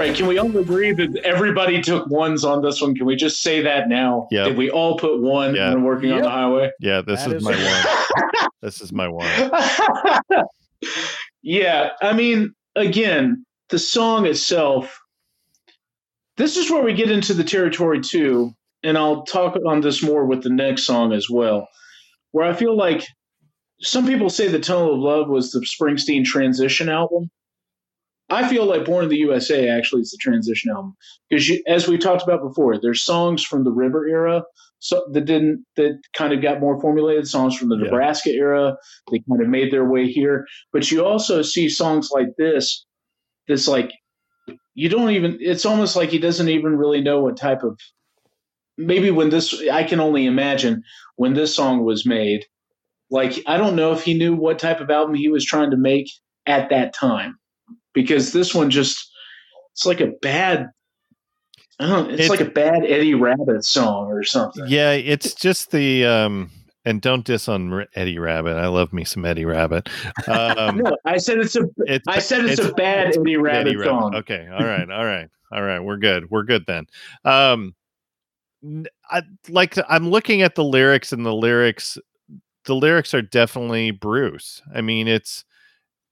[0.00, 0.16] Right.
[0.16, 2.94] Can we all agree that everybody took ones on this one?
[2.94, 4.26] Can we just say that now?
[4.30, 4.44] Yeah.
[4.44, 5.74] Did we all put one yep.
[5.74, 6.18] when working yep.
[6.18, 6.70] on the highway?
[6.80, 8.48] Yeah, this is, is my one.
[8.62, 9.50] this is my one.
[11.42, 11.90] yeah.
[12.00, 14.98] I mean, again, the song itself,
[16.36, 20.24] this is where we get into the territory too, and I'll talk on this more
[20.24, 21.68] with the next song as well,
[22.32, 23.04] where I feel like
[23.82, 27.30] some people say the Tunnel of Love was the Springsteen transition album.
[28.30, 30.96] I feel like Born in the USA actually is the transition album
[31.28, 34.44] because, as we talked about before, there's songs from the River era
[34.80, 37.84] so that didn't that kind of got more formulated songs from the yeah.
[37.84, 38.76] Nebraska era.
[39.10, 42.84] They kind of made their way here, but you also see songs like this.
[43.46, 43.92] This like
[44.74, 45.38] you don't even.
[45.40, 47.78] It's almost like he doesn't even really know what type of.
[48.78, 50.82] Maybe when this, I can only imagine
[51.16, 52.46] when this song was made.
[53.10, 55.76] Like I don't know if he knew what type of album he was trying to
[55.76, 56.06] make
[56.46, 57.39] at that time
[57.92, 59.10] because this one just
[59.72, 60.68] it's like a bad
[61.78, 64.64] I don't it's, it's like a bad Eddie Rabbitt song or something.
[64.68, 66.50] Yeah, it's just the um
[66.84, 68.56] and don't diss on Eddie Rabbitt.
[68.56, 69.88] I love me some Eddie Rabbitt.
[70.28, 71.64] Um, no, I said it's a.
[71.78, 74.12] It's, I said it's, it's a bad it's Eddie Rabbitt Eddie song.
[74.12, 74.18] Rabbit.
[74.18, 75.80] Okay, all right, all right, all right.
[75.80, 76.30] We're good.
[76.30, 76.86] We're good then.
[77.24, 77.74] Um,
[79.10, 79.76] I like.
[79.88, 81.98] I'm looking at the lyrics, and the lyrics,
[82.64, 84.62] the lyrics are definitely Bruce.
[84.74, 85.44] I mean, it's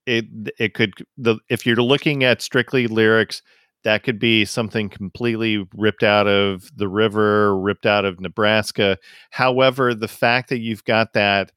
[0.09, 0.25] it
[0.59, 3.43] it could the if you're looking at strictly lyrics
[3.85, 8.99] that could be something completely ripped out of the river ripped out of nebraska.
[9.31, 11.53] However the fact that you've got that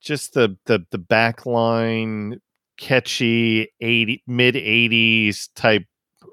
[0.00, 2.38] just the the the backline
[2.78, 5.84] catchy 80 mid 80s type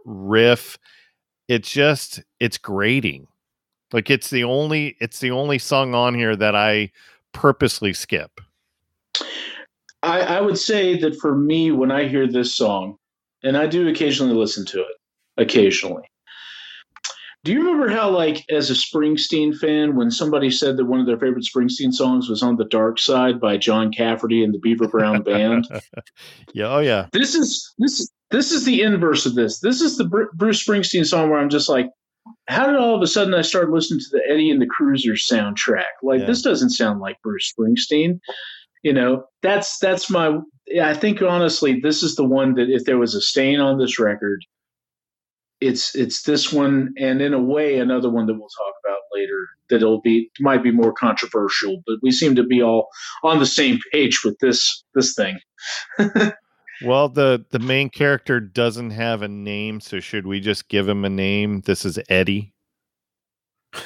[0.05, 0.77] riff
[1.47, 3.27] it's just it's grating.
[3.91, 6.91] Like it's the only it's the only song on here that i
[7.33, 8.39] purposely skip
[10.04, 12.97] I, I would say that for me, when I hear this song,
[13.43, 14.97] and I do occasionally listen to it,
[15.38, 16.04] occasionally.
[17.43, 21.08] Do you remember how, like, as a Springsteen fan, when somebody said that one of
[21.08, 24.88] their favorite Springsteen songs was "On the Dark Side" by John Cafferty and the Beaver
[24.88, 25.68] Brown Band?
[26.54, 27.08] yeah, oh yeah.
[27.14, 29.60] This is this this is the inverse of this.
[29.60, 31.88] This is the Bruce Springsteen song where I'm just like,
[32.47, 35.28] how did all of a sudden I start listening to the Eddie and the Cruisers
[35.28, 35.86] soundtrack?
[36.04, 36.26] Like, yeah.
[36.28, 38.20] this doesn't sound like Bruce Springsteen
[38.84, 40.38] you know that's that's my
[40.82, 43.99] i think honestly this is the one that if there was a stain on this
[43.99, 44.43] record
[45.61, 49.47] it's it's this one and in a way another one that we'll talk about later
[49.69, 52.88] that'll be might be more controversial but we seem to be all
[53.23, 55.39] on the same page with this this thing.
[56.84, 61.05] Well the the main character doesn't have a name so should we just give him
[61.05, 61.61] a name?
[61.61, 62.55] This is eddie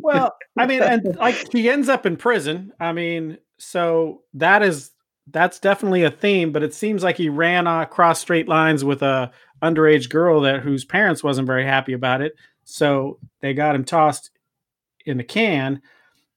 [0.00, 2.72] well, I mean, and like he ends up in prison.
[2.80, 4.90] I mean, so that is
[5.28, 6.52] that's definitely a theme.
[6.52, 9.30] But it seems like he ran across straight lines with a
[9.62, 12.34] underage girl that whose parents wasn't very happy about it.
[12.64, 14.30] So they got him tossed
[15.06, 15.80] in the can.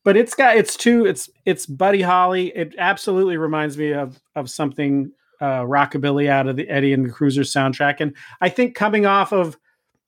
[0.03, 2.47] But it's got it's too it's it's Buddy Holly.
[2.55, 5.11] It absolutely reminds me of of something
[5.41, 7.97] uh, rockabilly out of the Eddie and the Cruiser soundtrack.
[7.99, 9.57] And I think coming off of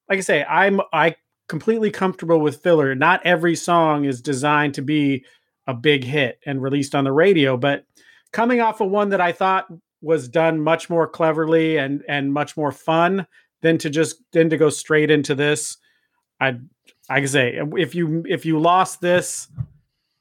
[0.07, 1.15] like I say, I'm I
[1.49, 2.95] completely comfortable with filler.
[2.95, 5.25] Not every song is designed to be
[5.67, 7.83] a big hit and released on the radio, but
[8.31, 9.67] coming off of one that I thought
[10.01, 13.27] was done much more cleverly and and much more fun
[13.61, 15.77] than to just than to go straight into this.
[16.39, 16.59] I
[17.09, 19.49] I can say if you if you lost this,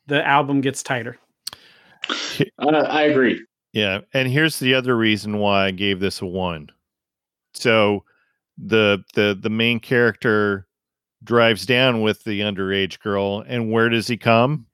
[0.07, 1.17] the album gets tighter.
[2.61, 3.45] Uh, I agree.
[3.73, 6.69] Yeah, and here's the other reason why I gave this a one.
[7.55, 8.05] So
[8.57, 10.68] the the the main character
[11.25, 14.67] drives down with the underage girl, and where does he come?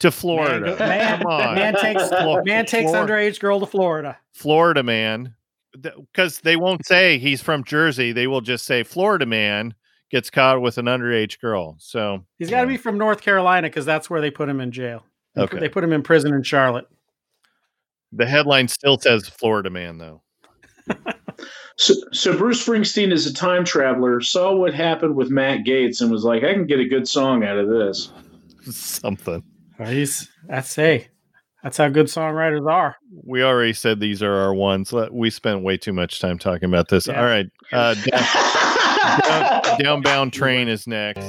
[0.00, 0.76] to Florida.
[0.78, 2.42] Man, man, man takes Florida.
[2.44, 3.12] man takes Florida.
[3.12, 4.16] underage girl to Florida.
[4.32, 5.34] Florida man,
[5.80, 8.12] because they won't say he's from Jersey.
[8.12, 9.74] They will just say Florida man
[10.10, 11.76] gets caught with an underage girl.
[11.78, 14.72] So he's got to be from North Carolina because that's where they put him in
[14.72, 15.04] jail.
[15.36, 15.58] Okay.
[15.60, 16.88] They put him in prison in Charlotte.
[18.12, 20.22] The headline still says Florida man though.
[21.80, 26.10] So, so Bruce Springsteen is a time traveler, saw what happened with Matt Gaetz, and
[26.10, 28.12] was like, "I can get a good song out of this."
[28.70, 29.42] Something.
[29.86, 31.08] He's that's hey,
[31.62, 32.96] that's how good songwriters are.
[33.24, 34.92] We already said these are our ones.
[35.10, 37.06] We spent way too much time talking about this.
[37.06, 37.18] Yeah.
[37.18, 41.24] All right, uh, down, down, downbound train is next.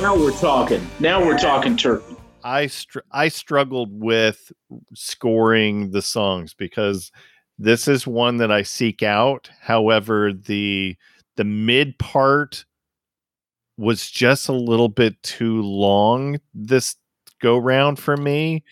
[0.00, 0.86] Now we're talking.
[1.00, 2.14] Now we're talking turkey.
[2.44, 4.52] I str- I struggled with
[4.94, 7.10] scoring the songs because
[7.58, 9.50] this is one that I seek out.
[9.60, 10.96] However, the
[11.34, 12.64] the mid part
[13.76, 16.94] was just a little bit too long this
[17.40, 18.62] go round for me.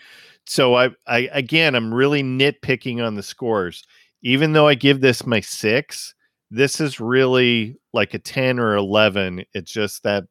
[0.47, 3.83] So I, I again I'm really nitpicking on the scores.
[4.23, 6.15] Even though I give this my 6,
[6.53, 9.45] this is really like a 10 or 11.
[9.55, 10.23] It's just that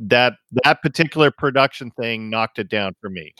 [0.00, 3.32] that that particular production thing knocked it down for me.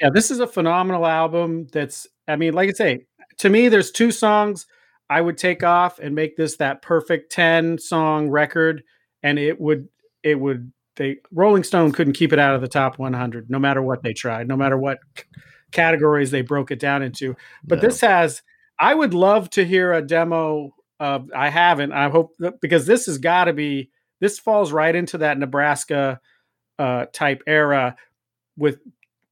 [0.00, 3.06] Yeah, this is a phenomenal album that's I mean, like I say,
[3.38, 4.66] to me there's two songs
[5.08, 8.82] I would take off and make this that perfect 10 song record
[9.22, 9.88] and it would
[10.22, 13.80] it would they Rolling Stone couldn't keep it out of the top 100 no matter
[13.80, 14.98] what they tried, no matter what
[15.70, 17.36] categories they broke it down into.
[17.64, 17.88] But no.
[17.88, 18.42] this has
[18.78, 21.92] I would love to hear a demo of I haven't.
[21.92, 23.90] I hope because this has got to be
[24.22, 26.20] this falls right into that Nebraska
[26.78, 27.96] uh, type era
[28.56, 28.78] with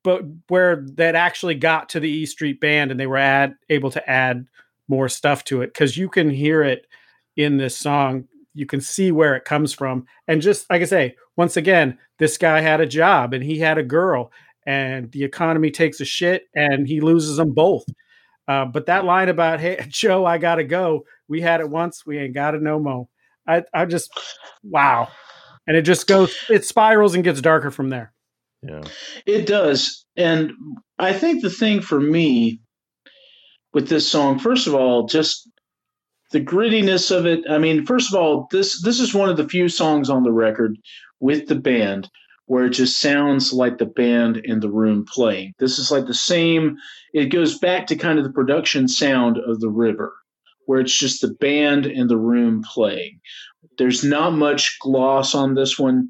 [0.03, 3.91] but where that actually got to the E Street Band and they were add, able
[3.93, 4.47] to add
[4.89, 6.87] more stuff to it because you can hear it
[7.37, 8.25] in this song.
[8.55, 10.07] You can see where it comes from.
[10.27, 13.79] And just like I say, once again, this guy had a job and he had
[13.79, 14.33] a girl,
[14.67, 17.85] and the economy takes a shit and he loses them both.
[18.49, 21.05] Uh, but that line about, hey, Joe, I got to go.
[21.29, 22.05] We had it once.
[22.05, 23.07] We ain't got it no more.
[23.51, 24.11] I, I just
[24.63, 25.09] wow,
[25.67, 28.13] and it just goes, it spirals and gets darker from there.
[28.63, 28.83] Yeah,
[29.27, 30.53] it does, and
[30.99, 32.61] I think the thing for me
[33.73, 35.49] with this song, first of all, just
[36.31, 37.41] the grittiness of it.
[37.49, 40.33] I mean, first of all, this this is one of the few songs on the
[40.33, 40.77] record
[41.21, 42.09] with the band
[42.47, 45.55] where it just sounds like the band in the room playing.
[45.61, 46.77] This is like the same.
[47.15, 50.13] It goes back to kind of the production sound of the river
[50.71, 53.19] where it's just the band in the room playing.
[53.77, 56.09] There's not much gloss on this one.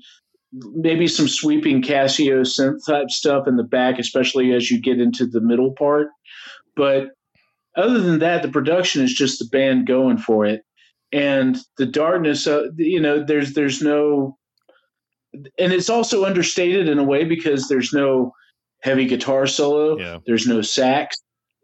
[0.53, 5.25] Maybe some sweeping Casio synth type stuff in the back, especially as you get into
[5.25, 6.09] the middle part.
[6.77, 7.13] But
[7.75, 10.61] other than that, the production is just the band going for it,
[11.11, 12.47] and the darkness.
[12.47, 14.37] Uh, you know, there's there's no,
[15.33, 18.35] and it's also understated in a way because there's no
[18.83, 19.99] heavy guitar solo.
[19.99, 20.19] Yeah.
[20.27, 21.17] There's no sax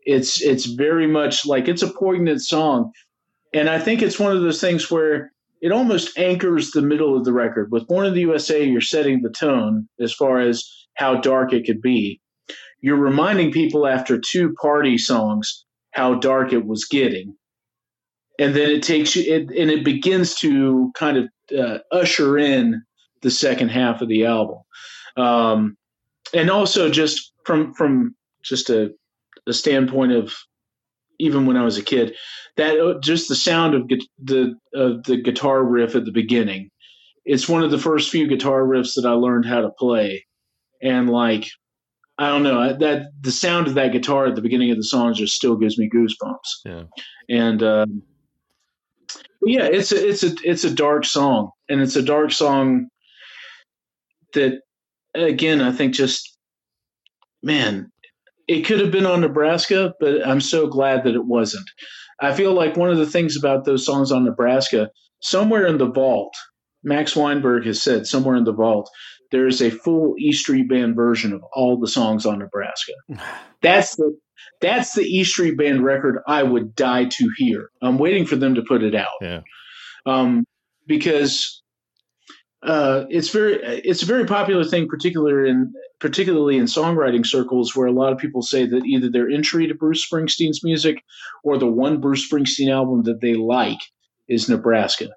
[0.07, 2.93] it's it's very much like it's a poignant song,
[3.53, 7.25] and I think it's one of those things where it almost anchors the middle of
[7.25, 7.73] the record.
[7.73, 10.65] With Born in the USA, you're setting the tone as far as
[10.95, 12.21] how dark it could be.
[12.81, 17.35] You're reminding people after two party songs how dark it was getting,
[18.39, 21.29] and then it takes you it, and it begins to kind of
[21.59, 22.81] uh, usher in
[23.23, 24.59] the second half of the album.
[25.17, 25.77] Um,
[26.33, 28.15] and also just from from
[28.45, 28.93] just a
[29.47, 30.35] the standpoint of
[31.19, 32.15] even when I was a kid,
[32.57, 33.91] that uh, just the sound of
[34.23, 36.71] the of the guitar riff at the beginning.
[37.25, 40.27] It's one of the first few guitar riffs that I learned how to play,
[40.83, 41.49] and like
[42.19, 45.15] I don't know that the sound of that guitar at the beginning of the song
[45.15, 46.65] just still gives me goosebumps.
[46.65, 46.83] Yeah,
[47.29, 48.03] and um,
[49.43, 52.89] yeah, it's a it's a it's a dark song, and it's a dark song
[54.35, 54.61] that
[55.15, 56.37] again I think just
[57.43, 57.91] man
[58.49, 61.69] it could have been on Nebraska, but I'm so glad that it wasn't.
[62.21, 64.91] I feel like one of the things about those songs on Nebraska,
[65.21, 66.35] somewhere in the vault,
[66.83, 68.89] Max Weinberg has said somewhere in the vault,
[69.33, 72.93] there is a full E Street Band version of all the songs on Nebraska.
[73.63, 74.17] That's the
[74.61, 77.71] that's the E Street Band record I would die to hear.
[77.83, 79.09] I'm waiting for them to put it out.
[79.21, 79.41] Yeah.
[80.07, 80.45] Um,
[80.87, 81.63] because
[82.67, 87.87] uh, it's very it's a very popular thing, particularly in particularly in songwriting circles, where
[87.87, 91.03] a lot of people say that either their entry to Bruce Springsteen's music
[91.45, 93.79] or the one Bruce Springsteen album that they like
[94.29, 95.09] is Nebraska.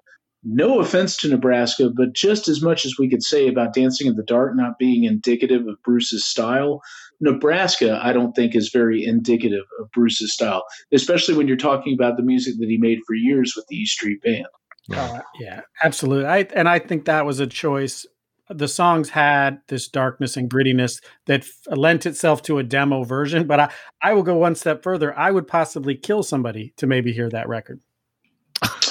[0.42, 4.14] No offense to Nebraska, but just as much as we could say about Dancing in
[4.14, 6.80] the Dark not being indicative of Bruce's style,
[7.20, 12.16] Nebraska, I don't think, is very indicative of Bruce's style, especially when you're talking about
[12.16, 14.46] the music that he made for years with the E Street Band.
[14.90, 15.02] Yeah.
[15.02, 16.26] Uh, yeah, absolutely.
[16.26, 18.06] I and I think that was a choice.
[18.48, 23.46] The songs had this darkness and grittiness that f- lent itself to a demo version,
[23.46, 23.72] but I,
[24.02, 25.16] I will go one step further.
[25.16, 27.80] I would possibly kill somebody to maybe hear that record.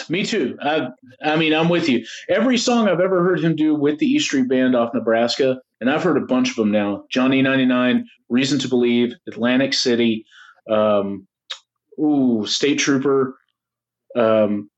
[0.09, 0.57] Me too.
[0.61, 0.87] I,
[1.23, 2.05] I mean, I'm with you.
[2.29, 5.89] Every song I've ever heard him do with the E Street Band off Nebraska, and
[5.89, 7.03] I've heard a bunch of them now.
[7.11, 10.25] Johnny 99, Reason to Believe, Atlantic City,
[10.69, 11.27] um,
[11.99, 13.35] ooh, State Trooper,
[14.15, 14.68] um,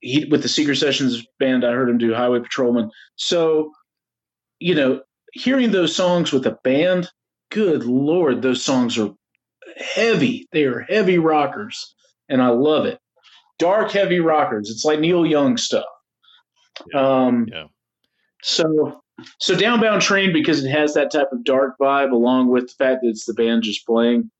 [0.00, 2.90] he with the Seeger Sessions band, I heard him do Highway Patrolman.
[3.16, 3.72] So,
[4.58, 5.02] you know,
[5.32, 7.10] hearing those songs with a band,
[7.50, 9.10] good lord, those songs are
[9.76, 10.48] heavy.
[10.52, 11.94] They are heavy rockers,
[12.28, 12.98] and I love it.
[13.58, 14.70] Dark, heavy rockers.
[14.70, 15.84] It's like Neil Young stuff.
[16.92, 17.00] Yeah.
[17.00, 17.66] Um, yeah.
[18.42, 19.02] So,
[19.38, 23.02] so Downbound Train because it has that type of dark vibe, along with the fact
[23.02, 24.30] that it's the band just playing.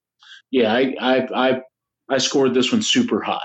[0.50, 1.62] Yeah, I I I,
[2.08, 3.38] I scored this one super high.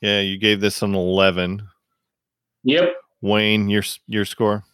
[0.00, 1.68] Yeah, you gave this an eleven.
[2.64, 2.94] Yep.
[3.20, 4.64] Wayne, your your score?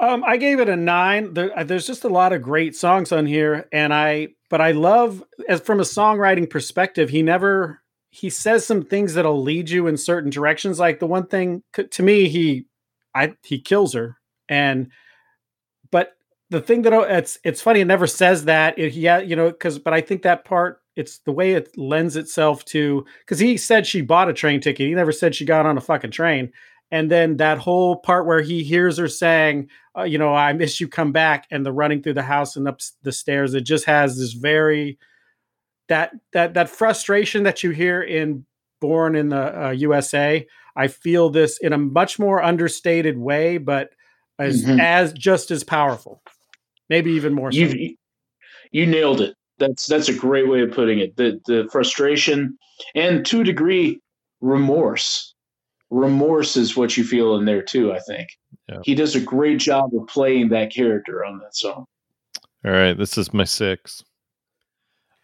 [0.00, 1.34] Um, I gave it a nine.
[1.34, 4.72] There, uh, there's just a lot of great songs on here, and I but I
[4.72, 9.86] love as from a songwriting perspective, he never he says some things that'll lead you
[9.86, 10.78] in certain directions.
[10.78, 12.66] Like the one thing to me, he
[13.14, 14.18] I he kills her,
[14.48, 14.90] and
[15.90, 16.12] but
[16.50, 18.78] the thing that it's it's funny, it never says that.
[18.78, 22.16] It, yeah, you know, because but I think that part it's the way it lends
[22.16, 24.86] itself to because he said she bought a train ticket.
[24.86, 26.52] He never said she got on a fucking train.
[26.90, 30.78] And then that whole part where he hears her saying, uh, you know, I miss
[30.78, 33.86] you, come back, and the running through the house and up the stairs, it just
[33.86, 34.98] has this very
[35.88, 38.44] that that that frustration that you hear in
[38.80, 40.44] Born in the uh, USA.
[40.74, 43.90] I feel this in a much more understated way, but
[44.40, 44.80] as mm-hmm.
[44.80, 46.20] as just as powerful,
[46.88, 47.52] maybe even more.
[47.52, 47.58] So.
[47.58, 47.96] You
[48.72, 49.36] you nailed it.
[49.62, 51.16] That's that's a great way of putting it.
[51.16, 52.58] The the frustration
[52.96, 54.00] and to a degree
[54.40, 55.34] remorse
[55.90, 57.92] remorse is what you feel in there too.
[57.92, 58.28] I think
[58.68, 58.80] yeah.
[58.82, 61.86] he does a great job of playing that character on that song.
[62.64, 64.02] All right, this is my six.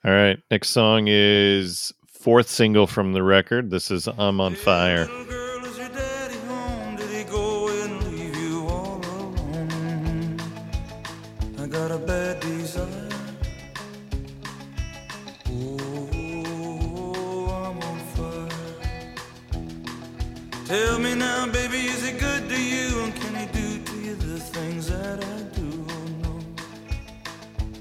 [0.04, 3.70] All right, next song is fourth single from the record.
[3.70, 5.08] This is "I'm on Fire."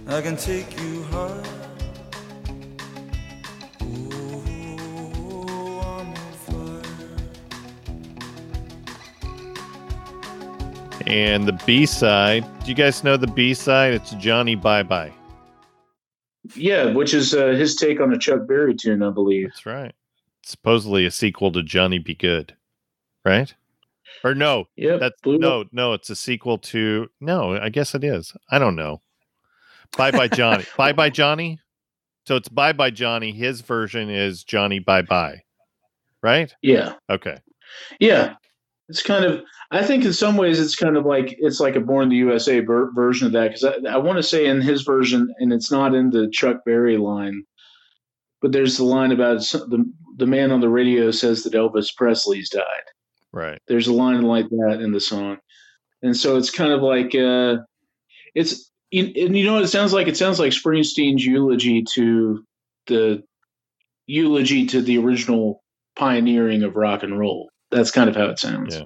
[0.07, 1.43] I can take you high.
[11.05, 13.93] And the B side, do you guys know the B side?
[13.93, 15.13] It's Johnny Bye Bye.
[16.55, 19.47] Yeah, which is uh, his take on a Chuck Berry tune, I believe.
[19.47, 19.95] That's right.
[20.43, 22.13] supposedly a sequel to Johnny B.
[22.13, 22.57] Goode
[23.27, 23.53] right?
[24.23, 24.65] Or no?
[24.75, 25.93] Yeah, that's no, no.
[25.93, 27.55] It's a sequel to no.
[27.55, 28.34] I guess it is.
[28.49, 29.01] I don't know.
[29.97, 30.65] Bye bye Johnny.
[30.77, 31.59] bye bye Johnny.
[32.26, 33.31] So it's bye bye Johnny.
[33.31, 35.43] His version is Johnny Bye Bye,
[36.22, 36.53] right?
[36.61, 36.93] Yeah.
[37.09, 37.38] Okay.
[37.99, 38.35] Yeah,
[38.89, 39.41] it's kind of.
[39.72, 42.15] I think in some ways it's kind of like it's like a Born in the
[42.18, 45.51] USA ver- version of that because I, I want to say in his version, and
[45.51, 47.43] it's not in the Chuck Berry line,
[48.41, 49.85] but there's the line about the
[50.18, 52.64] the man on the radio says that Elvis Presley's died.
[53.34, 53.61] Right.
[53.68, 55.38] There's a line like that in the song,
[56.01, 57.57] and so it's kind of like uh,
[58.35, 60.07] it's and you know what it sounds like?
[60.07, 62.43] It sounds like Springsteen's eulogy to
[62.88, 63.23] the
[64.05, 65.64] eulogy to the original
[65.95, 67.49] pioneering of rock and roll.
[67.72, 68.76] That's kind of how it sounds.
[68.76, 68.85] Yeah.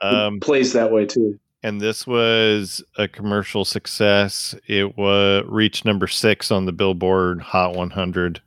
[0.00, 1.38] Um, it plays that way too.
[1.62, 4.54] And this was a commercial success.
[4.66, 8.40] It was reached number six on the Billboard Hot 100.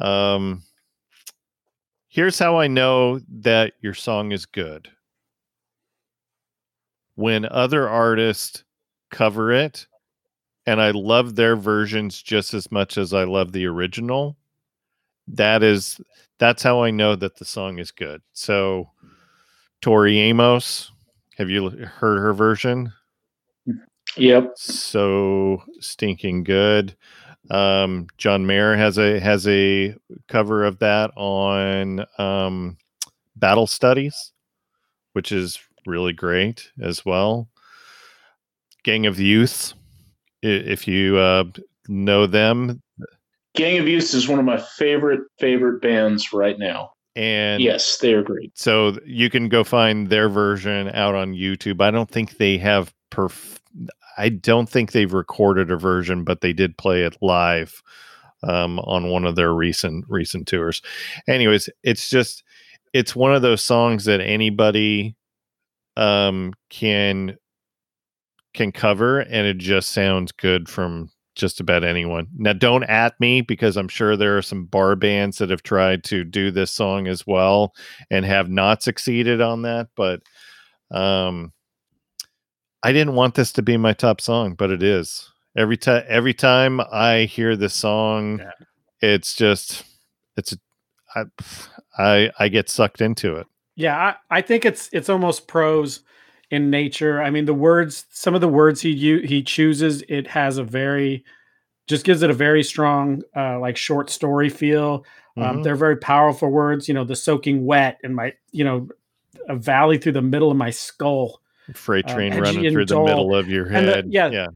[0.00, 0.62] Um,
[2.12, 4.90] Here's how I know that your song is good.
[7.14, 8.64] When other artists
[9.12, 9.86] cover it,
[10.66, 14.36] and I love their versions just as much as I love the original,
[15.28, 16.00] that is
[16.38, 18.20] that's how I know that the song is good.
[18.32, 18.90] So
[19.80, 20.90] Tori Amos,
[21.36, 22.92] have you heard her version?
[24.16, 24.52] Yep.
[24.56, 26.96] So stinking good.
[27.50, 29.94] Um, John Mayer has a has a
[30.28, 32.76] cover of that on um,
[33.36, 34.32] Battle Studies,
[35.12, 37.48] which is really great as well.
[38.84, 39.74] Gang of Youth,
[40.42, 41.44] if you uh,
[41.88, 42.80] know them.
[43.54, 46.92] Gang of Youth is one of my favorite favorite bands right now.
[47.14, 48.58] And yes, they are great.
[48.58, 51.82] So you can go find their version out on YouTube.
[51.82, 53.58] I don't think they have perf
[54.18, 57.82] I don't think they've recorded a version, but they did play it live
[58.42, 60.82] um, on one of their recent recent tours.
[61.28, 62.42] Anyways, it's just
[62.92, 65.16] it's one of those songs that anybody
[65.96, 67.36] um, can
[68.54, 72.28] can cover, and it just sounds good from just about anyone.
[72.36, 76.04] Now, don't at me because I'm sure there are some bar bands that have tried
[76.04, 77.74] to do this song as well
[78.10, 80.22] and have not succeeded on that, but
[80.90, 81.52] um
[82.82, 85.30] I didn't want this to be my top song, but it is.
[85.56, 88.50] Every time every time I hear this song, yeah.
[89.00, 89.84] it's just
[90.36, 90.56] it's
[91.14, 91.24] I,
[91.98, 93.46] I I get sucked into it.
[93.76, 96.00] Yeah, I, I think it's it's almost prose
[96.52, 97.20] in nature.
[97.20, 98.94] I mean, the words, some of the words he
[99.26, 101.24] he chooses, it has a very
[101.88, 105.04] just gives it a very strong uh, like short story feel.
[105.36, 105.62] Um, mm-hmm.
[105.62, 106.86] They're very powerful words.
[106.86, 108.88] You know, the soaking wet and my you know
[109.48, 111.40] a valley through the middle of my skull
[111.72, 113.06] Freight um, train um, running through dull.
[113.06, 114.04] the middle of your head.
[114.04, 114.46] The, yeah, yeah.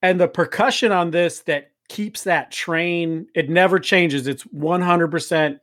[0.00, 3.26] And the percussion on this that keeps that train.
[3.34, 4.28] It never changes.
[4.28, 5.58] It's one hundred percent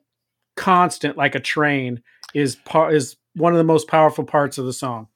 [0.58, 2.04] constant, like a train.
[2.34, 5.08] Is part is one of the most powerful parts of the song.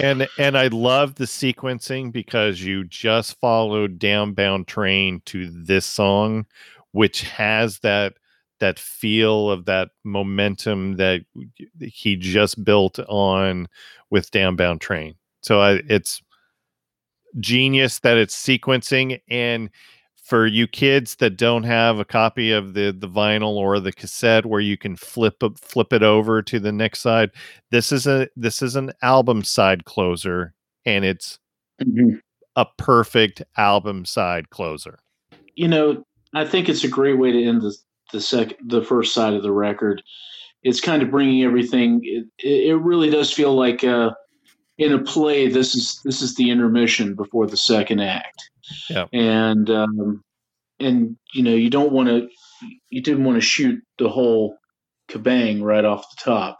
[0.00, 6.46] And and I love the sequencing because you just followed Downbound Train to this song,
[6.92, 8.14] which has that
[8.60, 11.24] that feel of that momentum that
[11.80, 13.68] he just built on
[14.10, 15.14] with Downbound Train.
[15.42, 16.22] So I, it's
[17.40, 19.70] genius that it's sequencing and
[20.24, 24.46] for you kids that don't have a copy of the the vinyl or the cassette
[24.46, 27.30] where you can flip flip it over to the next side
[27.70, 30.54] this is a this is an album side closer
[30.86, 31.38] and it's
[31.82, 32.16] mm-hmm.
[32.56, 34.98] a perfect album side closer.
[35.54, 37.76] You know i think it's a great way to end the
[38.12, 40.02] the second the first side of the record.
[40.62, 44.12] It's kind of bringing everything it, it really does feel like uh
[44.78, 48.50] in a play this is this is the intermission before the second act
[48.88, 49.06] yeah.
[49.12, 50.22] And um,
[50.80, 52.28] and you know you don't want to
[52.90, 54.56] you didn't want to shoot the whole
[55.10, 56.58] kabang right off the top.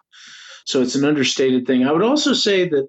[0.66, 1.86] So it's an understated thing.
[1.86, 2.88] I would also say that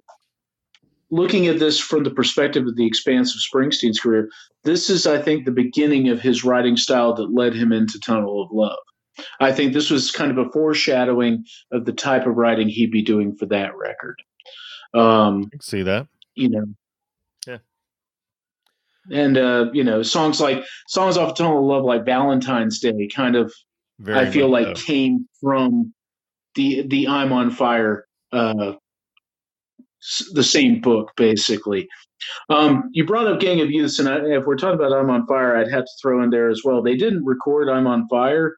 [1.11, 4.29] looking at this from the perspective of the expanse of Springsteen's career,
[4.63, 8.41] this is, I think, the beginning of his writing style that led him into Tunnel
[8.41, 8.77] of Love.
[9.39, 13.03] I think this was kind of a foreshadowing of the type of writing he'd be
[13.03, 14.21] doing for that record.
[14.93, 16.07] Um, see that.
[16.35, 16.65] You know,
[19.11, 23.35] and uh, you know songs like songs off Tunnel of Love like Valentine's Day kind
[23.35, 23.53] of
[23.99, 24.83] Very I feel like so.
[24.85, 25.93] came from
[26.55, 28.73] the the I'm on Fire uh,
[30.33, 31.87] the same book basically.
[32.49, 35.27] Um, you brought up Gang of Youths, and I, if we're talking about I'm on
[35.27, 36.81] Fire, I'd have to throw in there as well.
[36.81, 38.55] They didn't record I'm on Fire,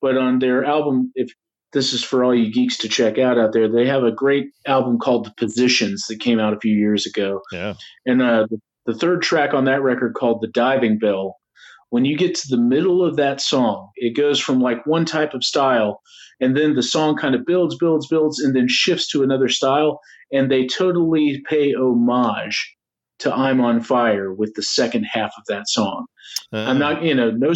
[0.00, 1.30] but on their album, if
[1.72, 4.48] this is for all you geeks to check out out there, they have a great
[4.66, 7.40] album called The Positions that came out a few years ago.
[7.52, 7.74] Yeah,
[8.06, 8.60] and uh, the
[8.90, 11.36] the third track on that record called The Diving Bell,
[11.90, 15.32] when you get to the middle of that song, it goes from like one type
[15.32, 16.00] of style,
[16.40, 20.00] and then the song kind of builds, builds, builds, and then shifts to another style.
[20.32, 22.76] And they totally pay homage
[23.20, 26.06] to I'm on Fire with the second half of that song.
[26.52, 27.52] Uh, I'm not, you know, no,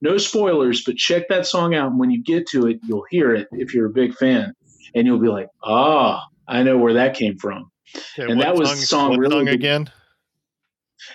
[0.00, 1.90] no spoilers, but check that song out.
[1.90, 4.52] And when you get to it, you'll hear it if you're a big fan,
[4.94, 7.70] and you'll be like, ah, I know where that came from.
[8.18, 9.90] Okay, and that was song, the song really song again.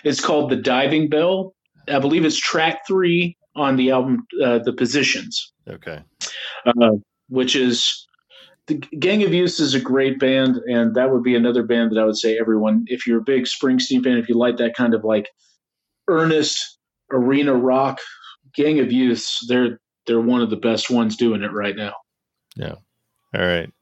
[0.04, 1.54] It's called The Diving Bell.
[1.88, 5.52] I believe it's track three on the album, uh, The Positions.
[5.68, 6.02] Okay.
[6.66, 6.92] Uh,
[7.28, 8.06] which is
[8.66, 12.00] the Gang of Youth is a great band, and that would be another band that
[12.00, 14.94] I would say everyone, if you're a big Springsteen fan, if you like that kind
[14.94, 15.28] of like
[16.08, 16.78] earnest
[17.12, 18.00] arena rock,
[18.54, 21.94] Gang of Youth, they're they're one of the best ones doing it right now.
[22.56, 22.76] Yeah.
[23.34, 23.72] All right.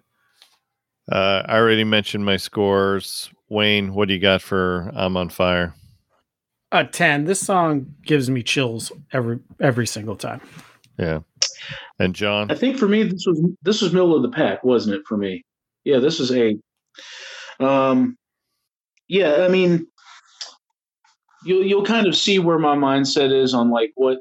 [1.11, 3.31] Uh, I already mentioned my scores.
[3.49, 5.75] Wayne, what do you got for I'm on Fire?
[6.75, 10.41] A 10 this song gives me chills every every single time.
[10.99, 11.21] Yeah.
[11.99, 12.51] And john?
[12.51, 15.17] I think for me this was this was middle of the pack wasn't it for
[15.17, 15.45] me?
[15.85, 16.57] Yeah this was a
[17.61, 18.17] um
[19.07, 19.87] yeah i mean
[21.45, 24.19] you'll you'll kind of see where my mindset is on like what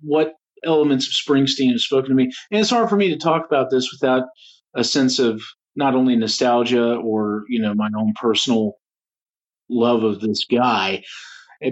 [0.00, 0.32] what
[0.64, 2.24] elements of springsteen have spoken to me.
[2.50, 4.24] And it's hard for me to talk about this without
[4.74, 5.42] a sense of
[5.76, 8.74] not only nostalgia or you know my own personal
[9.68, 11.02] love of this guy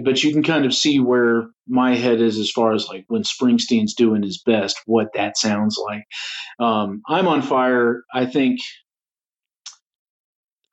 [0.03, 3.23] but you can kind of see where my head is as far as like when
[3.23, 6.03] Springsteen's doing his best, what that sounds like.
[6.59, 8.03] Um, I'm on fire.
[8.13, 8.59] I think.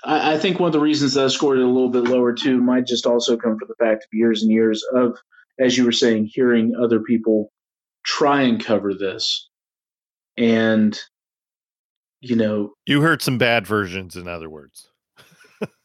[0.05, 2.35] I, I think one of the reasons that I scored it a little bit lower
[2.35, 5.17] too might just also come from the fact of years and years of,
[5.59, 7.51] as you were saying, hearing other people
[8.05, 9.49] try and cover this,
[10.37, 10.99] and
[12.21, 14.17] you know, you heard some bad versions.
[14.17, 14.91] In other words,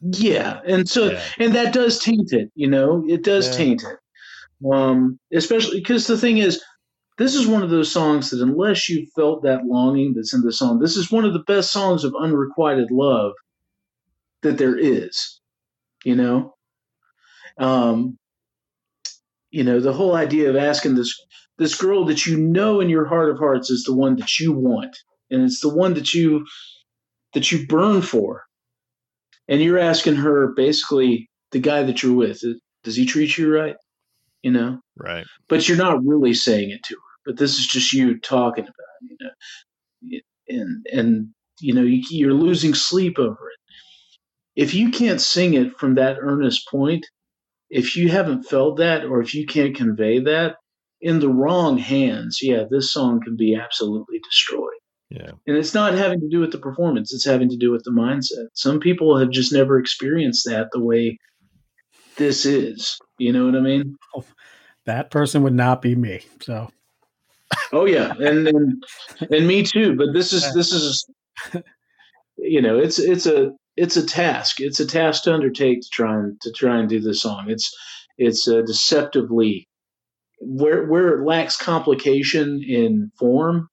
[0.02, 1.24] yeah, and so yeah.
[1.40, 2.52] and that does taint it.
[2.56, 3.56] You know, it does yeah.
[3.56, 4.72] taint it.
[4.72, 6.62] Um, especially because the thing is,
[7.18, 10.52] this is one of those songs that unless you felt that longing that's in the
[10.52, 13.34] song, this is one of the best songs of unrequited love
[14.42, 15.40] that there is.
[16.04, 16.56] You know,
[17.58, 18.18] um,
[19.52, 21.20] you know the whole idea of asking this
[21.58, 24.52] this girl that you know in your heart of hearts is the one that you
[24.52, 24.98] want,
[25.30, 26.46] and it's the one that you
[27.34, 28.46] that you burn for
[29.48, 32.42] and you're asking her basically the guy that you're with.
[32.84, 33.76] Does he treat you right?
[34.42, 34.80] You know?
[34.96, 35.26] Right.
[35.48, 37.02] But you're not really saying it to her.
[37.26, 40.20] But this is just you talking about it, you know?
[40.48, 41.28] And and
[41.60, 44.62] you know you, you're losing sleep over it.
[44.62, 47.06] If you can't sing it from that earnest point
[47.72, 50.58] if you haven't felt that or if you can't convey that
[51.00, 54.81] in the wrong hands yeah this song can be absolutely destroyed
[55.12, 55.32] Yeah.
[55.46, 57.92] And it's not having to do with the performance, it's having to do with the
[57.92, 58.48] mindset.
[58.54, 61.20] Some people have just never experienced that the way
[62.16, 62.98] this is.
[63.18, 63.98] You know what I mean?
[64.16, 64.24] Oh,
[64.86, 66.22] that person would not be me.
[66.42, 66.72] So
[67.74, 68.14] Oh yeah.
[68.20, 68.84] And and,
[69.30, 69.96] and me too.
[69.96, 71.06] But this is this is
[72.38, 74.60] you know, it's it's a it's a task.
[74.60, 77.46] It's a task to undertake to try and to try and do this song.
[77.50, 77.70] It's
[78.18, 79.68] it's uh, deceptively
[80.40, 83.68] where where it lacks complication in form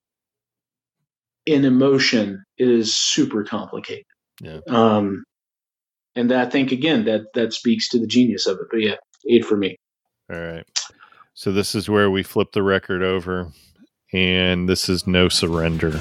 [1.49, 4.05] in emotion it is super complicated.
[4.41, 4.61] Yeah.
[4.66, 5.25] Um
[6.15, 8.97] and i think again that that speaks to the genius of it but yeah
[9.29, 9.77] eight for me.
[10.33, 10.65] All right.
[11.35, 13.53] So this is where we flip the record over
[14.12, 16.01] and this is no surrender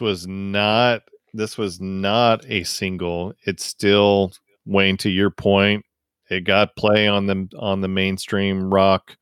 [0.00, 1.02] this was not
[1.34, 4.32] this was not a single, it's still
[4.64, 5.84] Wayne to your point,
[6.30, 9.16] it got play on the on the mainstream rock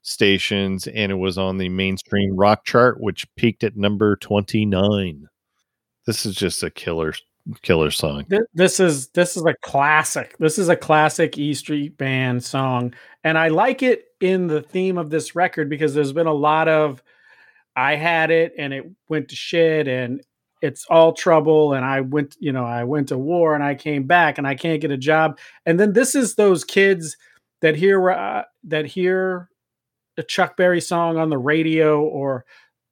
[0.00, 5.28] stations and it was on the mainstream rock chart which peaked at number 29.
[6.06, 7.12] This is just a killer
[7.60, 8.24] killer song.
[8.54, 10.34] This is this is a classic.
[10.38, 14.96] This is a classic E Street Band song and I like it in the theme
[14.96, 17.02] of this record because there's been a lot of
[17.76, 20.22] I had it and it went to shit and
[20.60, 24.04] it's all trouble and I went, you know, I went to war and I came
[24.04, 25.38] back and I can't get a job.
[25.66, 27.16] And then this is those kids
[27.60, 29.48] that hear uh, that hear
[30.16, 32.44] a Chuck Berry song on the radio or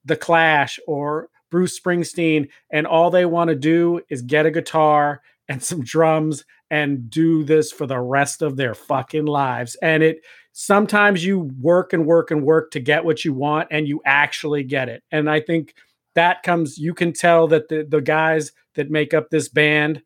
[0.05, 5.21] The Clash or Bruce Springsteen and all they want to do is get a guitar
[5.47, 9.75] and some drums and do this for the rest of their fucking lives.
[9.81, 10.21] And it
[10.53, 14.63] sometimes you work and work and work to get what you want and you actually
[14.63, 15.03] get it.
[15.11, 15.75] And I think
[16.15, 20.01] that comes you can tell that the the guys that make up this band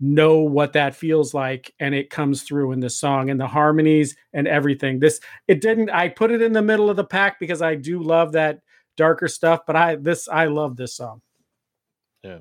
[0.00, 4.16] know what that feels like and it comes through in the song and the harmonies
[4.32, 4.98] and everything.
[4.98, 8.02] This it didn't I put it in the middle of the pack because I do
[8.02, 8.60] love that
[8.96, 11.20] darker stuff, but I this I love this song.
[12.22, 12.38] Yeah.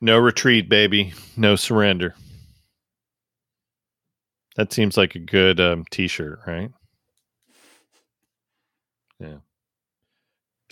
[0.00, 1.12] No retreat, baby.
[1.36, 2.14] No surrender.
[4.60, 6.70] That seems like a good um, T-shirt, right?
[9.18, 9.36] Yeah.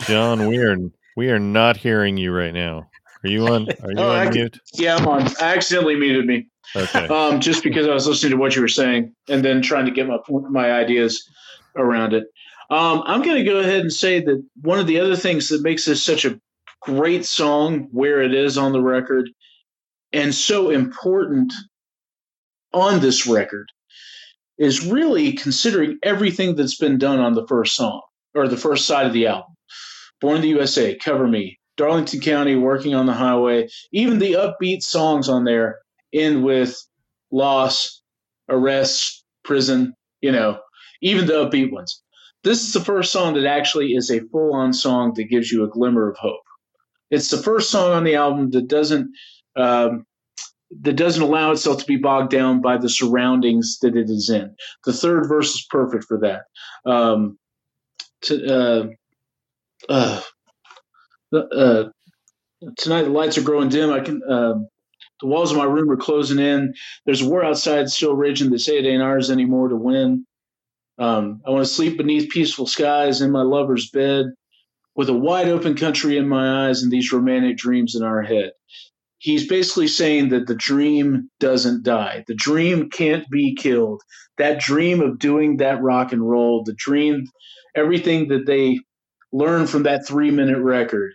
[0.00, 0.76] John, we are
[1.16, 2.90] we are not hearing you right now.
[3.24, 3.66] Are you on?
[3.82, 4.60] Are you oh, on I, mute?
[4.74, 5.22] Yeah, I'm on.
[5.40, 6.48] I accidentally muted me.
[6.76, 7.06] Okay.
[7.06, 9.90] Um, just because I was listening to what you were saying and then trying to
[9.90, 11.26] get my my ideas
[11.74, 12.24] around it.
[12.68, 15.62] Um, I'm going to go ahead and say that one of the other things that
[15.62, 16.38] makes this such a
[16.82, 19.30] great song, where it is on the record,
[20.12, 21.54] and so important
[22.74, 23.70] on this record
[24.58, 28.02] is really considering everything that's been done on the first song
[28.34, 29.54] or the first side of the album.
[30.20, 34.82] Born in the USA, Cover Me, Darlington County, Working on the Highway, even the upbeat
[34.82, 35.78] songs on there
[36.12, 36.76] end with
[37.30, 38.02] loss,
[38.48, 40.58] arrest, prison, you know,
[41.02, 42.02] even the upbeat ones.
[42.44, 45.64] This is the first song that actually is a full on song that gives you
[45.64, 46.40] a glimmer of hope.
[47.10, 49.10] It's the first song on the album that doesn't
[49.56, 50.04] um,
[50.82, 54.54] that doesn't allow itself to be bogged down by the surroundings that it is in.
[54.84, 56.42] The third verse is perfect for that.
[56.90, 57.38] Um,
[58.22, 58.88] to, uh,
[59.88, 60.22] uh,
[61.32, 61.84] uh,
[62.76, 63.90] tonight the lights are growing dim.
[63.90, 64.22] I can.
[64.28, 64.68] Um,
[65.20, 66.74] the walls of my room are closing in.
[67.04, 68.50] There's war outside still raging.
[68.50, 70.24] They say it ain't ours anymore to win.
[70.98, 74.26] Um, I want to sleep beneath peaceful skies in my lover's bed,
[74.94, 78.52] with a wide open country in my eyes and these romantic dreams in our head
[79.18, 82.24] he's basically saying that the dream doesn't die.
[82.26, 84.02] The dream can't be killed.
[84.38, 87.26] That dream of doing that rock and roll, the dream,
[87.74, 88.80] everything that they
[89.32, 91.14] learn from that three minute record,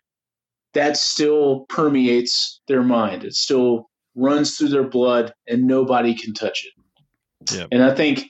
[0.74, 3.24] that still permeates their mind.
[3.24, 7.54] It still runs through their blood and nobody can touch it.
[7.56, 7.70] Yep.
[7.72, 8.30] And I think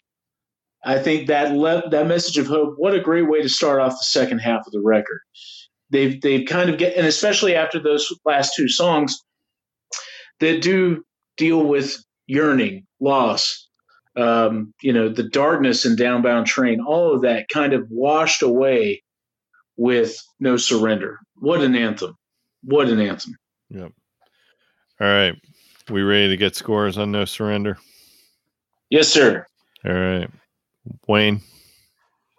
[0.85, 3.93] I think that le- that message of hope, what a great way to start off
[3.93, 5.19] the second half of the record.
[5.89, 9.23] They've they've kind of get and especially after those last two songs,
[10.43, 11.03] that do
[11.37, 13.67] deal with yearning, loss,
[14.15, 19.01] um, you know, the darkness and Downbound Train, all of that kind of washed away
[19.77, 21.19] with No Surrender.
[21.35, 22.15] What an anthem.
[22.63, 23.35] What an anthem.
[23.69, 23.91] Yep.
[25.01, 25.35] All right.
[25.89, 27.77] We ready to get scores on No Surrender?
[28.89, 29.45] Yes, sir.
[29.85, 30.29] All right.
[31.07, 31.41] Wayne.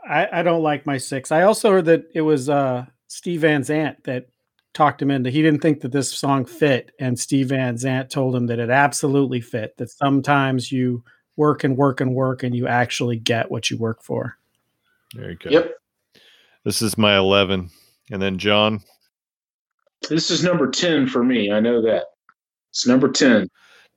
[0.06, 1.32] I, I don't like my six.
[1.32, 4.26] I also heard that it was uh, Steve Van Zandt that
[4.74, 5.30] talked him into.
[5.30, 8.70] He didn't think that this song fit, and Steve Van Zandt told him that it
[8.70, 9.76] absolutely fit.
[9.78, 11.02] That sometimes you
[11.36, 14.36] work and work and work, and you actually get what you work for.
[15.14, 15.52] Very good.
[15.52, 15.74] Yep.
[16.64, 17.70] This is my eleven,
[18.10, 18.80] and then John.
[20.08, 21.50] This is number ten for me.
[21.50, 22.06] I know that.
[22.70, 23.48] It's number ten.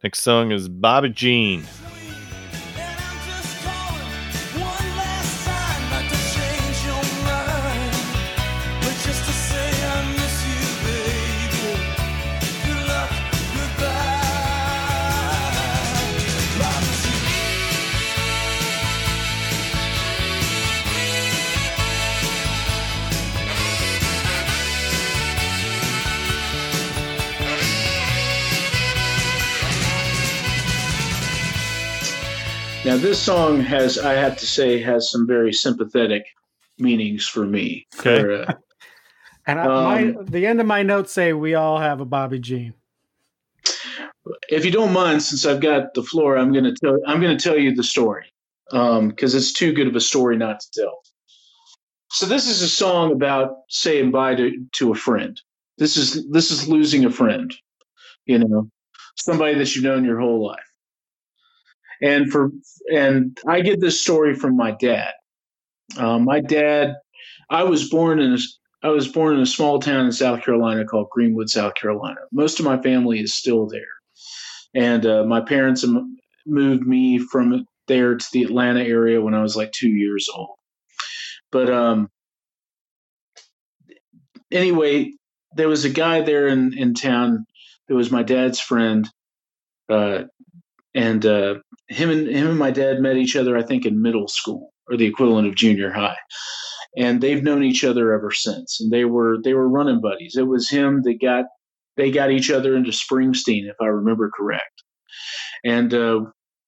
[0.03, 1.65] Next song is Bobby Jean.
[32.97, 36.25] Now, this song has, I have to say, has some very sympathetic
[36.79, 37.85] meanings for me.
[37.99, 38.21] Okay.
[38.21, 38.53] For, uh,
[39.45, 39.83] and I, um,
[40.15, 42.73] my, the end of my notes say we all have a Bobby Jean.
[44.49, 47.37] If you don't mind, since I've got the floor, I'm going to tell I'm going
[47.37, 48.25] to tell you the story
[48.71, 50.97] because um, it's too good of a story not to tell.
[52.09, 55.39] So this is a song about saying bye to, to a friend.
[55.77, 57.53] This is this is losing a friend,
[58.25, 58.71] you know,
[59.17, 60.66] somebody that you've known your whole life
[62.01, 62.51] and for
[62.93, 65.11] and I get this story from my dad.
[65.97, 66.95] Uh, my dad,
[67.49, 68.37] I was born in a,
[68.83, 72.19] I was born in a small town in South Carolina called Greenwood, South Carolina.
[72.31, 73.81] Most of my family is still there,
[74.75, 75.85] and uh, my parents
[76.45, 80.55] moved me from there to the Atlanta area when I was like two years old.
[81.51, 82.09] But um,
[84.51, 85.13] anyway,
[85.55, 87.45] there was a guy there in in town
[87.87, 89.09] that was my dad's friend.
[89.89, 90.23] Uh,
[90.93, 91.55] and uh,
[91.89, 94.97] him and him and my dad met each other, I think, in middle school or
[94.97, 96.17] the equivalent of junior high,
[96.97, 98.79] and they've known each other ever since.
[98.79, 100.35] And they were they were running buddies.
[100.37, 101.45] It was him that got
[101.95, 104.83] they got each other into Springsteen, if I remember correct.
[105.65, 106.21] And uh,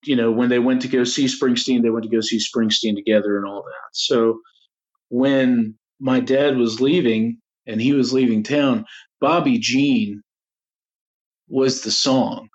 [0.03, 2.95] you know, when they went to go see Springsteen, they went to go see Springsteen
[2.95, 3.89] together and all that.
[3.93, 4.39] So
[5.09, 8.85] when my dad was leaving and he was leaving town,
[9.19, 10.21] Bobby Jean
[11.49, 12.48] was the song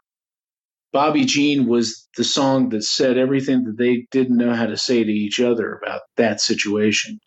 [0.94, 5.02] Bobby Jean was the song that said everything that they didn't know how to say
[5.02, 7.18] to each other about that situation.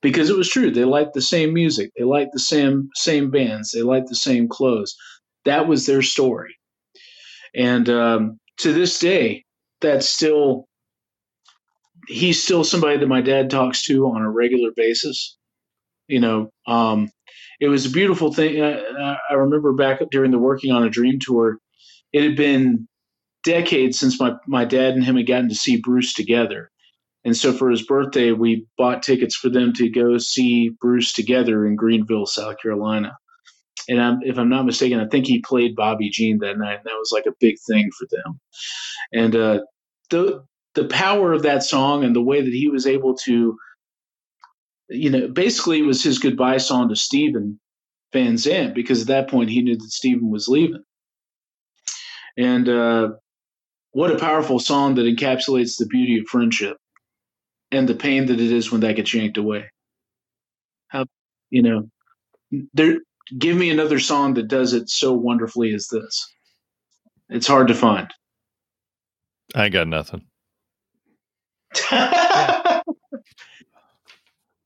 [0.00, 0.70] Because it was true.
[0.70, 1.90] They liked the same music.
[1.96, 3.70] They liked the same same bands.
[3.70, 4.96] They liked the same clothes.
[5.44, 6.56] That was their story.
[7.54, 9.44] And um, to this day,
[9.82, 10.66] that's still
[12.08, 15.36] he's still somebody that my dad talks to on a regular basis.
[16.08, 17.10] You know, um,
[17.60, 18.62] it was a beautiful thing.
[18.62, 21.58] I, I remember back during the working on a dream tour,
[22.14, 22.88] it had been
[23.44, 26.70] decades since my, my dad and him had gotten to see Bruce together.
[27.24, 31.66] And so for his birthday, we bought tickets for them to go see Bruce together
[31.66, 33.16] in Greenville, South Carolina.
[33.88, 36.78] And I'm, if I'm not mistaken, I think he played Bobby Jean that night.
[36.78, 38.40] And that was like a big thing for them.
[39.12, 39.60] And uh,
[40.10, 40.44] the
[40.74, 43.58] the power of that song and the way that he was able to,
[44.88, 47.60] you know, basically it was his goodbye song to Steven
[48.12, 50.82] Van Zandt because at that point he knew that Steven was leaving.
[52.38, 53.10] And uh,
[53.92, 56.76] what a powerful song that encapsulates the beauty of friendship
[57.70, 59.70] and the pain that it is when that gets yanked away.
[60.88, 61.06] How
[61.50, 61.88] you know,
[62.74, 62.98] there
[63.38, 66.28] give me another song that does it so wonderfully as this.
[67.28, 68.12] It's hard to find.
[69.54, 70.24] I got nothing.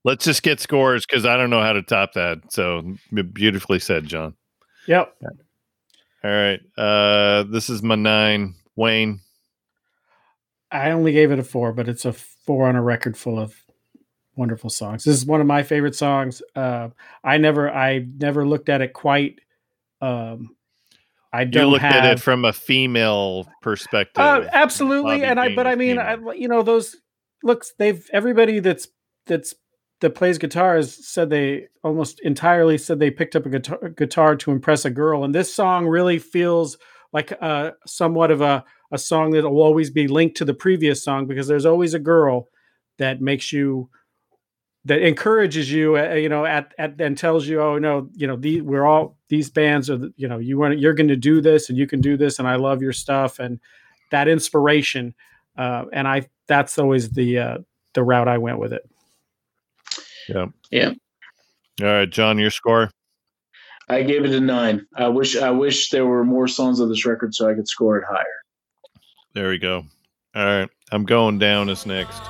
[0.05, 2.39] Let's just get scores because I don't know how to top that.
[2.51, 2.95] So
[3.33, 4.35] beautifully said, John.
[4.87, 5.13] Yep.
[6.25, 6.61] All right.
[6.79, 8.55] Uh, this is my nine.
[8.77, 9.21] Wayne?
[10.71, 13.55] I only gave it a four, but it's a four on a record full of
[14.37, 15.05] wonderful songs.
[15.05, 16.43] This is one of my favorite songs.
[16.55, 16.91] Uh,
[17.25, 19.41] I never, I never looked at it quite.
[20.01, 20.57] Um,
[21.33, 24.23] I don't you looked have, at it from a female perspective.
[24.23, 26.97] Uh, absolutely, Bobby and I, but I mean, I, you know, those
[27.43, 27.75] looks.
[27.79, 28.89] They've everybody that's
[29.27, 29.55] that's
[30.01, 34.37] that plays guitar has said they almost entirely said they picked up a guitar, guitar
[34.37, 36.79] to impress a girl, and this song really feels
[37.17, 38.63] like uh, somewhat of a,
[38.93, 41.99] a song that will always be linked to the previous song because there's always a
[41.99, 42.49] girl
[42.99, 43.89] that makes you
[44.85, 48.37] that encourages you uh, you know at, at and tells you oh no you know
[48.37, 51.71] these we're all these bands are you know you want you're going to do this
[51.71, 53.61] and you can do this and I love your stuff and
[54.11, 55.15] that inspiration
[55.57, 57.59] uh, and I that's always the uh,
[57.95, 58.83] the route I went with it.
[60.29, 60.47] Yeah.
[60.71, 60.93] Yeah.
[61.81, 62.91] All right, John, your score.
[63.89, 64.87] I gave it a nine.
[64.97, 67.99] I wish I wish there were more songs on this record so I could score
[67.99, 68.43] it higher.
[69.35, 69.85] There we go.
[70.35, 72.21] All right, I'm going down as next.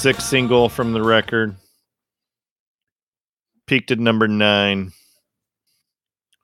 [0.00, 1.54] Sixth single from the record.
[3.66, 4.92] Peaked at number nine.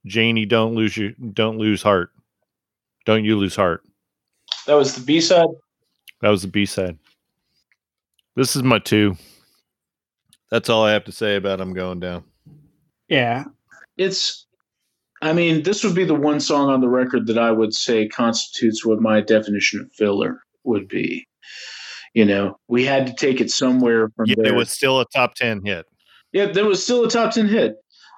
[0.04, 1.14] Janie, don't lose you.
[1.32, 2.10] Don't lose heart.
[3.06, 3.82] Don't you lose heart.
[4.66, 5.48] That was the B side.
[6.20, 6.98] That was the B side.
[8.34, 9.16] This is my two.
[10.50, 12.24] That's all I have to say about "I'm Going Down."
[13.08, 13.44] Yeah,
[13.96, 14.46] it's.
[15.22, 18.06] I mean, this would be the one song on the record that I would say
[18.06, 21.26] constitutes what my definition of filler would be.
[22.16, 24.54] You know, we had to take it somewhere from yeah, there.
[24.54, 25.84] It was still a top ten hit.
[26.32, 27.74] Yeah, there was still a top ten hit,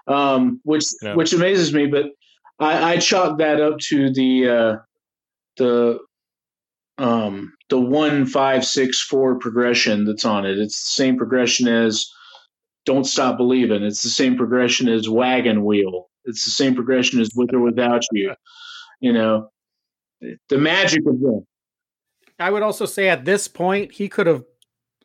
[0.07, 1.17] um, which yeah.
[1.17, 1.87] which amazes me.
[1.87, 2.13] But
[2.61, 4.77] I, I chalk that up to the uh,
[5.57, 5.99] the
[6.99, 10.61] um, the one five six four progression that's on it.
[10.61, 12.09] It's the same progression as
[12.85, 17.31] "Don't Stop Believing." It's the same progression as "Wagon Wheel." It's the same progression as
[17.35, 18.33] "With or Without You."
[19.01, 19.51] You know,
[20.49, 21.47] the magic of them.
[22.39, 24.45] I would also say at this point he could have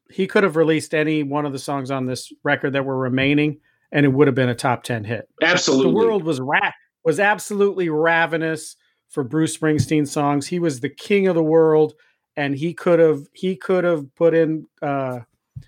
[0.10, 3.60] he could have released any one of the songs on this record that were remaining,
[3.91, 5.27] and it would have been a top ten hit.
[5.41, 6.72] Absolutely, the world was ra-
[7.03, 8.76] was absolutely ravenous
[9.10, 10.47] for Bruce Springsteen songs.
[10.47, 11.93] He was the king of the world,
[12.35, 15.19] and he could have he could have put in uh,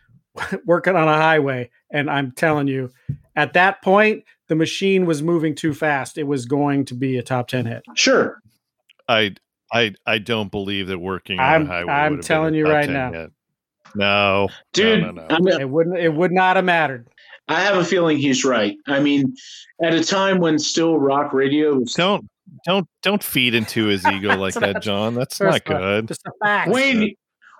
[0.66, 1.70] working on a highway.
[1.92, 2.92] And I'm telling you,
[3.36, 6.18] at that point, the machine was moving too fast.
[6.18, 7.84] It was going to be a top ten hit.
[7.96, 8.40] Sure.
[9.08, 9.36] I
[9.72, 11.92] I I don't believe that working I'm, on a highway.
[11.92, 13.12] I'm telling you right now.
[13.12, 13.32] Hit.
[13.96, 15.58] No, dude, no, no, no.
[15.58, 15.98] it wouldn't.
[15.98, 17.08] It would not have mattered.
[17.48, 18.76] I have a feeling he's right.
[18.88, 19.36] I mean,
[19.82, 22.28] at a time when still rock radio was don't
[22.66, 25.16] don't don't feed into his ego like that, John.
[25.16, 26.08] That's not good.
[26.08, 26.72] Just a fact.
[26.72, 27.16] Wayne,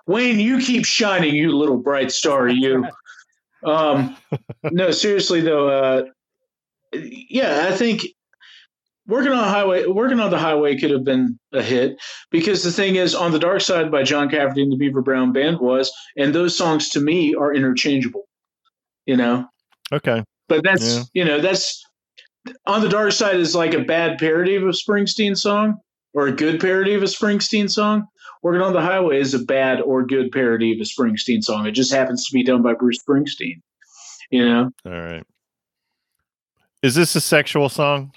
[0.06, 2.86] Wayne, you keep shining, you little bright star, you.
[3.64, 4.16] um,
[4.64, 6.04] no, seriously though, uh,
[6.92, 8.02] yeah, I think
[9.06, 11.96] working on highway, working on the highway could have been a hit
[12.30, 15.32] because the thing is, on the dark side by John Cafferty and the Beaver Brown
[15.32, 18.24] Band was, and those songs to me are interchangeable.
[19.06, 19.46] You know.
[19.92, 20.24] Okay.
[20.48, 21.02] But that's yeah.
[21.14, 21.84] you know that's
[22.66, 25.78] on the dark side is like a bad parody of a Springsteen song
[26.14, 28.06] or a good parody of a Springsteen song.
[28.42, 31.66] Working on the Highway is a bad or good parody of a Springsteen song.
[31.66, 33.60] It just happens to be done by Bruce Springsteen.
[34.30, 34.70] You know.
[34.84, 35.24] All right.
[36.82, 38.12] Is this a sexual song?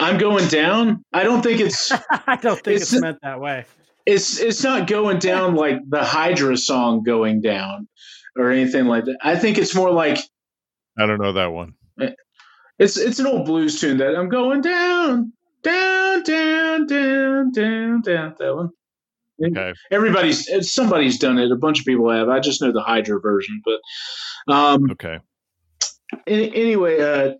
[0.00, 1.04] I'm going down.
[1.12, 1.92] I don't think it's.
[2.26, 3.64] I don't think it's, it's, meant that way.
[4.06, 7.88] It's it's not going down like the Hydra song going down
[8.36, 9.18] or anything like that.
[9.22, 10.18] I think it's more like.
[10.98, 11.74] I don't know that one.
[12.78, 18.34] It's it's an old blues tune that I'm going down, down, down, down, down, down.
[18.38, 18.70] That one.
[19.42, 19.72] Okay.
[19.90, 21.52] Everybody's somebody's done it.
[21.52, 22.28] A bunch of people have.
[22.28, 25.18] I just know the Hydra version, but um, okay.
[26.26, 27.34] Anyway, uh,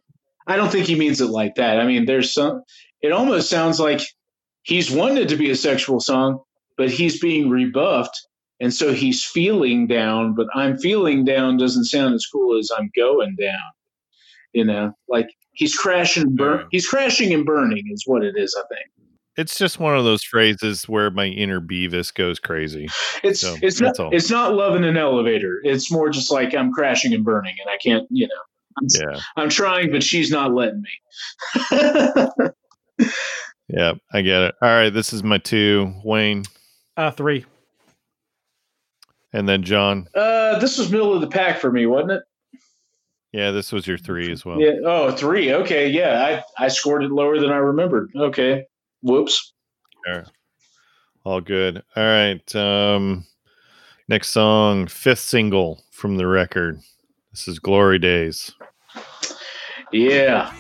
[0.47, 1.81] I don't think he means it like that.
[1.81, 2.63] I mean, there's some.
[3.01, 4.01] It almost sounds like
[4.63, 6.41] he's wanted to be a sexual song,
[6.77, 8.19] but he's being rebuffed,
[8.61, 10.35] and so he's feeling down.
[10.35, 13.59] But I'm feeling down doesn't sound as cool as I'm going down.
[14.53, 16.61] You know, like he's crashing, burn.
[16.61, 16.67] Yeah.
[16.71, 18.55] He's crashing and burning is what it is.
[18.59, 18.87] I think
[19.37, 22.89] it's just one of those phrases where my inner Beavis goes crazy.
[23.23, 24.15] It's so, it's not all.
[24.15, 25.61] it's not love in an elevator.
[25.65, 28.07] It's more just like I'm crashing and burning, and I can't.
[28.11, 28.35] You know,
[28.79, 29.21] I'm, yeah.
[29.37, 30.91] I'm trying, but she's not letting me.
[33.69, 34.55] yeah, I get it.
[34.63, 35.93] All right, this is my two.
[36.05, 36.45] Wayne,
[36.97, 37.45] uh, three,
[39.33, 40.09] and then John.
[40.15, 42.23] Uh, this was middle of the pack for me, wasn't it?
[43.35, 44.61] Yeah, this was your three as well.
[44.61, 44.75] Yeah.
[44.85, 45.53] Oh, three.
[45.53, 45.89] Okay.
[45.89, 48.13] Yeah, I I scored it lower than I remembered.
[48.15, 48.65] Okay.
[49.03, 49.53] Whoops.
[50.07, 50.25] Sure.
[51.25, 51.83] All good.
[51.97, 52.55] All right.
[52.55, 53.27] Um,
[54.09, 56.79] next song, fifth single from the record.
[57.35, 58.53] This is Glory Days.
[59.91, 60.55] Yeah.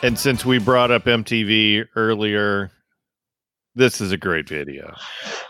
[0.00, 2.70] And since we brought up MTV earlier,
[3.78, 4.94] this is a great video.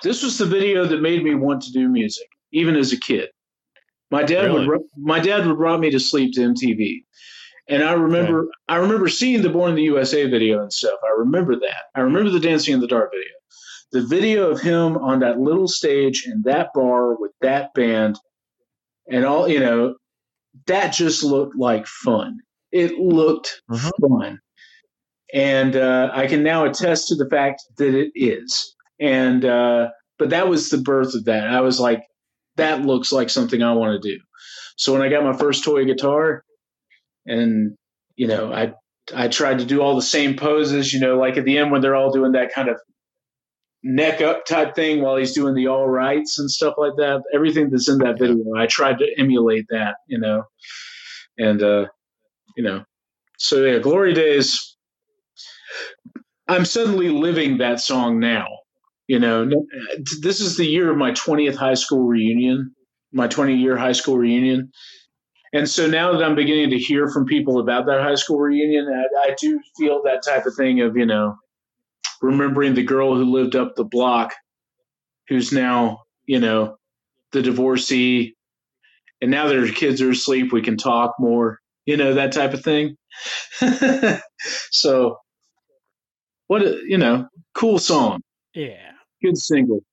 [0.02, 3.30] This was the video that made me want to do music, even as a kid.
[4.10, 4.68] My dad really?
[4.68, 7.05] would my dad would rock me to sleep to MTV,
[7.68, 8.50] and I remember okay.
[8.68, 10.98] I remember seeing the Born in the USA video and stuff.
[11.05, 11.84] I remember that.
[11.94, 13.28] I remember the Dancing in the Dark video.
[13.90, 18.18] The video of him on that little stage in that bar with that band,
[19.10, 19.96] and all you know,
[20.66, 22.38] that just looked like fun
[22.72, 24.06] it looked mm-hmm.
[24.06, 24.40] fun.
[25.34, 28.74] And uh, I can now attest to the fact that it is.
[29.00, 29.88] And, uh,
[30.18, 31.48] but that was the birth of that.
[31.48, 32.02] I was like,
[32.56, 34.18] that looks like something I want to do.
[34.76, 36.42] So when I got my first toy guitar,
[37.26, 37.76] and,
[38.16, 38.72] you know, I
[39.14, 41.80] I tried to do all the same poses, you know, like at the end when
[41.80, 42.76] they're all doing that kind of
[43.82, 47.22] neck up type thing while he's doing the all rights and stuff like that.
[47.34, 50.44] Everything that's in that video, I tried to emulate that, you know,
[51.38, 51.86] and uh,
[52.56, 52.84] you know,
[53.38, 54.76] so yeah, Glory Days.
[56.48, 58.46] I'm suddenly living that song now.
[59.06, 59.48] You know,
[60.20, 62.74] this is the year of my 20th high school reunion,
[63.12, 64.70] my 20 year high school reunion.
[65.54, 68.86] And so now that I'm beginning to hear from people about that high school reunion,
[68.86, 71.36] I, I do feel that type of thing of, you know,
[72.20, 74.34] remembering the girl who lived up the block,
[75.28, 76.76] who's now, you know,
[77.32, 78.36] the divorcee,
[79.20, 82.54] and now that her kids are asleep, we can talk more, you know, that type
[82.54, 82.96] of thing.
[84.70, 85.18] so,
[86.48, 88.20] what a, you know, cool song.
[88.54, 88.92] Yeah,
[89.22, 89.84] good single.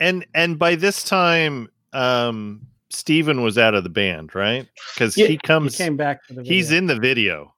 [0.00, 4.66] And and by this time, um, Steven was out of the band, right?
[4.94, 6.20] Because yeah, he comes, he came back.
[6.42, 7.54] He's in the video.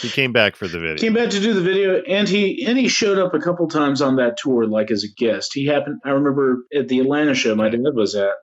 [0.00, 0.96] He came back for the video.
[0.96, 4.02] Came back to do the video, and he and he showed up a couple times
[4.02, 5.52] on that tour, like as a guest.
[5.54, 6.00] He happened.
[6.04, 8.34] I remember at the Atlanta show my dad was at.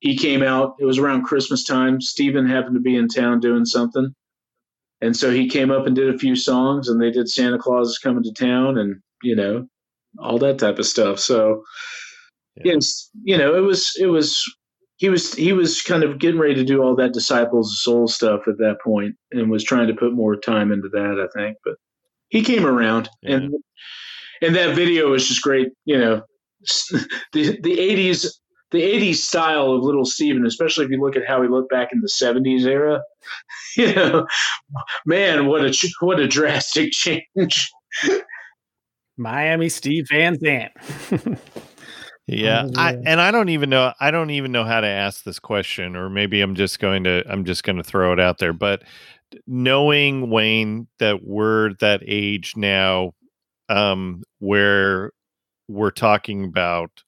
[0.00, 0.76] He came out.
[0.78, 2.00] It was around Christmas time.
[2.00, 4.14] Steven happened to be in town doing something,
[5.00, 6.88] and so he came up and did a few songs.
[6.88, 9.66] And they did Santa Claus is coming to town, and you know,
[10.18, 11.18] all that type of stuff.
[11.18, 11.62] So,
[12.56, 12.74] yeah.
[12.74, 14.42] yes, you know, it was it was
[15.00, 18.06] he was he was kind of getting ready to do all that disciples of soul
[18.06, 21.56] stuff at that point and was trying to put more time into that i think
[21.64, 21.74] but
[22.28, 23.36] he came around yeah.
[23.36, 23.54] and
[24.42, 26.22] and that video was just great you know
[27.32, 28.26] the the 80s
[28.70, 31.90] the 80s style of little steven especially if you look at how he looked back
[31.92, 33.00] in the 70s era
[33.76, 34.26] you know
[35.06, 37.70] man what a what a drastic change
[39.16, 40.72] miami steve van zandt
[42.32, 43.92] Yeah, I, and I don't even know.
[43.98, 47.24] I don't even know how to ask this question, or maybe I'm just going to.
[47.28, 48.52] I'm just going to throw it out there.
[48.52, 48.84] But
[49.48, 53.14] knowing Wayne, that we're that age now,
[53.68, 55.10] um, where
[55.66, 57.02] we're talking about,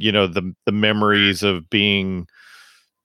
[0.00, 2.26] you know, the the memories of being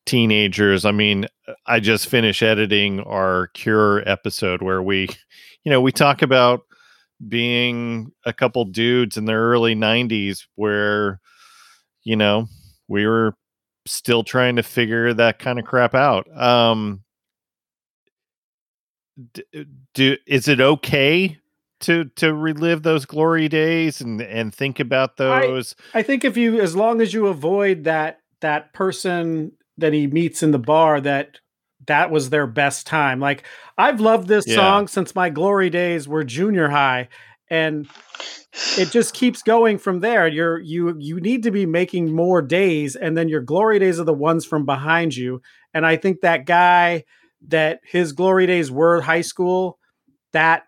[0.05, 0.85] teenagers.
[0.85, 1.27] I mean,
[1.65, 5.09] I just finished editing our Cure episode where we,
[5.63, 6.61] you know, we talk about
[7.27, 11.19] being a couple dudes in the early 90s where
[12.03, 12.47] you know
[12.87, 13.35] we were
[13.85, 17.01] still trying to figure that kind of crap out um
[19.93, 21.37] do is it okay
[21.81, 26.37] to to relive those glory days and and think about those I, I think if
[26.37, 31.01] you as long as you avoid that that person that he meets in the bar
[31.01, 31.39] that
[31.87, 33.19] that was their best time.
[33.19, 33.43] Like
[33.77, 34.55] I've loved this yeah.
[34.55, 37.09] song since my glory days were junior high
[37.49, 37.87] and
[38.77, 40.27] it just keeps going from there.
[40.27, 44.05] You're you you need to be making more days and then your glory days are
[44.05, 45.41] the ones from behind you.
[45.73, 47.03] And I think that guy
[47.47, 49.77] that his glory days were high school
[50.33, 50.63] that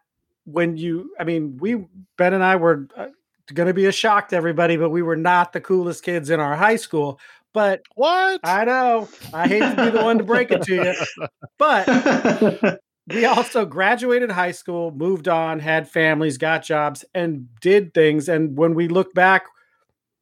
[0.48, 1.86] when you I mean we
[2.18, 3.08] Ben and I were uh,
[3.54, 6.40] going to be a shock to everybody but we were not the coolest kids in
[6.40, 7.20] our high school
[7.58, 8.42] but what?
[8.44, 9.10] I know.
[9.34, 11.28] I hate to be the one to break it to you.
[11.58, 18.30] But we also graduated high school, moved on, had families, got jobs, and did things.
[18.30, 19.46] And when we look back,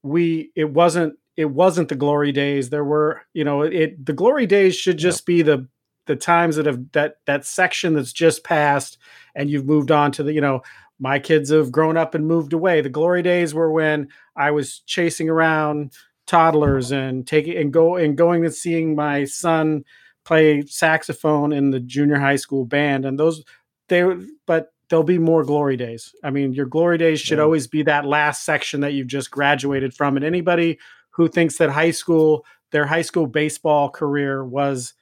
[0.01, 2.69] we it wasn't it wasn't the glory days.
[2.69, 5.67] There were, you know, it the glory days should just be the
[6.05, 8.97] the times that have that that section that's just passed
[9.35, 10.61] and you've moved on to the, you know,
[10.99, 12.81] my kids have grown up and moved away.
[12.81, 15.93] The glory days were when I was chasing around
[16.27, 19.83] toddlers and taking and go and going and seeing my son
[20.23, 23.43] play saxophone in the junior high school band and those
[23.89, 24.03] they
[24.47, 27.43] but there'll be more glory days i mean your glory days should yeah.
[27.43, 30.79] always be that last section that you've just graduated from and anybody
[31.11, 34.95] who thinks that high school their high school baseball career was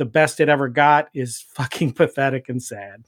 [0.00, 3.04] the best it ever got is fucking pathetic and sad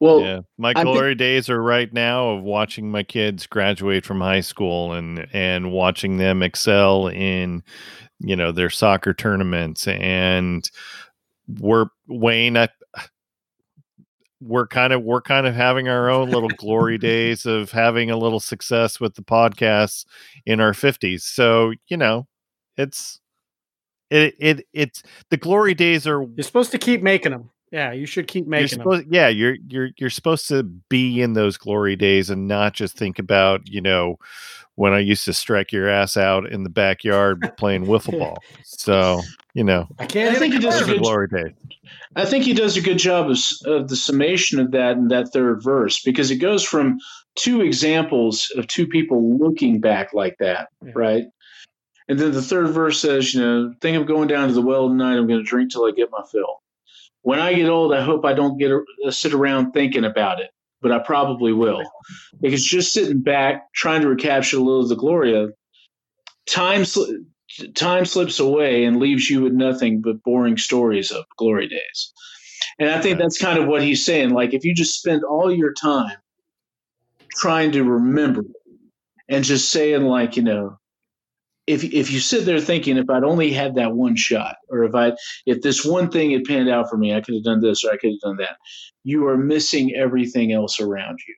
[0.00, 4.40] well, yeah, my glory days are right now of watching my kids graduate from high
[4.40, 7.62] school and and watching them excel in,
[8.20, 9.88] you know, their soccer tournaments.
[9.88, 10.68] And
[11.48, 12.68] we're Wayne, I,
[14.40, 18.18] we're kind of we're kind of having our own little glory days of having a
[18.18, 20.04] little success with the podcast
[20.44, 21.22] in our 50s.
[21.22, 22.26] So, you know,
[22.76, 23.20] it's
[24.10, 28.06] it it it's the glory days are you're supposed to keep making them yeah, you
[28.06, 29.12] should keep making supposed, them.
[29.12, 33.18] Yeah, you're you're you're supposed to be in those glory days and not just think
[33.18, 34.18] about you know
[34.76, 38.38] when I used to strike your ass out in the backyard playing wiffle ball.
[38.62, 39.20] So
[39.54, 40.36] you know, I can't.
[40.36, 41.54] I think he does a good glory day.
[42.14, 45.32] I think he does a good job of, of the summation of that in that
[45.32, 46.98] third verse because it goes from
[47.34, 50.92] two examples of two people looking back like that, yeah.
[50.94, 51.24] right?
[52.08, 54.88] And then the third verse says, you know, think of going down to the well
[54.88, 55.16] tonight.
[55.16, 56.62] I'm going to drink till I get my fill
[57.26, 60.50] when I get old, I hope I don't get a, sit around thinking about it,
[60.80, 61.82] but I probably will.
[62.40, 65.48] Because just sitting back, trying to recapture a little of the Gloria,
[66.48, 67.14] time sl-
[67.74, 72.12] time slips away and leaves you with nothing but boring stories of glory days.
[72.78, 74.30] And I think that's kind of what he's saying.
[74.30, 76.16] Like, if you just spend all your time
[77.38, 78.44] trying to remember
[79.28, 80.78] and just saying, like, you know,
[81.66, 84.94] if if you sit there thinking if I'd only had that one shot, or if
[84.94, 85.12] I
[85.46, 87.92] if this one thing had panned out for me, I could have done this or
[87.92, 88.56] I could have done that.
[89.04, 91.34] You are missing everything else around you.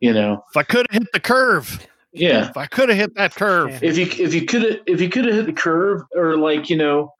[0.00, 2.48] You know, if I could have hit the curve, yeah.
[2.48, 5.08] If I could have hit that curve, if you if you could have if you
[5.08, 7.12] could have hit the curve, or like you know,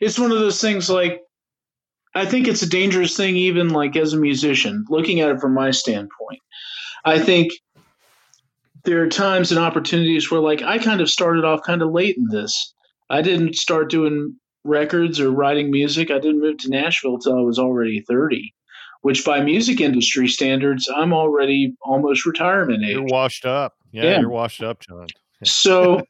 [0.00, 0.90] it's one of those things.
[0.90, 1.20] Like
[2.14, 5.54] I think it's a dangerous thing, even like as a musician, looking at it from
[5.54, 6.40] my standpoint.
[7.04, 7.52] I think
[8.86, 12.16] there are times and opportunities where like I kind of started off kind of late
[12.16, 12.72] in this.
[13.10, 16.10] I didn't start doing records or writing music.
[16.10, 18.54] I didn't move to Nashville till I was already 30,
[19.02, 22.92] which by music industry standards, I'm already almost retirement age.
[22.92, 23.74] You're washed up.
[23.92, 24.20] Yeah, yeah.
[24.20, 25.06] you're washed up, John.
[25.44, 26.02] so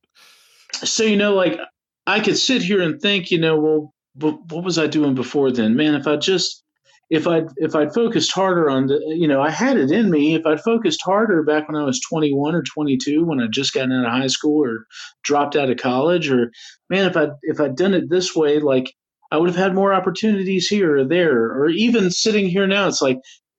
[0.72, 1.58] so you know like
[2.06, 5.76] I could sit here and think, you know, well, what was I doing before then?
[5.76, 6.64] Man, if I just
[7.10, 10.34] if I'd if I'd focused harder on the you know I had it in me.
[10.34, 13.92] If I'd focused harder back when I was 21 or 22 when I just gotten
[13.92, 14.86] out of high school or
[15.22, 16.50] dropped out of college or
[16.90, 18.92] man if I if I'd done it this way like
[19.30, 21.52] I would have had more opportunities here or there.
[21.52, 23.18] Or even sitting here now it's like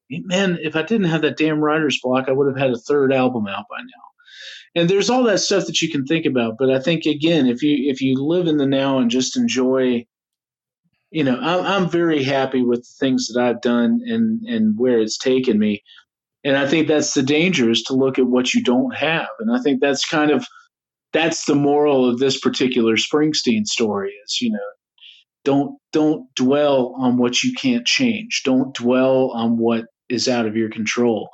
[0.10, 3.12] man if I didn't have that damn writer's block I would have had a third
[3.12, 4.06] album out by now.
[4.76, 7.64] And there's all that stuff that you can think about but I think again if
[7.64, 10.06] you if you live in the now and just enjoy
[11.12, 15.00] you know, I'm, I'm very happy with the things that I've done and, and where
[15.00, 15.84] it's taken me.
[16.44, 19.28] And I think that's the danger is to look at what you don't have.
[19.40, 20.46] And I think that's kind of,
[21.12, 24.60] that's the moral of this particular Springsteen story is, you know,
[25.44, 28.44] don't, don't dwell on what you can't change.
[28.46, 31.30] Don't dwell on what is out of your control.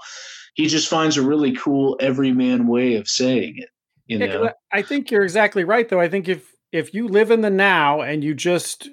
[0.53, 3.69] He just finds a really cool everyman way of saying it.
[4.05, 4.51] You know?
[4.71, 5.99] I think you're exactly right, though.
[5.99, 8.89] I think if if you live in the now and you just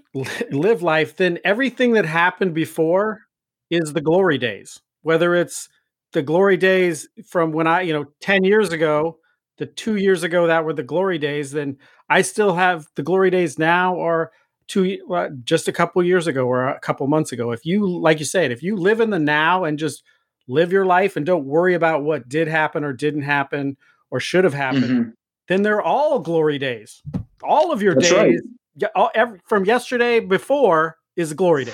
[0.51, 3.23] live life, then everything that happened before
[3.71, 4.81] is the glory days.
[5.03, 5.69] Whether it's
[6.13, 9.19] the glory days from when I, you know, 10 years ago,
[9.59, 11.77] the two years ago that were the glory days, then
[12.09, 14.31] I still have the glory days now or
[14.69, 14.99] two,
[15.43, 17.51] just a couple years ago or a couple months ago.
[17.51, 20.05] If you, like you said, if you live in the now and just
[20.47, 23.77] live your life and don't worry about what did happen or didn't happen
[24.11, 25.11] or should have happened, mm-hmm.
[25.49, 27.03] Then they're all glory days
[27.43, 28.43] all of your That's days
[28.81, 28.91] right.
[28.95, 31.73] all, every, from yesterday before is a glory day.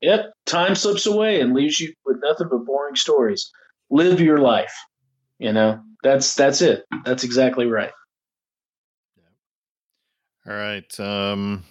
[0.00, 3.50] Yep, time slips away and leaves you with nothing but boring stories.
[3.90, 4.74] Live your life.
[5.38, 6.84] You know, that's that's it.
[7.04, 7.92] That's exactly right.
[10.46, 11.00] All right.
[11.00, 11.64] Um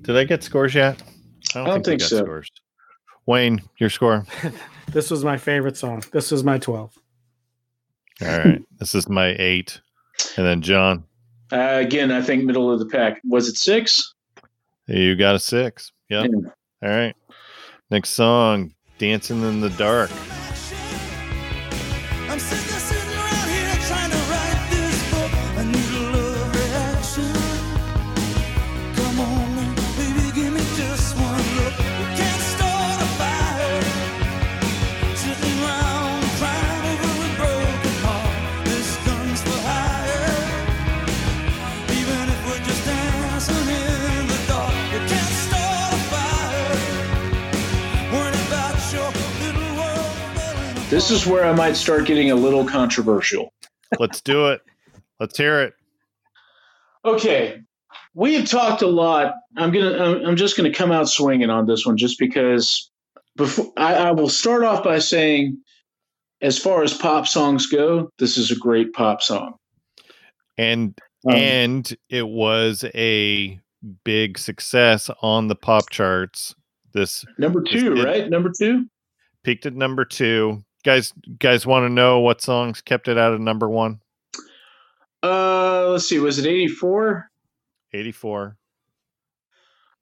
[0.00, 1.00] Did I get scores yet?
[1.54, 2.18] I don't, I don't think, think so.
[2.24, 2.50] Scores.
[3.26, 4.26] Wayne, your score.
[4.92, 6.02] this was my favorite song.
[6.12, 6.98] This was my 12.
[8.24, 8.62] All right.
[8.78, 9.80] this is my 8.
[10.36, 11.04] And then John.
[11.52, 13.20] Uh, again, I think middle of the pack.
[13.24, 14.14] Was it six?
[14.86, 15.92] You got a six.
[16.08, 16.30] Yep.
[16.30, 16.48] Yeah.
[16.82, 17.14] All right.
[17.90, 20.10] Next song, Dancing in the Dark.
[50.94, 53.52] This is where I might start getting a little controversial.
[53.98, 54.60] Let's do it.
[55.18, 55.74] Let's hear it.
[57.04, 57.62] Okay,
[58.14, 59.34] we have talked a lot.
[59.56, 60.22] I'm gonna.
[60.24, 62.92] I'm just gonna come out swinging on this one, just because.
[63.34, 65.60] Before I, I will start off by saying,
[66.40, 69.54] as far as pop songs go, this is a great pop song.
[70.56, 70.96] And
[71.26, 73.58] um, and it was a
[74.04, 76.54] big success on the pop charts.
[76.92, 78.30] This number two, this, right?
[78.30, 78.86] Number two
[79.42, 83.40] peaked at number two guys guys want to know what songs kept it out of
[83.40, 84.00] number one?
[85.22, 86.18] Uh, let's see.
[86.18, 87.30] Was it eighty four?
[87.92, 88.56] Eighty four.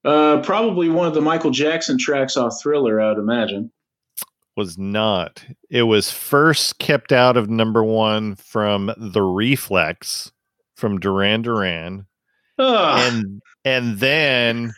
[0.05, 3.01] Uh, probably one of the Michael Jackson tracks off Thriller.
[3.01, 3.71] I would imagine.
[4.57, 5.45] Was not.
[5.71, 10.31] It was first kept out of number one from the Reflex
[10.77, 12.07] from Duran Duran,
[12.59, 13.13] Ugh.
[13.15, 14.75] and and then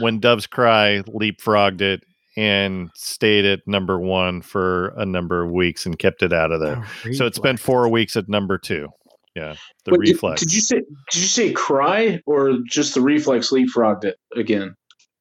[0.00, 2.02] when Doves Cry leapfrogged it
[2.36, 6.60] and stayed at number one for a number of weeks and kept it out of
[6.60, 6.86] there.
[7.14, 8.88] So it's been four weeks at number two.
[9.34, 9.54] Yeah,
[9.84, 10.40] the Wait, reflex.
[10.40, 14.74] Did, did, you say did you say cry or just the reflex leapfrogged it again?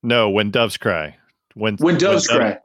[0.04, 1.18] No, when doves cry.
[1.54, 2.58] When when doves when cry.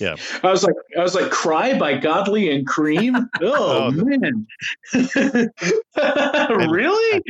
[0.00, 0.16] yeah.
[0.42, 3.14] I was like I was like cry by Godley and Creme.
[3.40, 4.46] Oh, oh man.
[6.70, 7.22] really?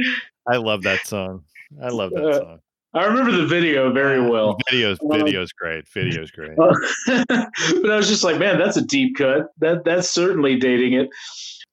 [0.48, 1.44] I, I, love that song.
[1.82, 2.60] I love that uh, song.
[2.92, 4.58] I remember the video very well.
[4.70, 5.84] Videos, videos great.
[5.86, 6.58] Videos great.
[6.58, 6.74] Uh,
[7.82, 9.52] but I was just like, man, that's a deep cut.
[9.58, 11.08] That that's certainly dating it.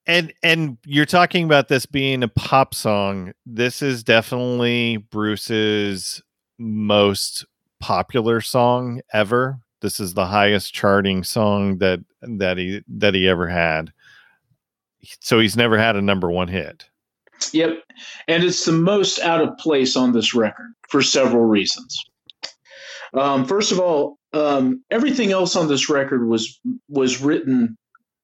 [0.05, 3.33] And and you're talking about this being a pop song.
[3.45, 6.21] This is definitely Bruce's
[6.59, 7.45] most
[7.79, 9.59] popular song ever.
[9.81, 13.91] This is the highest charting song that that he that he ever had.
[15.21, 16.89] So he's never had a number one hit.
[17.53, 17.83] Yep.
[18.27, 21.97] And it's the most out of place on this record for several reasons.
[23.13, 26.59] Um, first of all, um, everything else on this record was
[26.89, 27.77] was written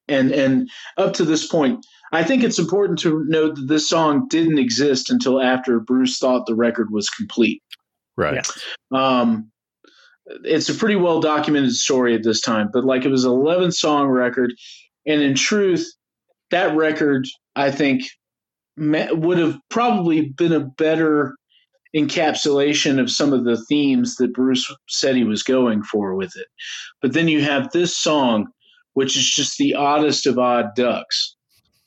[0.07, 4.27] and and up to this point, I think it's important to note that this song
[4.29, 7.63] didn't exist until after Bruce thought the record was complete.
[8.15, 8.45] Right.
[8.91, 9.49] Um,
[10.43, 13.71] it's a pretty well documented story at this time, but like it was an 11
[13.71, 14.53] song record,
[15.05, 15.85] and in truth,
[16.51, 18.03] that record I think
[18.77, 21.35] would have probably been a better
[21.95, 26.47] encapsulation of some of the themes that Bruce said he was going for with it.
[27.01, 28.47] But then you have this song,
[28.93, 31.35] which is just the oddest of odd ducks,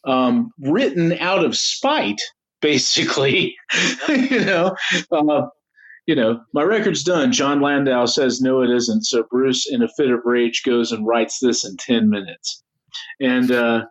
[0.05, 2.21] um, written out of spite,
[2.61, 3.57] basically.
[4.09, 4.75] you know,
[5.11, 5.47] uh,
[6.07, 7.33] you know, my record's done.
[7.33, 9.05] Jon Landau says no, it isn't.
[9.05, 12.63] So Bruce, in a fit of rage, goes and writes this in ten minutes,
[13.21, 13.87] and uh,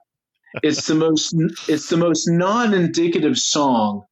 [0.64, 1.34] it's the most
[1.68, 4.04] it's the most non-indicative song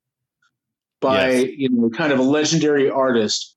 [1.01, 1.49] by yes.
[1.57, 3.55] you know kind of a legendary artist.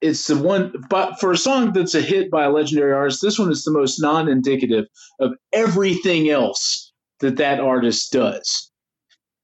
[0.00, 3.38] It's the one, but for a song that's a hit by a legendary artist, this
[3.38, 4.86] one is the most non-indicative
[5.18, 8.70] of everything else that that artist does.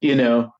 [0.00, 0.52] You know,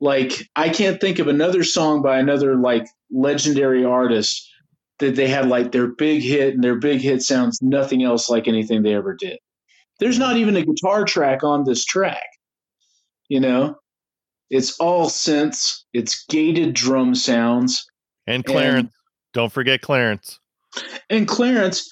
[0.00, 4.50] like I can't think of another song by another like legendary artist
[4.98, 8.48] that they had like their big hit and their big hit sounds nothing else like
[8.48, 9.38] anything they ever did.
[9.98, 12.26] There's not even a guitar track on this track.
[13.28, 13.76] You know,
[14.50, 17.86] it's all synths, it's gated drum sounds.
[18.26, 18.80] And Clarence.
[18.80, 18.90] And,
[19.32, 20.38] Don't forget Clarence.
[21.10, 21.88] And Clarence,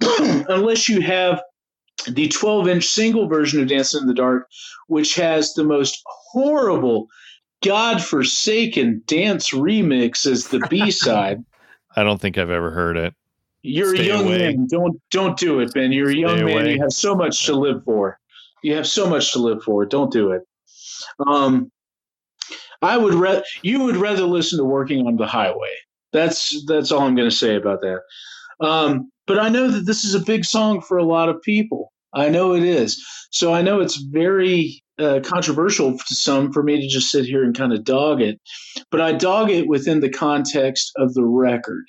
[0.00, 1.42] unless you have
[2.08, 4.48] the 12 inch single version of Dancing in the Dark,
[4.88, 7.06] which has the most horrible
[7.62, 11.44] godforsaken dance remix as the B side.
[11.94, 13.14] I don't think I've ever heard it.
[13.62, 14.38] You're Stay a young away.
[14.38, 14.66] man.
[14.68, 15.92] Don't don't do it, Ben.
[15.92, 16.62] You're a young Stay man.
[16.62, 16.72] Away.
[16.74, 18.18] You have so much to live for.
[18.62, 19.84] You have so much to live for.
[19.86, 20.42] Don't do it.
[21.26, 21.70] Um,
[22.80, 25.74] I would re- you would rather listen to "Working on the Highway."
[26.12, 28.00] That's that's all I'm going to say about that.
[28.60, 31.92] Um, but I know that this is a big song for a lot of people.
[32.14, 33.02] I know it is.
[33.30, 37.42] So I know it's very uh, controversial to some for me to just sit here
[37.42, 38.38] and kind of dog it,
[38.90, 41.84] but I dog it within the context of the record.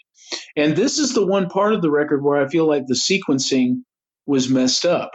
[0.56, 3.84] And this is the one part of the record where I feel like the sequencing
[4.26, 5.12] was messed up.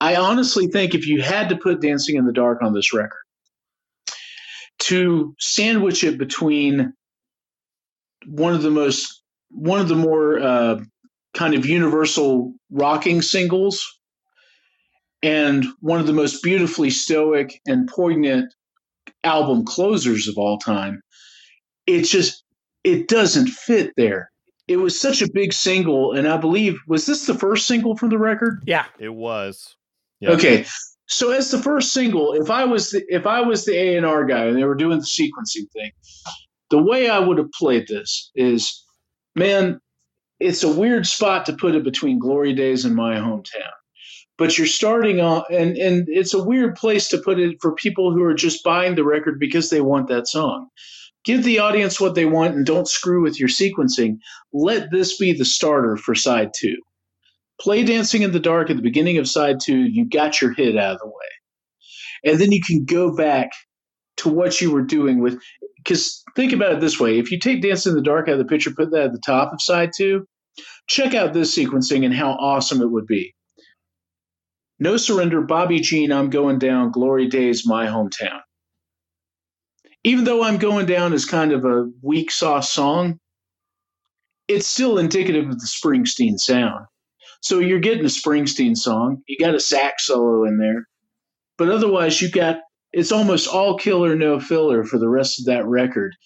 [0.00, 3.18] I honestly think if you had to put Dancing in the Dark on this record,
[4.80, 6.92] to sandwich it between
[8.26, 10.80] one of the most, one of the more uh,
[11.34, 13.86] kind of universal rocking singles
[15.22, 18.52] and one of the most beautifully stoic and poignant
[19.24, 21.00] album closers of all time.
[21.86, 22.44] It just
[22.84, 24.30] it doesn't fit there.
[24.66, 28.10] It was such a big single, and I believe was this the first single from
[28.10, 28.62] the record?
[28.66, 29.76] Yeah, it was.
[30.20, 30.32] Yep.
[30.32, 30.66] Okay,
[31.06, 34.04] so as the first single, if I was the, if I was the A and
[34.04, 35.90] R guy and they were doing the sequencing thing,
[36.70, 38.84] the way I would have played this is,
[39.34, 39.80] man,
[40.38, 43.72] it's a weird spot to put it between Glory Days and my hometown
[44.38, 48.12] but you're starting on and and it's a weird place to put it for people
[48.12, 50.68] who are just buying the record because they want that song
[51.28, 54.16] give the audience what they want and don't screw with your sequencing.
[54.54, 56.76] Let this be the starter for side two.
[57.60, 59.76] Play dancing in the dark at the beginning of side two.
[59.76, 61.12] You got your hit out of the way.
[62.24, 63.50] And then you can go back
[64.18, 65.38] to what you were doing with
[65.76, 67.18] because think about it this way.
[67.18, 69.20] If you take dancing in the dark out of the picture put that at the
[69.20, 70.26] top of side two
[70.88, 73.34] check out this sequencing and how awesome it would be.
[74.78, 78.40] No surrender, Bobby Jean, I'm going down, glory days, my hometown.
[80.08, 83.20] Even though I'm going down as kind of a weak sauce song,
[84.48, 86.86] it's still indicative of the Springsteen sound.
[87.42, 90.88] So you're getting a Springsteen song, you got a sax solo in there,
[91.58, 92.56] but otherwise you got
[92.90, 96.16] it's almost all killer no filler for the rest of that record,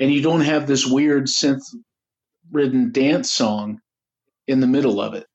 [0.00, 1.62] and you don't have this weird synth
[2.50, 3.78] ridden dance song
[4.48, 5.28] in the middle of it.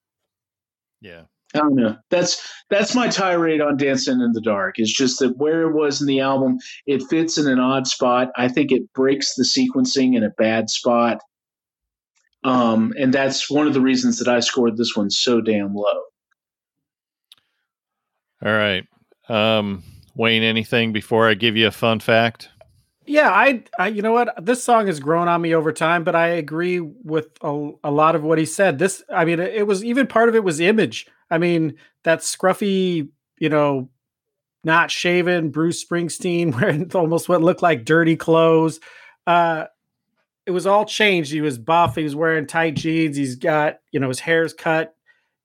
[0.99, 1.21] Yeah.
[1.55, 1.95] I don't know.
[2.09, 4.75] That's that's my tirade on Dancing in the Dark.
[4.79, 6.57] It's just that where it was in the album,
[6.87, 8.29] it fits in an odd spot.
[8.35, 11.21] I think it breaks the sequencing in a bad spot.
[12.43, 16.03] Um, and that's one of the reasons that I scored this one so damn low.
[18.43, 18.85] All right.
[19.29, 19.83] Um,
[20.15, 22.49] Wayne, anything before I give you a fun fact?
[23.05, 24.45] Yeah, I, I, you know what?
[24.45, 28.15] This song has grown on me over time, but I agree with a, a lot
[28.15, 28.79] of what he said.
[28.79, 31.07] This, I mean, it was even part of it was image.
[31.29, 33.09] I mean, that scruffy,
[33.39, 33.89] you know,
[34.63, 38.79] not shaven Bruce Springsteen wearing almost what looked like dirty clothes.
[39.27, 39.65] Uh,
[40.45, 41.31] it was all changed.
[41.31, 41.95] He was buff.
[41.95, 43.17] He was wearing tight jeans.
[43.17, 44.93] He's got, you know, his hair's cut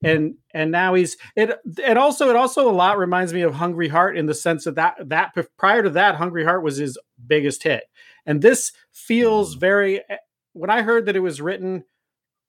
[0.03, 3.89] and and now he's it it also it also a lot reminds me of hungry
[3.89, 7.63] heart in the sense of that that prior to that hungry heart was his biggest
[7.63, 7.83] hit.
[8.25, 9.59] And this feels mm.
[9.59, 10.17] very eh,
[10.53, 11.83] when i heard that it was written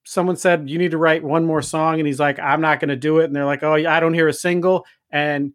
[0.04, 2.88] someone said you need to write one more song and he's like i'm not going
[2.88, 5.52] to do it and they're like oh i don't hear a single and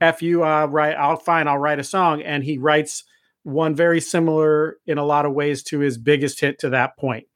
[0.00, 3.04] f you uh right i'll fine i'll write a song and he writes
[3.42, 7.26] one very similar in a lot of ways to his biggest hit to that point.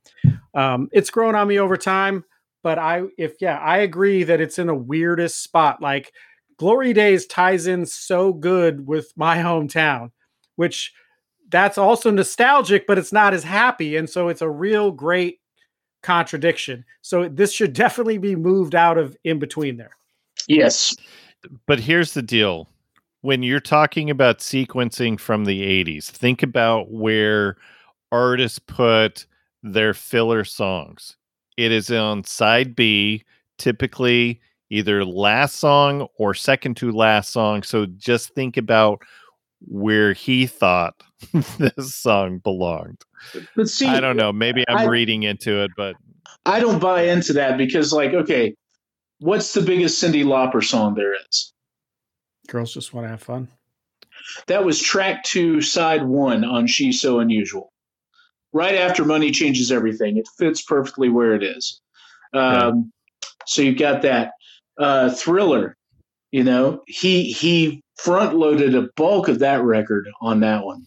[0.55, 2.25] Um, it's grown on me over time
[2.65, 5.81] but I if yeah, I agree that it's in the weirdest spot.
[5.81, 6.13] Like
[6.57, 10.11] Glory Days ties in so good with my hometown,
[10.57, 10.93] which
[11.51, 13.97] that's also nostalgic, but it's not as happy.
[13.97, 15.41] And so it's a real great
[16.03, 16.85] contradiction.
[17.03, 19.97] So this should definitely be moved out of in between there.
[20.49, 20.97] Yes.
[21.67, 22.69] But here's the deal.
[23.21, 27.57] When you're talking about sequencing from the 80s, think about where
[28.11, 29.27] artists put
[29.63, 31.17] their filler songs
[31.57, 33.25] it is on side B,
[33.59, 34.41] typically
[34.71, 37.63] either last song or second to last song.
[37.63, 39.03] So just think about
[39.61, 41.03] where he thought
[41.59, 43.03] this song belonged.
[43.57, 44.33] But see, I don't know.
[44.33, 45.97] Maybe I'm I, reading into it, but
[46.45, 48.55] I don't buy into that because, like, okay,
[49.21, 51.53] what's the biggest Cyndi Lauper song there is?
[52.49, 53.49] Girls just want to have fun.
[54.49, 57.73] That was track two, side one on She's So Unusual
[58.55, 60.17] right after money changes everything.
[60.17, 61.81] It fits perfectly where it is.
[62.33, 62.91] Um,
[63.47, 64.33] So you've got that
[64.79, 65.77] uh, thriller.
[66.33, 70.87] You know, he he front loaded a bulk of that record on that one.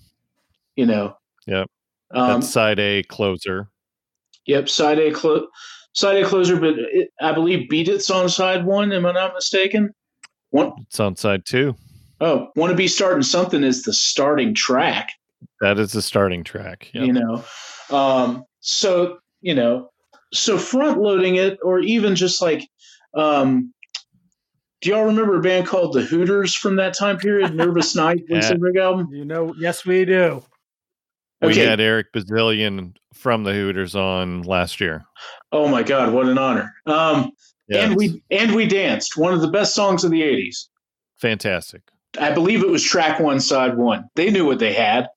[0.76, 1.18] You know.
[1.46, 1.68] Yep.
[2.12, 3.70] Um, side A closer.
[4.46, 5.48] Yep, side A clo-
[5.94, 8.92] side A closer, but it, I believe Beat It's on side one.
[8.92, 9.94] Am I not mistaken?
[10.50, 10.72] One.
[10.88, 11.76] It's on side two.
[12.20, 15.12] Oh, want to be starting something is the starting track.
[15.62, 16.90] That is the starting track.
[16.94, 17.06] Yep.
[17.06, 17.44] You know,
[17.90, 19.90] um, so you know,
[20.34, 22.68] so front loading it, or even just like,
[23.16, 23.74] um,
[24.82, 27.56] do y'all remember a band called the Hooters from that time period?
[27.56, 28.52] Nervous Night, yeah.
[28.80, 29.10] album.
[29.12, 30.44] You know, yes, we do.
[31.42, 31.66] We okay.
[31.66, 35.06] had Eric Bazilian from the Hooters on last year.
[35.52, 36.74] Oh my God, what an honor!
[36.86, 37.32] Um,
[37.68, 37.86] yes.
[37.86, 40.68] And we and we danced one of the best songs of the '80s.
[41.18, 41.82] Fantastic.
[42.20, 44.10] I believe it was track one, side one.
[44.16, 45.08] They knew what they had.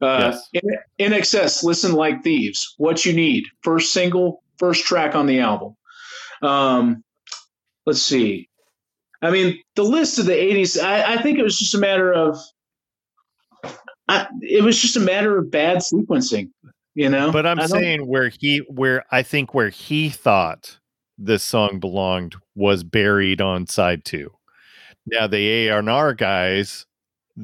[0.00, 0.64] Uh, yes.
[0.98, 2.74] INXS, listen like thieves.
[2.78, 3.44] What you need.
[3.62, 5.76] First single, first track on the album.
[6.42, 7.04] Um,
[7.86, 8.48] let's see.
[9.22, 10.82] I mean, the list of the '80s.
[10.82, 12.38] I, I think it was just a matter of.
[14.08, 16.50] I, it was just a matter of bad sequencing,
[16.94, 17.30] you know.
[17.30, 20.78] But I'm saying where he, where I think where he thought
[21.18, 24.32] this song belonged was buried on side two.
[25.06, 26.86] Now the A&R guys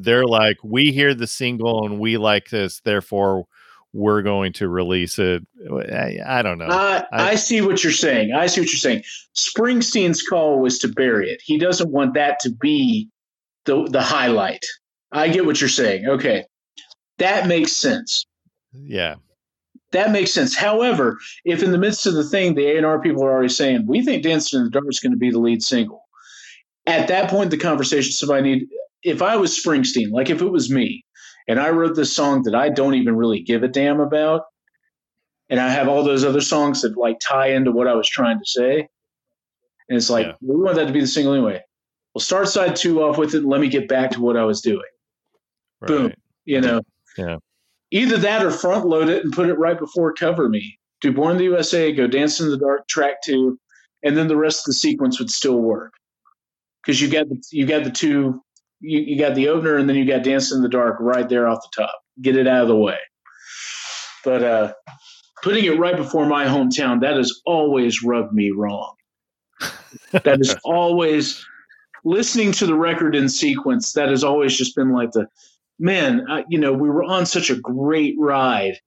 [0.02, 3.47] they're like, we hear the single and we like this, therefore
[3.93, 5.47] we're going to release it.
[5.70, 6.66] I, I don't know.
[6.66, 8.32] Uh, I, I, see what you're saying.
[8.35, 9.02] I see what you're saying.
[9.35, 11.40] Springsteen's call was to bury it.
[11.43, 13.09] He doesn't want that to be
[13.64, 14.64] the the highlight.
[15.12, 16.06] I get what you're saying.
[16.06, 16.44] Okay,
[17.18, 18.27] that makes sense.
[18.73, 19.14] Yeah,
[19.93, 20.55] that makes sense.
[20.55, 23.48] However, if in the midst of the thing, the A and R people are already
[23.48, 26.02] saying we think "Dancing in the Dark" is going to be the lead single,
[26.86, 28.68] at that point, the conversation somebody need
[29.06, 31.04] if I was Springsteen, like if it was me,
[31.48, 34.42] and I wrote this song that I don't even really give a damn about,
[35.48, 38.38] and I have all those other songs that like tie into what I was trying
[38.38, 38.88] to say,
[39.88, 40.32] and it's like yeah.
[40.40, 41.62] we want that to be the single anyway.
[42.14, 43.38] Well, start side two off with it.
[43.38, 44.80] And let me get back to what I was doing.
[45.80, 45.88] Right.
[45.88, 46.12] Boom.
[46.44, 46.80] You know.
[47.16, 47.36] Yeah.
[47.92, 50.78] Either that or front load it and put it right before Cover Me.
[51.00, 53.60] Do Born in the USA, go Dance in the Dark, track two,
[54.02, 55.92] and then the rest of the sequence would still work
[56.82, 58.42] because you got the, you got the two
[58.80, 61.48] you, you got the opener and then you got Dance in the Dark right there
[61.48, 61.94] off the top.
[62.20, 62.98] Get it out of the way.
[64.24, 64.72] But uh,
[65.42, 68.94] putting it right before my hometown, that has always rubbed me wrong.
[70.10, 71.44] that is always
[72.04, 73.92] listening to the record in sequence.
[73.92, 75.28] That has always just been like the
[75.78, 76.26] man.
[76.28, 78.78] Uh, you know, we were on such a great ride,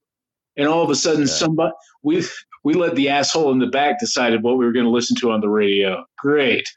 [0.57, 1.27] and all of a sudden, yeah.
[1.27, 2.23] somebody we
[2.63, 5.31] we let the asshole in the back decided what we were going to listen to
[5.31, 6.03] on the radio.
[6.17, 6.67] Great,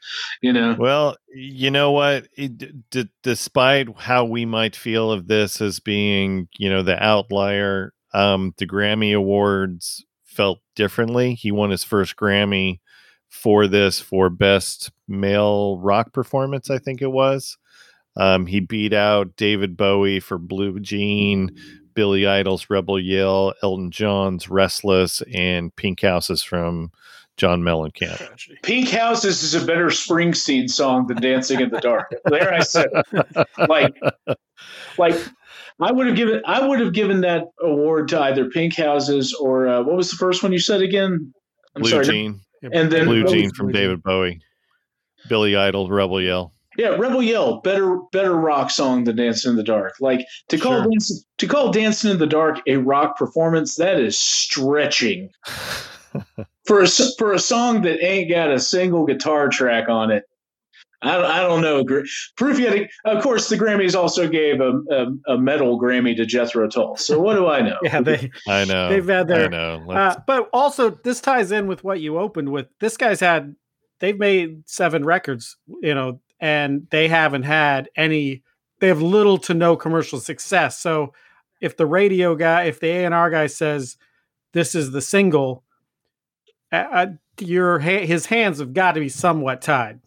[0.41, 0.75] you know.
[0.77, 2.27] Well, you know what?
[2.35, 8.53] D- despite how we might feel of this as being, you know, the outlier, um,
[8.57, 11.35] the Grammy Awards felt differently.
[11.35, 12.79] He won his first Grammy
[13.29, 17.57] for this for best male rock performance, I think it was.
[18.15, 21.55] Um, he beat out David Bowie for Blue Jean,
[21.93, 26.91] Billy Idol's Rebel Yell, Elton John's Restless, and Pink Houses from
[27.37, 28.21] John Mellencamp.
[28.63, 32.13] Pink Houses is a better Springsteen song than Dancing in the Dark.
[32.25, 32.89] there I said,
[33.67, 33.93] like,
[34.97, 35.15] like
[35.79, 39.67] I would have given I would have given that award to either Pink Houses or
[39.67, 41.33] uh, what was the first one you said again?
[41.75, 42.41] I'm Blue sorry, Jean.
[42.61, 44.03] And then Blue Jean from Blue David?
[44.03, 44.39] Bowie.
[45.27, 46.53] Billy Idol, Rebel Yell.
[46.77, 49.95] Yeah, Rebel Yell, better better rock song than Dancing in the Dark.
[49.99, 50.91] Like to call sure.
[50.91, 55.29] Dancing, to call Dancing in the Dark a rock performance, that is stretching.
[56.65, 56.87] for a
[57.17, 60.25] for a song that ain't got a single guitar track on it.
[61.03, 61.83] I don't, I don't know.
[62.37, 62.89] Proof yet.
[63.03, 66.95] Of course, the Grammys also gave a, a, a, metal Grammy to Jethro Tull.
[66.95, 67.77] So what do I know?
[67.83, 68.31] yeah, they.
[68.47, 68.87] I know.
[68.87, 69.45] They've had their.
[69.45, 69.91] I know.
[69.91, 72.67] Uh, but also, this ties in with what you opened with.
[72.79, 73.55] This guy's had.
[73.99, 75.57] They've made seven records.
[75.81, 78.43] You know, and they haven't had any
[78.79, 80.79] they have little to no commercial success.
[80.79, 81.13] So
[81.61, 83.97] if the radio guy if the A&R guy says
[84.53, 85.63] this is the single
[86.71, 87.07] uh,
[87.39, 89.99] your his hands have got to be somewhat tied.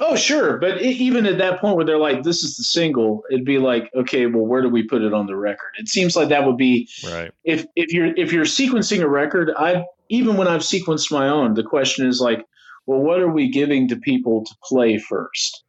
[0.00, 0.58] Oh sure.
[0.58, 3.90] But even at that point where they're like this is the single it'd be like
[3.94, 5.70] okay well where do we put it on the record?
[5.78, 7.30] It seems like that would be right.
[7.44, 11.54] if if you're if you're sequencing a record i even when i've sequenced my own
[11.54, 12.44] the question is like
[12.86, 15.64] well, what are we giving to people to play first?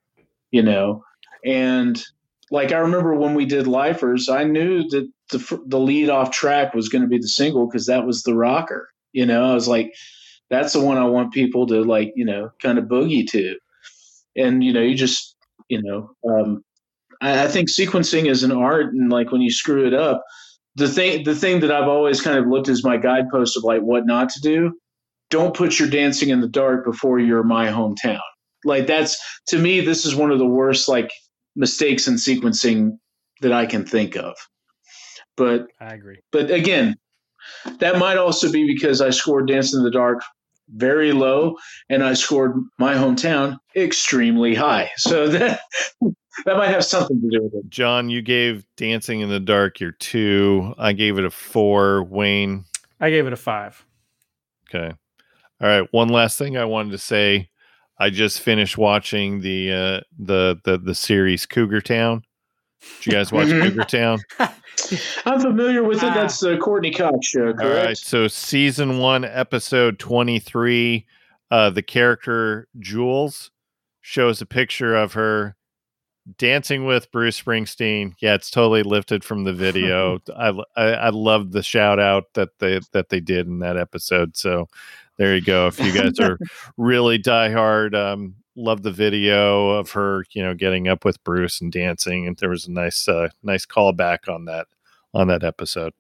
[0.51, 1.03] You know,
[1.45, 2.01] and
[2.51, 6.73] like I remember when we did Lifers, I knew that the the lead off track
[6.73, 8.89] was going to be the single because that was the rocker.
[9.11, 9.93] You know, I was like,
[10.49, 13.57] that's the one I want people to like, you know, kind of boogie to.
[14.35, 15.35] And you know, you just,
[15.67, 16.63] you know, um,
[17.21, 20.23] I, I think sequencing is an art, and like when you screw it up,
[20.75, 23.81] the thing the thing that I've always kind of looked as my guidepost of like
[23.81, 24.77] what not to do
[25.29, 28.19] don't put your dancing in the dark before you're my hometown.
[28.65, 29.17] Like that's
[29.47, 31.11] to me, this is one of the worst like
[31.55, 32.97] mistakes in sequencing
[33.41, 34.35] that I can think of.
[35.35, 36.19] But I agree.
[36.31, 36.95] But again,
[37.79, 40.21] that might also be because I scored Dance in the Dark
[40.69, 41.55] very low
[41.89, 44.91] and I scored my hometown extremely high.
[44.97, 45.61] So that
[46.45, 47.69] that might have something to do with it.
[47.69, 50.73] John, you gave Dancing in the Dark your two.
[50.77, 52.03] I gave it a four.
[52.03, 52.65] Wayne.
[52.99, 53.85] I gave it a five.
[54.69, 54.95] Okay.
[55.59, 57.49] All right, one last thing I wanted to say.
[57.99, 62.23] I just finished watching the uh, the the the series Cougar Town.
[62.99, 63.69] Did you guys watch mm-hmm.
[63.69, 64.19] Cougar Town?
[65.25, 66.13] I'm familiar with it.
[66.13, 67.53] That's the Courteney Cox show.
[67.53, 67.61] Correct?
[67.61, 71.07] All right, so season one, episode twenty three.
[71.49, 73.49] Uh, the character Jules
[74.01, 75.55] shows a picture of her
[76.37, 78.13] dancing with Bruce Springsteen.
[78.19, 80.19] Yeah, it's totally lifted from the video.
[80.37, 84.37] I, I I love the shout out that they that they did in that episode.
[84.37, 84.67] So
[85.17, 85.67] there you go.
[85.67, 86.37] If you guys are
[86.77, 91.71] really diehard, um, love the video of her, you know, getting up with Bruce and
[91.71, 94.67] dancing, and there was a nice, uh, nice callback on that
[95.13, 95.93] on that episode.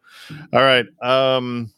[0.53, 1.71] All right, um,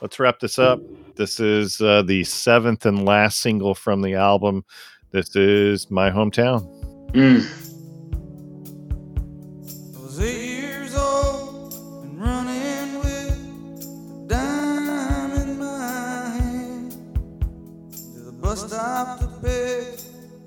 [0.00, 0.80] let's wrap this up.
[1.16, 4.64] This is uh, the seventh and last single from the album.
[5.10, 6.66] This is my hometown.
[7.12, 7.65] Mm.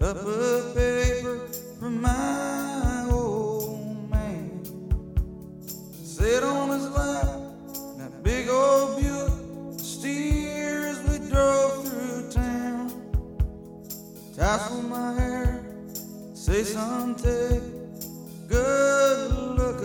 [0.02, 1.40] Up a paper
[1.78, 4.64] from my old man.
[6.04, 7.40] Sit on his lap,
[7.98, 12.92] that big old Buick steer as we drove through town.
[14.36, 15.66] Tassel my hair,
[16.34, 17.62] say something,
[18.48, 19.82] good look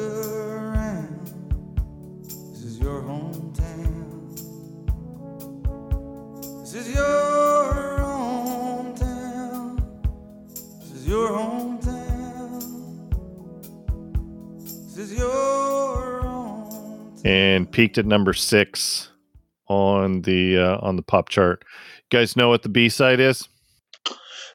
[17.74, 19.10] peaked at number six
[19.66, 21.64] on the uh, on the pop chart.
[22.10, 23.48] You guys know what the B side is?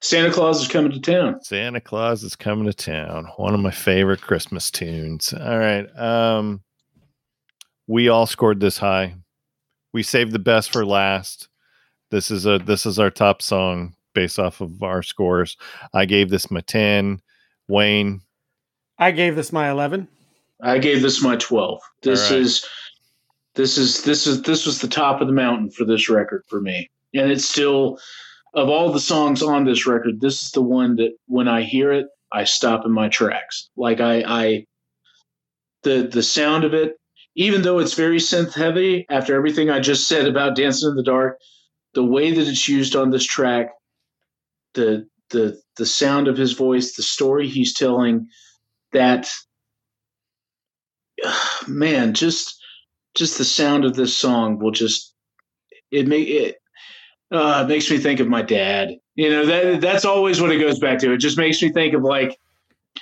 [0.02, 1.44] Santa Claus is coming to town.
[1.44, 3.26] Santa Claus is coming to town.
[3.36, 5.34] One of my favorite Christmas tunes.
[5.34, 5.86] All right.
[6.00, 6.62] Um,
[7.88, 9.16] we all scored this high.
[9.92, 11.50] We saved the best for last.
[12.12, 15.58] This is a this is our top song based off of our scores.
[15.94, 17.22] I gave this my 10.
[17.68, 18.22] Wayne.
[18.98, 20.08] I gave this my 11.
[20.62, 21.82] I gave this my 12.
[22.02, 22.40] This right.
[22.40, 22.66] is
[23.56, 26.62] This is this is this was the top of the mountain for this record for
[26.62, 28.00] me, and it's still
[28.54, 31.92] of all the songs on this record, this is the one that when I hear
[31.92, 33.70] it, I stop in my tracks.
[33.76, 34.66] Like I, I
[35.84, 36.94] the the sound of it,
[37.36, 41.04] even though it's very synth heavy, after everything I just said about Dancing in the
[41.04, 41.40] Dark,
[41.94, 43.70] the way that it's used on this track,
[44.74, 48.28] the the the sound of his voice, the story he's telling,
[48.94, 49.30] that
[51.68, 52.59] man, just
[53.16, 55.14] just the sound of this song will just
[55.92, 56.58] it make it
[57.32, 58.96] uh, makes me think of my dad.
[59.16, 61.14] You know that that's always what it goes back to.
[61.14, 62.38] It just makes me think of like,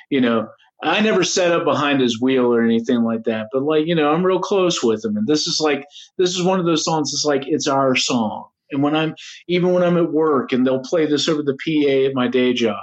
[0.10, 0.48] you know,
[0.84, 4.12] I never sat up behind his wheel or anything like that, but like you know,
[4.12, 5.86] I'm real close with him, and this is like
[6.18, 7.14] this is one of those songs.
[7.14, 9.16] It's like it's our song, and when I'm
[9.48, 12.54] even when I'm at work, and they'll play this over the PA at my day
[12.54, 12.80] job,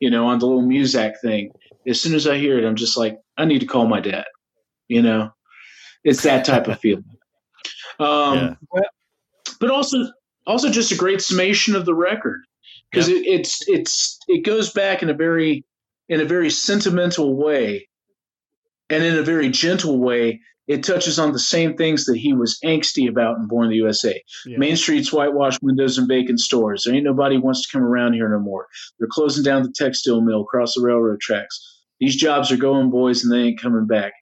[0.00, 1.50] you know, on the little Muzak thing.
[1.86, 4.24] As soon as I hear it, I'm just like, I need to call my dad.
[4.88, 5.30] You know,
[6.04, 7.04] it's that type of feeling.
[7.98, 8.54] Um, yeah.
[8.72, 8.86] but,
[9.60, 9.96] but also
[10.46, 12.42] also just a great summation of the record
[12.90, 15.64] because it, it's it's it goes back in a very
[16.08, 17.88] in a very sentimental way
[18.90, 22.58] and in a very gentle way it touches on the same things that he was
[22.64, 24.22] angsty about in Born in the USA.
[24.46, 24.56] Yeah.
[24.56, 26.84] Main streets, whitewashed windows, and vacant stores.
[26.84, 28.66] There ain't nobody wants to come around here no more.
[28.98, 31.82] They're closing down the textile mill across the railroad tracks.
[32.00, 34.14] These jobs are going, boys, and they ain't coming back.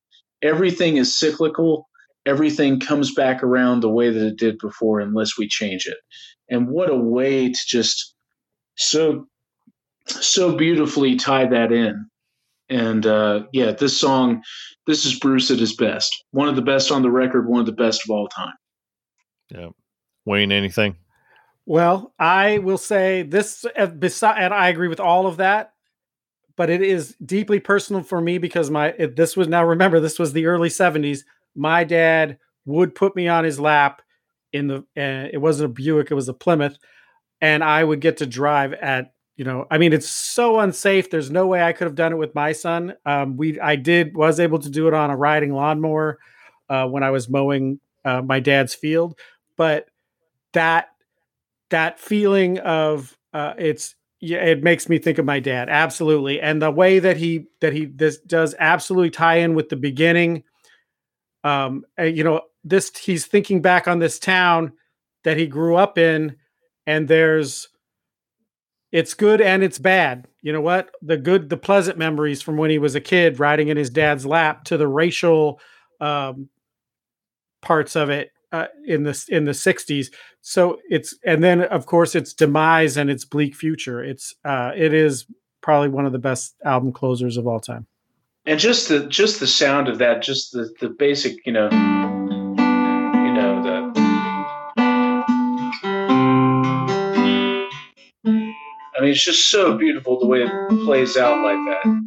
[0.43, 1.89] Everything is cyclical
[2.27, 5.98] everything comes back around the way that it did before unless we change it.
[6.48, 8.14] And what a way to just
[8.77, 9.27] so
[10.06, 12.06] so beautifully tie that in.
[12.69, 14.43] And uh, yeah, this song,
[14.86, 16.24] this is Bruce at his best.
[16.32, 18.55] One of the best on the record, one of the best of all time.
[19.51, 19.69] Yeah.
[20.24, 20.97] Wayne, anything?
[21.66, 25.72] Well, I will say this, uh, beside, and I agree with all of that,
[26.57, 30.33] but it is deeply personal for me because my, this was now remember, this was
[30.33, 31.24] the early 70s
[31.55, 34.03] my dad would put me on his lap
[34.53, 36.79] in the uh, it wasn't a Buick, it was a Plymouth,
[37.41, 41.11] and I would get to drive at you know I mean it's so unsafe.
[41.11, 42.95] There's no way I could have done it with my son.
[43.07, 46.19] Um, we I did was able to do it on a riding lawnmower
[46.69, 49.19] uh, when I was mowing uh, my dad's field,
[49.57, 49.87] but
[50.53, 50.89] that
[51.70, 56.62] that feeling of uh, it's yeah, it makes me think of my dad absolutely, and
[56.62, 60.44] the way that he that he this does absolutely tie in with the beginning
[61.44, 64.73] um, you know, this he's thinking back on this town
[65.24, 66.36] that he grew up in,
[66.86, 67.69] and there's
[68.93, 70.28] it's good and it's bad.
[70.43, 70.90] You know what?
[71.01, 74.27] The good, the pleasant memories from when he was a kid riding in his dad's
[74.27, 75.61] lap to the racial
[76.01, 76.49] um,
[77.62, 80.09] parts of it uh, in the in the 60s.
[80.41, 84.03] So it's and then of course its demise and its bleak future.
[84.03, 85.27] It's uh, it is
[85.61, 87.87] probably one of the best album closers of all time
[88.45, 93.33] and just the just the sound of that, just the the basic, you know, you
[93.33, 93.93] know the.
[98.95, 102.03] I mean, it's just so beautiful the way it plays out like that.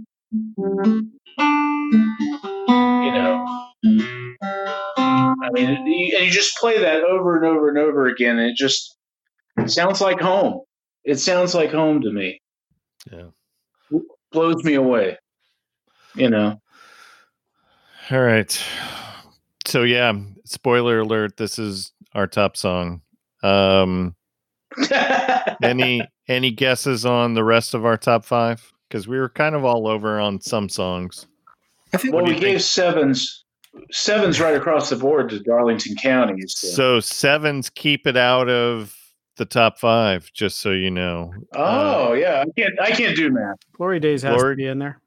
[5.46, 5.88] I mean, and
[6.26, 8.98] you just play that over and over and over again, and it just
[9.58, 10.62] it sounds like home.
[11.04, 12.42] It sounds like home to me.
[13.12, 14.00] Yeah,
[14.32, 15.18] blows me away
[16.16, 16.62] you know.
[18.12, 18.64] All right.
[19.66, 20.14] So yeah,
[20.46, 23.02] spoiler alert, this is our top song.
[23.44, 24.16] Um
[25.64, 28.74] any any guesses on the rest of our top 5?
[28.90, 31.28] Cuz we were kind of all over on some songs.
[31.94, 33.45] I think well, we gave sevens
[33.92, 36.42] sevens right across the board to Darlington County.
[36.48, 36.68] So.
[36.68, 38.96] so sevens keep it out of
[39.38, 41.34] the top five, just so you know.
[41.56, 42.82] Oh uh, yeah, I can't.
[42.82, 43.58] I can't do math.
[43.74, 45.00] Glory Days has Glory, to be in there.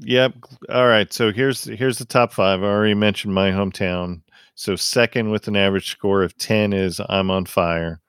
[0.00, 0.34] Yep.
[0.68, 1.12] All right.
[1.12, 2.62] So here's here's the top five.
[2.62, 4.22] I already mentioned my hometown.
[4.54, 8.00] So second with an average score of ten is I'm on fire.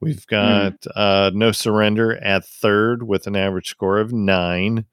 [0.00, 0.34] We've hmm.
[0.34, 0.90] got mm.
[0.94, 4.86] uh, No Surrender at third with an average score of nine,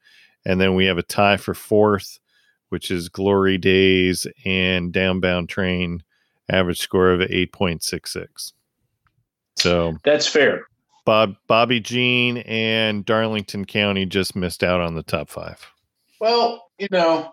[0.44, 2.18] and then we have a tie for fourth,
[2.74, 6.02] which is Glory Days and Downbound Train,
[6.50, 8.52] average score of eight point six six.
[9.54, 10.66] So that's fair.
[11.04, 15.64] Bob Bobby Jean and Darlington County just missed out on the top five.
[16.18, 17.32] Well, you know,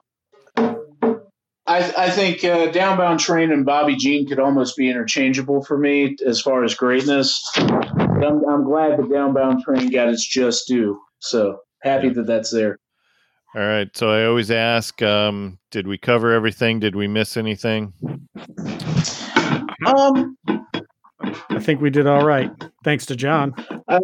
[0.56, 6.18] I, I think uh, Downbound Train and Bobby Jean could almost be interchangeable for me
[6.24, 7.44] as far as greatness.
[7.56, 11.02] But I'm, I'm glad the Downbound Train got its just due.
[11.18, 12.78] So happy that that's there.
[13.54, 13.90] All right.
[13.96, 16.80] So I always ask, um, did we cover everything?
[16.80, 17.94] Did we miss anything?
[19.86, 20.38] Um,
[21.50, 22.52] I think we did all right.
[22.84, 23.54] Thanks to John.
[23.88, 24.00] Uh,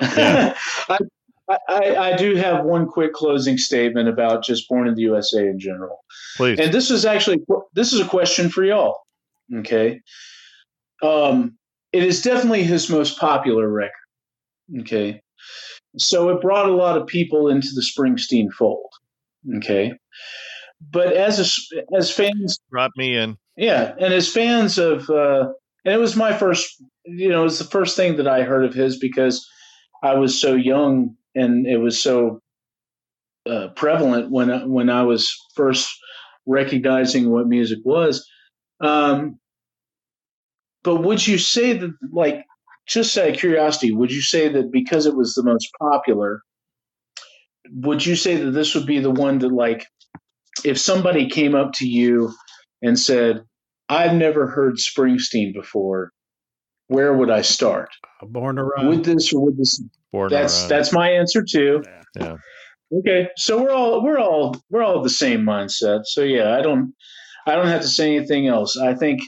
[0.00, 0.56] yeah.
[0.88, 5.46] I, I, I, do have one quick closing statement about just born in the USA
[5.46, 6.04] in general.
[6.36, 6.58] Please.
[6.58, 7.38] And this is actually
[7.74, 8.98] this is a question for y'all.
[9.54, 10.00] Okay.
[11.02, 11.56] Um,
[11.92, 13.92] it is definitely his most popular record.
[14.80, 15.22] Okay.
[15.98, 18.92] So it brought a lot of people into the Springsteen fold.
[19.56, 19.92] Okay.
[20.90, 23.36] But as a, as fans brought me in.
[23.56, 25.48] Yeah, and as fans of uh,
[25.84, 28.64] and it was my first you know, it was the first thing that I heard
[28.64, 29.48] of his because
[30.02, 32.40] I was so young and it was so
[33.48, 35.88] uh, prevalent when when I was first
[36.46, 38.26] recognizing what music was.
[38.80, 39.38] Um,
[40.82, 42.44] but would you say that, like,
[42.86, 46.42] just out of curiosity, would you say that because it was the most popular,
[47.70, 49.86] would you say that this would be the one that, like,
[50.64, 52.32] if somebody came up to you
[52.82, 53.44] and said,
[53.88, 56.12] "I've never heard Springsteen before,"
[56.88, 57.88] where would I start?
[58.22, 58.88] Born to Run.
[58.88, 59.82] Would this or would this?
[60.12, 61.82] Born that's that's my answer too.
[61.84, 62.02] Yeah.
[62.20, 62.36] yeah.
[62.98, 66.04] Okay, so we're all we're all we're all the same mindset.
[66.04, 66.94] So yeah, I don't
[67.46, 68.76] I don't have to say anything else.
[68.76, 69.20] I think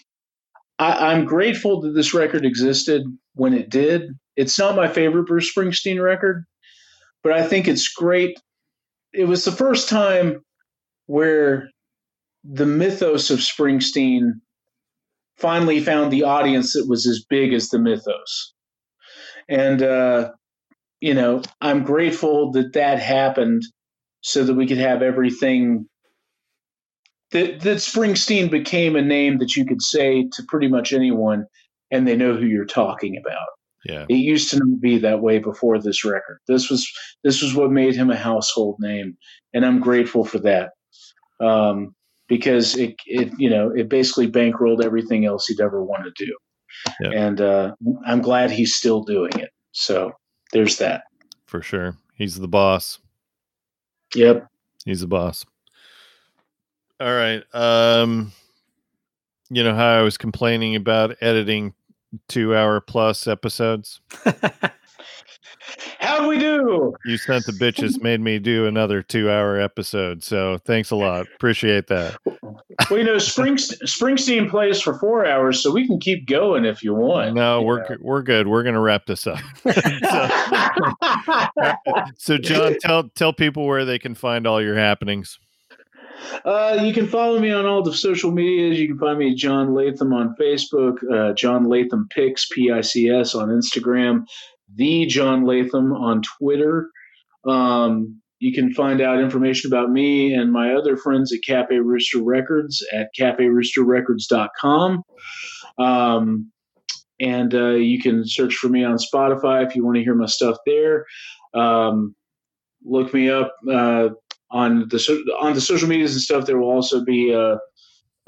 [0.78, 3.02] I, I'm grateful that this record existed
[3.38, 4.10] when it did.
[4.36, 6.44] It's not my favorite Bruce Springsteen record,
[7.22, 8.38] but I think it's great.
[9.12, 10.42] It was the first time
[11.06, 11.70] where
[12.44, 14.32] the mythos of Springsteen
[15.36, 18.54] finally found the audience that was as big as the mythos.
[19.48, 20.32] And uh,
[21.00, 23.62] you know, I'm grateful that that happened
[24.20, 25.86] so that we could have everything
[27.30, 31.46] that that Springsteen became a name that you could say to pretty much anyone
[31.90, 33.46] and they know who you're talking about.
[33.84, 34.06] Yeah.
[34.08, 36.40] It used to be that way before this record.
[36.46, 36.90] This was
[37.24, 39.16] this was what made him a household name
[39.54, 40.72] and I'm grateful for that.
[41.40, 41.94] Um,
[42.28, 46.36] because it it you know, it basically bankrolled everything else he'd ever want to do.
[47.00, 47.12] Yep.
[47.14, 47.74] And uh,
[48.06, 49.50] I'm glad he's still doing it.
[49.72, 50.12] So
[50.52, 51.04] there's that.
[51.46, 51.96] For sure.
[52.14, 52.98] He's the boss.
[54.14, 54.46] Yep.
[54.84, 55.46] He's the boss.
[57.00, 57.42] All right.
[57.54, 58.32] Um
[59.50, 61.72] you know how I was complaining about editing
[62.28, 64.00] 2 hour plus episodes?
[66.00, 66.94] How'd we do?
[67.04, 70.22] You sent the bitches made me do another two hour episode.
[70.22, 71.26] So thanks a lot.
[71.34, 72.16] Appreciate that.
[72.24, 76.82] Well, you know, Springs, Springsteen plays for four hours, so we can keep going if
[76.82, 77.34] you want.
[77.34, 78.48] No, we're we're good.
[78.48, 79.40] We're gonna wrap this up.
[81.58, 81.74] so,
[82.16, 85.38] so, John, tell tell people where they can find all your happenings.
[86.44, 88.78] Uh, you can follow me on all the social medias.
[88.78, 93.08] You can find me John Latham on Facebook, uh, John Latham Pics, P I C
[93.08, 94.24] S on Instagram,
[94.74, 96.90] the John Latham on Twitter.
[97.46, 102.22] Um, you can find out information about me and my other friends at Cafe Rooster
[102.22, 105.02] Records at caferoosterrecords.com.
[105.78, 106.52] Um,
[107.20, 110.26] and uh, you can search for me on Spotify if you want to hear my
[110.26, 111.04] stuff there.
[111.52, 112.14] Um,
[112.84, 114.10] look me up uh,
[114.50, 116.46] on the on the social medias and stuff.
[116.46, 117.56] There will also be uh,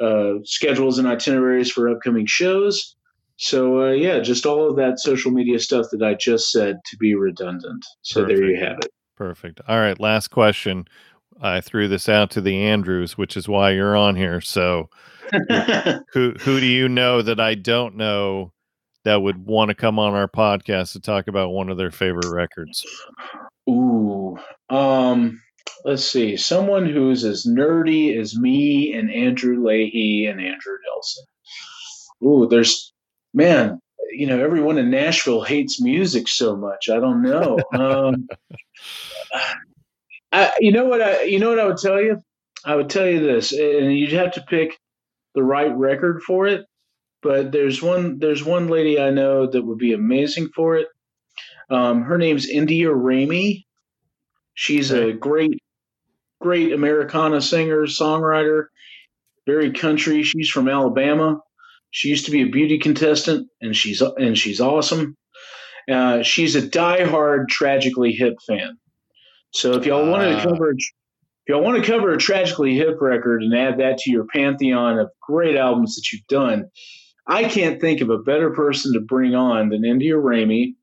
[0.03, 2.97] uh schedules and itineraries for upcoming shows.
[3.37, 6.97] So uh, yeah, just all of that social media stuff that I just said to
[6.99, 7.85] be redundant.
[8.03, 8.39] So Perfect.
[8.39, 8.91] there you have it.
[9.17, 9.61] Perfect.
[9.67, 10.87] All right, last question.
[11.41, 14.41] I threw this out to the Andrews, which is why you're on here.
[14.41, 14.91] So
[16.13, 18.53] who who do you know that I don't know
[19.05, 22.31] that would want to come on our podcast to talk about one of their favorite
[22.31, 22.85] records?
[23.69, 24.37] Ooh.
[24.69, 25.41] Um
[25.85, 26.37] let's see.
[26.37, 31.25] Someone who's as nerdy as me and Andrew Leahy and Andrew Nelson.
[32.23, 32.93] Ooh, there's
[33.33, 33.81] man,
[34.13, 36.89] you know, everyone in Nashville hates music so much.
[36.89, 37.59] I don't know.
[37.73, 38.29] Um,
[40.33, 42.21] I, you know what I, you know what I would tell you?
[42.65, 44.79] I would tell you this, and you'd have to pick
[45.35, 46.67] the right record for it.
[47.23, 50.87] But there's one, there's one lady I know that would be amazing for it.
[51.69, 53.65] Um, her name's India Ramey.
[54.61, 55.59] She's a great,
[56.39, 58.67] great Americana singer, songwriter,
[59.47, 60.23] very country.
[60.23, 61.41] She's from Alabama.
[61.93, 65.17] She used to be a beauty contestant, and she's and she's awesome.
[65.91, 68.77] Uh, she's a diehard Tragically Hip fan.
[69.53, 70.45] So if y'all uh, wanted to ah.
[70.51, 70.85] cover, if
[71.49, 75.09] y'all want to cover a Tragically Hip record and add that to your pantheon of
[75.23, 76.67] great albums that you've done,
[77.27, 80.75] I can't think of a better person to bring on than India Ramey.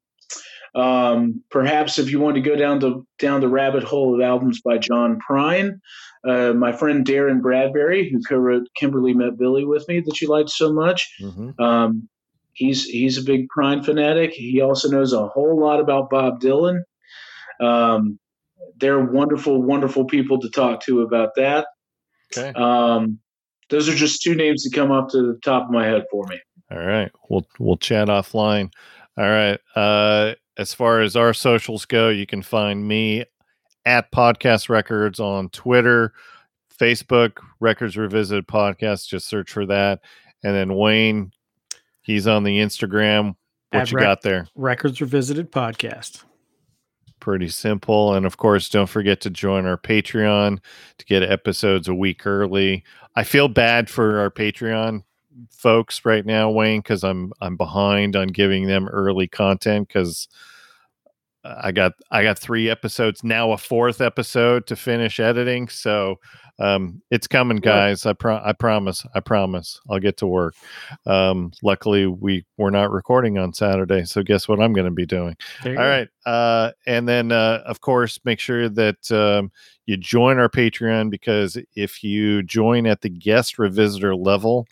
[0.76, 4.62] Um, perhaps if you want to go down the down the rabbit hole of albums
[4.62, 5.80] by John Prine,
[6.28, 10.50] uh, my friend Darren Bradbury, who co-wrote "Kimberly Met Billy" with me, that you liked
[10.50, 11.10] so much.
[11.22, 11.62] Mm-hmm.
[11.62, 12.10] Um,
[12.54, 14.32] he's he's a big Prine fanatic.
[14.34, 16.82] He also knows a whole lot about Bob Dylan.
[17.60, 18.20] Um,
[18.78, 21.68] they're wonderful, wonderful people to talk to about that.
[22.38, 22.52] Okay.
[22.54, 23.20] Um,
[23.70, 26.26] those are just two names that come up to the top of my head for
[26.28, 26.40] me.
[26.70, 28.72] All right, we'll we'll chat offline.
[29.18, 29.60] All right.
[29.76, 33.26] Uh, as far as our socials go, you can find me
[33.86, 36.14] at Podcast Records on Twitter,
[36.78, 39.08] Facebook, Records Revisited Podcast.
[39.08, 40.02] Just search for that.
[40.44, 41.32] And then Wayne,
[42.02, 43.36] he's on the Instagram.
[43.72, 44.48] What At you rec- got there?
[44.56, 46.24] Records Revisited podcast.
[47.20, 48.14] Pretty simple.
[48.14, 50.60] And of course, don't forget to join our Patreon
[50.98, 52.84] to get episodes a week early.
[53.16, 55.04] I feel bad for our Patreon
[55.50, 60.28] folks right now, Wayne, because I'm I'm behind on giving them early content because
[61.44, 65.70] I got I got three episodes now, a fourth episode to finish editing.
[65.70, 66.20] So
[66.60, 68.06] um, it's coming, guys.
[68.06, 69.06] I pro- I promise.
[69.14, 69.80] I promise.
[69.90, 70.56] I'll get to work.
[71.06, 75.06] Um, luckily, we we're not recording on Saturday, so guess what I'm going to be
[75.06, 75.36] doing.
[75.66, 75.80] All go.
[75.80, 79.52] right, uh, and then uh, of course, make sure that um,
[79.86, 84.68] you join our Patreon because if you join at the guest revisitor level,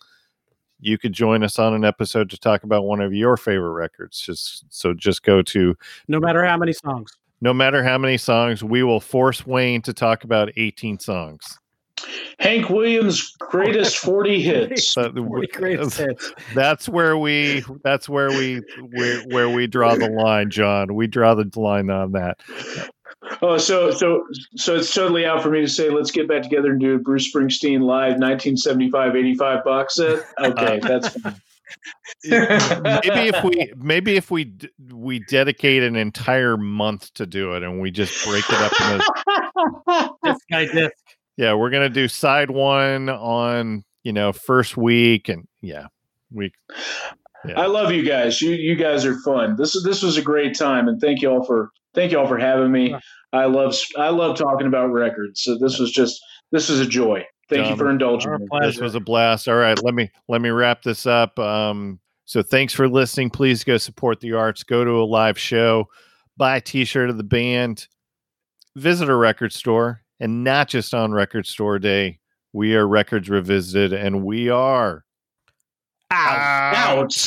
[0.80, 4.20] you could join us on an episode to talk about one of your favorite records.
[4.20, 5.76] Just so just go to
[6.08, 7.12] no matter how many songs.
[7.42, 11.60] No matter how many songs, we will force Wayne to talk about 18 songs.
[12.40, 14.94] Hank Williams' greatest 40 hits.
[14.94, 16.34] 40 greatest hits.
[16.54, 18.62] That's where we that's where we
[18.92, 20.96] where, where we draw the line, John.
[20.96, 22.42] We draw the line on that.
[23.42, 24.24] Oh, so so
[24.56, 27.00] so it's totally out for me to say let's get back together and do a
[27.00, 30.24] Bruce Springsteen live 1975-85 box set.
[30.40, 31.42] Okay, that's fine.
[32.26, 34.54] maybe if we maybe if we
[34.94, 40.16] we dedicate an entire month to do it and we just break it up into
[40.24, 40.94] disc by disc.
[41.38, 45.88] Yeah, we're gonna do side one on you know first week and yeah
[46.32, 46.54] week.
[47.48, 47.60] Yeah.
[47.60, 48.42] I love you guys.
[48.42, 49.56] You you guys are fun.
[49.56, 52.28] This is this was a great time, and thank you all for thank you all
[52.28, 52.96] for having me.
[53.34, 55.42] I love I love talking about records.
[55.42, 56.20] So this was just
[56.52, 57.26] this was a joy.
[57.50, 58.48] Thank John, you for indulging me.
[58.62, 59.48] This was a blast.
[59.48, 61.38] All right, let me let me wrap this up.
[61.40, 63.30] Um, so thanks for listening.
[63.30, 64.64] Please go support the arts.
[64.64, 65.88] Go to a live show,
[66.38, 67.88] buy a T-shirt of the band,
[68.76, 72.20] visit a record store, and not just on Record Store Day.
[72.52, 75.04] We are Records Revisited, and we are
[76.10, 76.76] out.
[76.76, 77.18] out.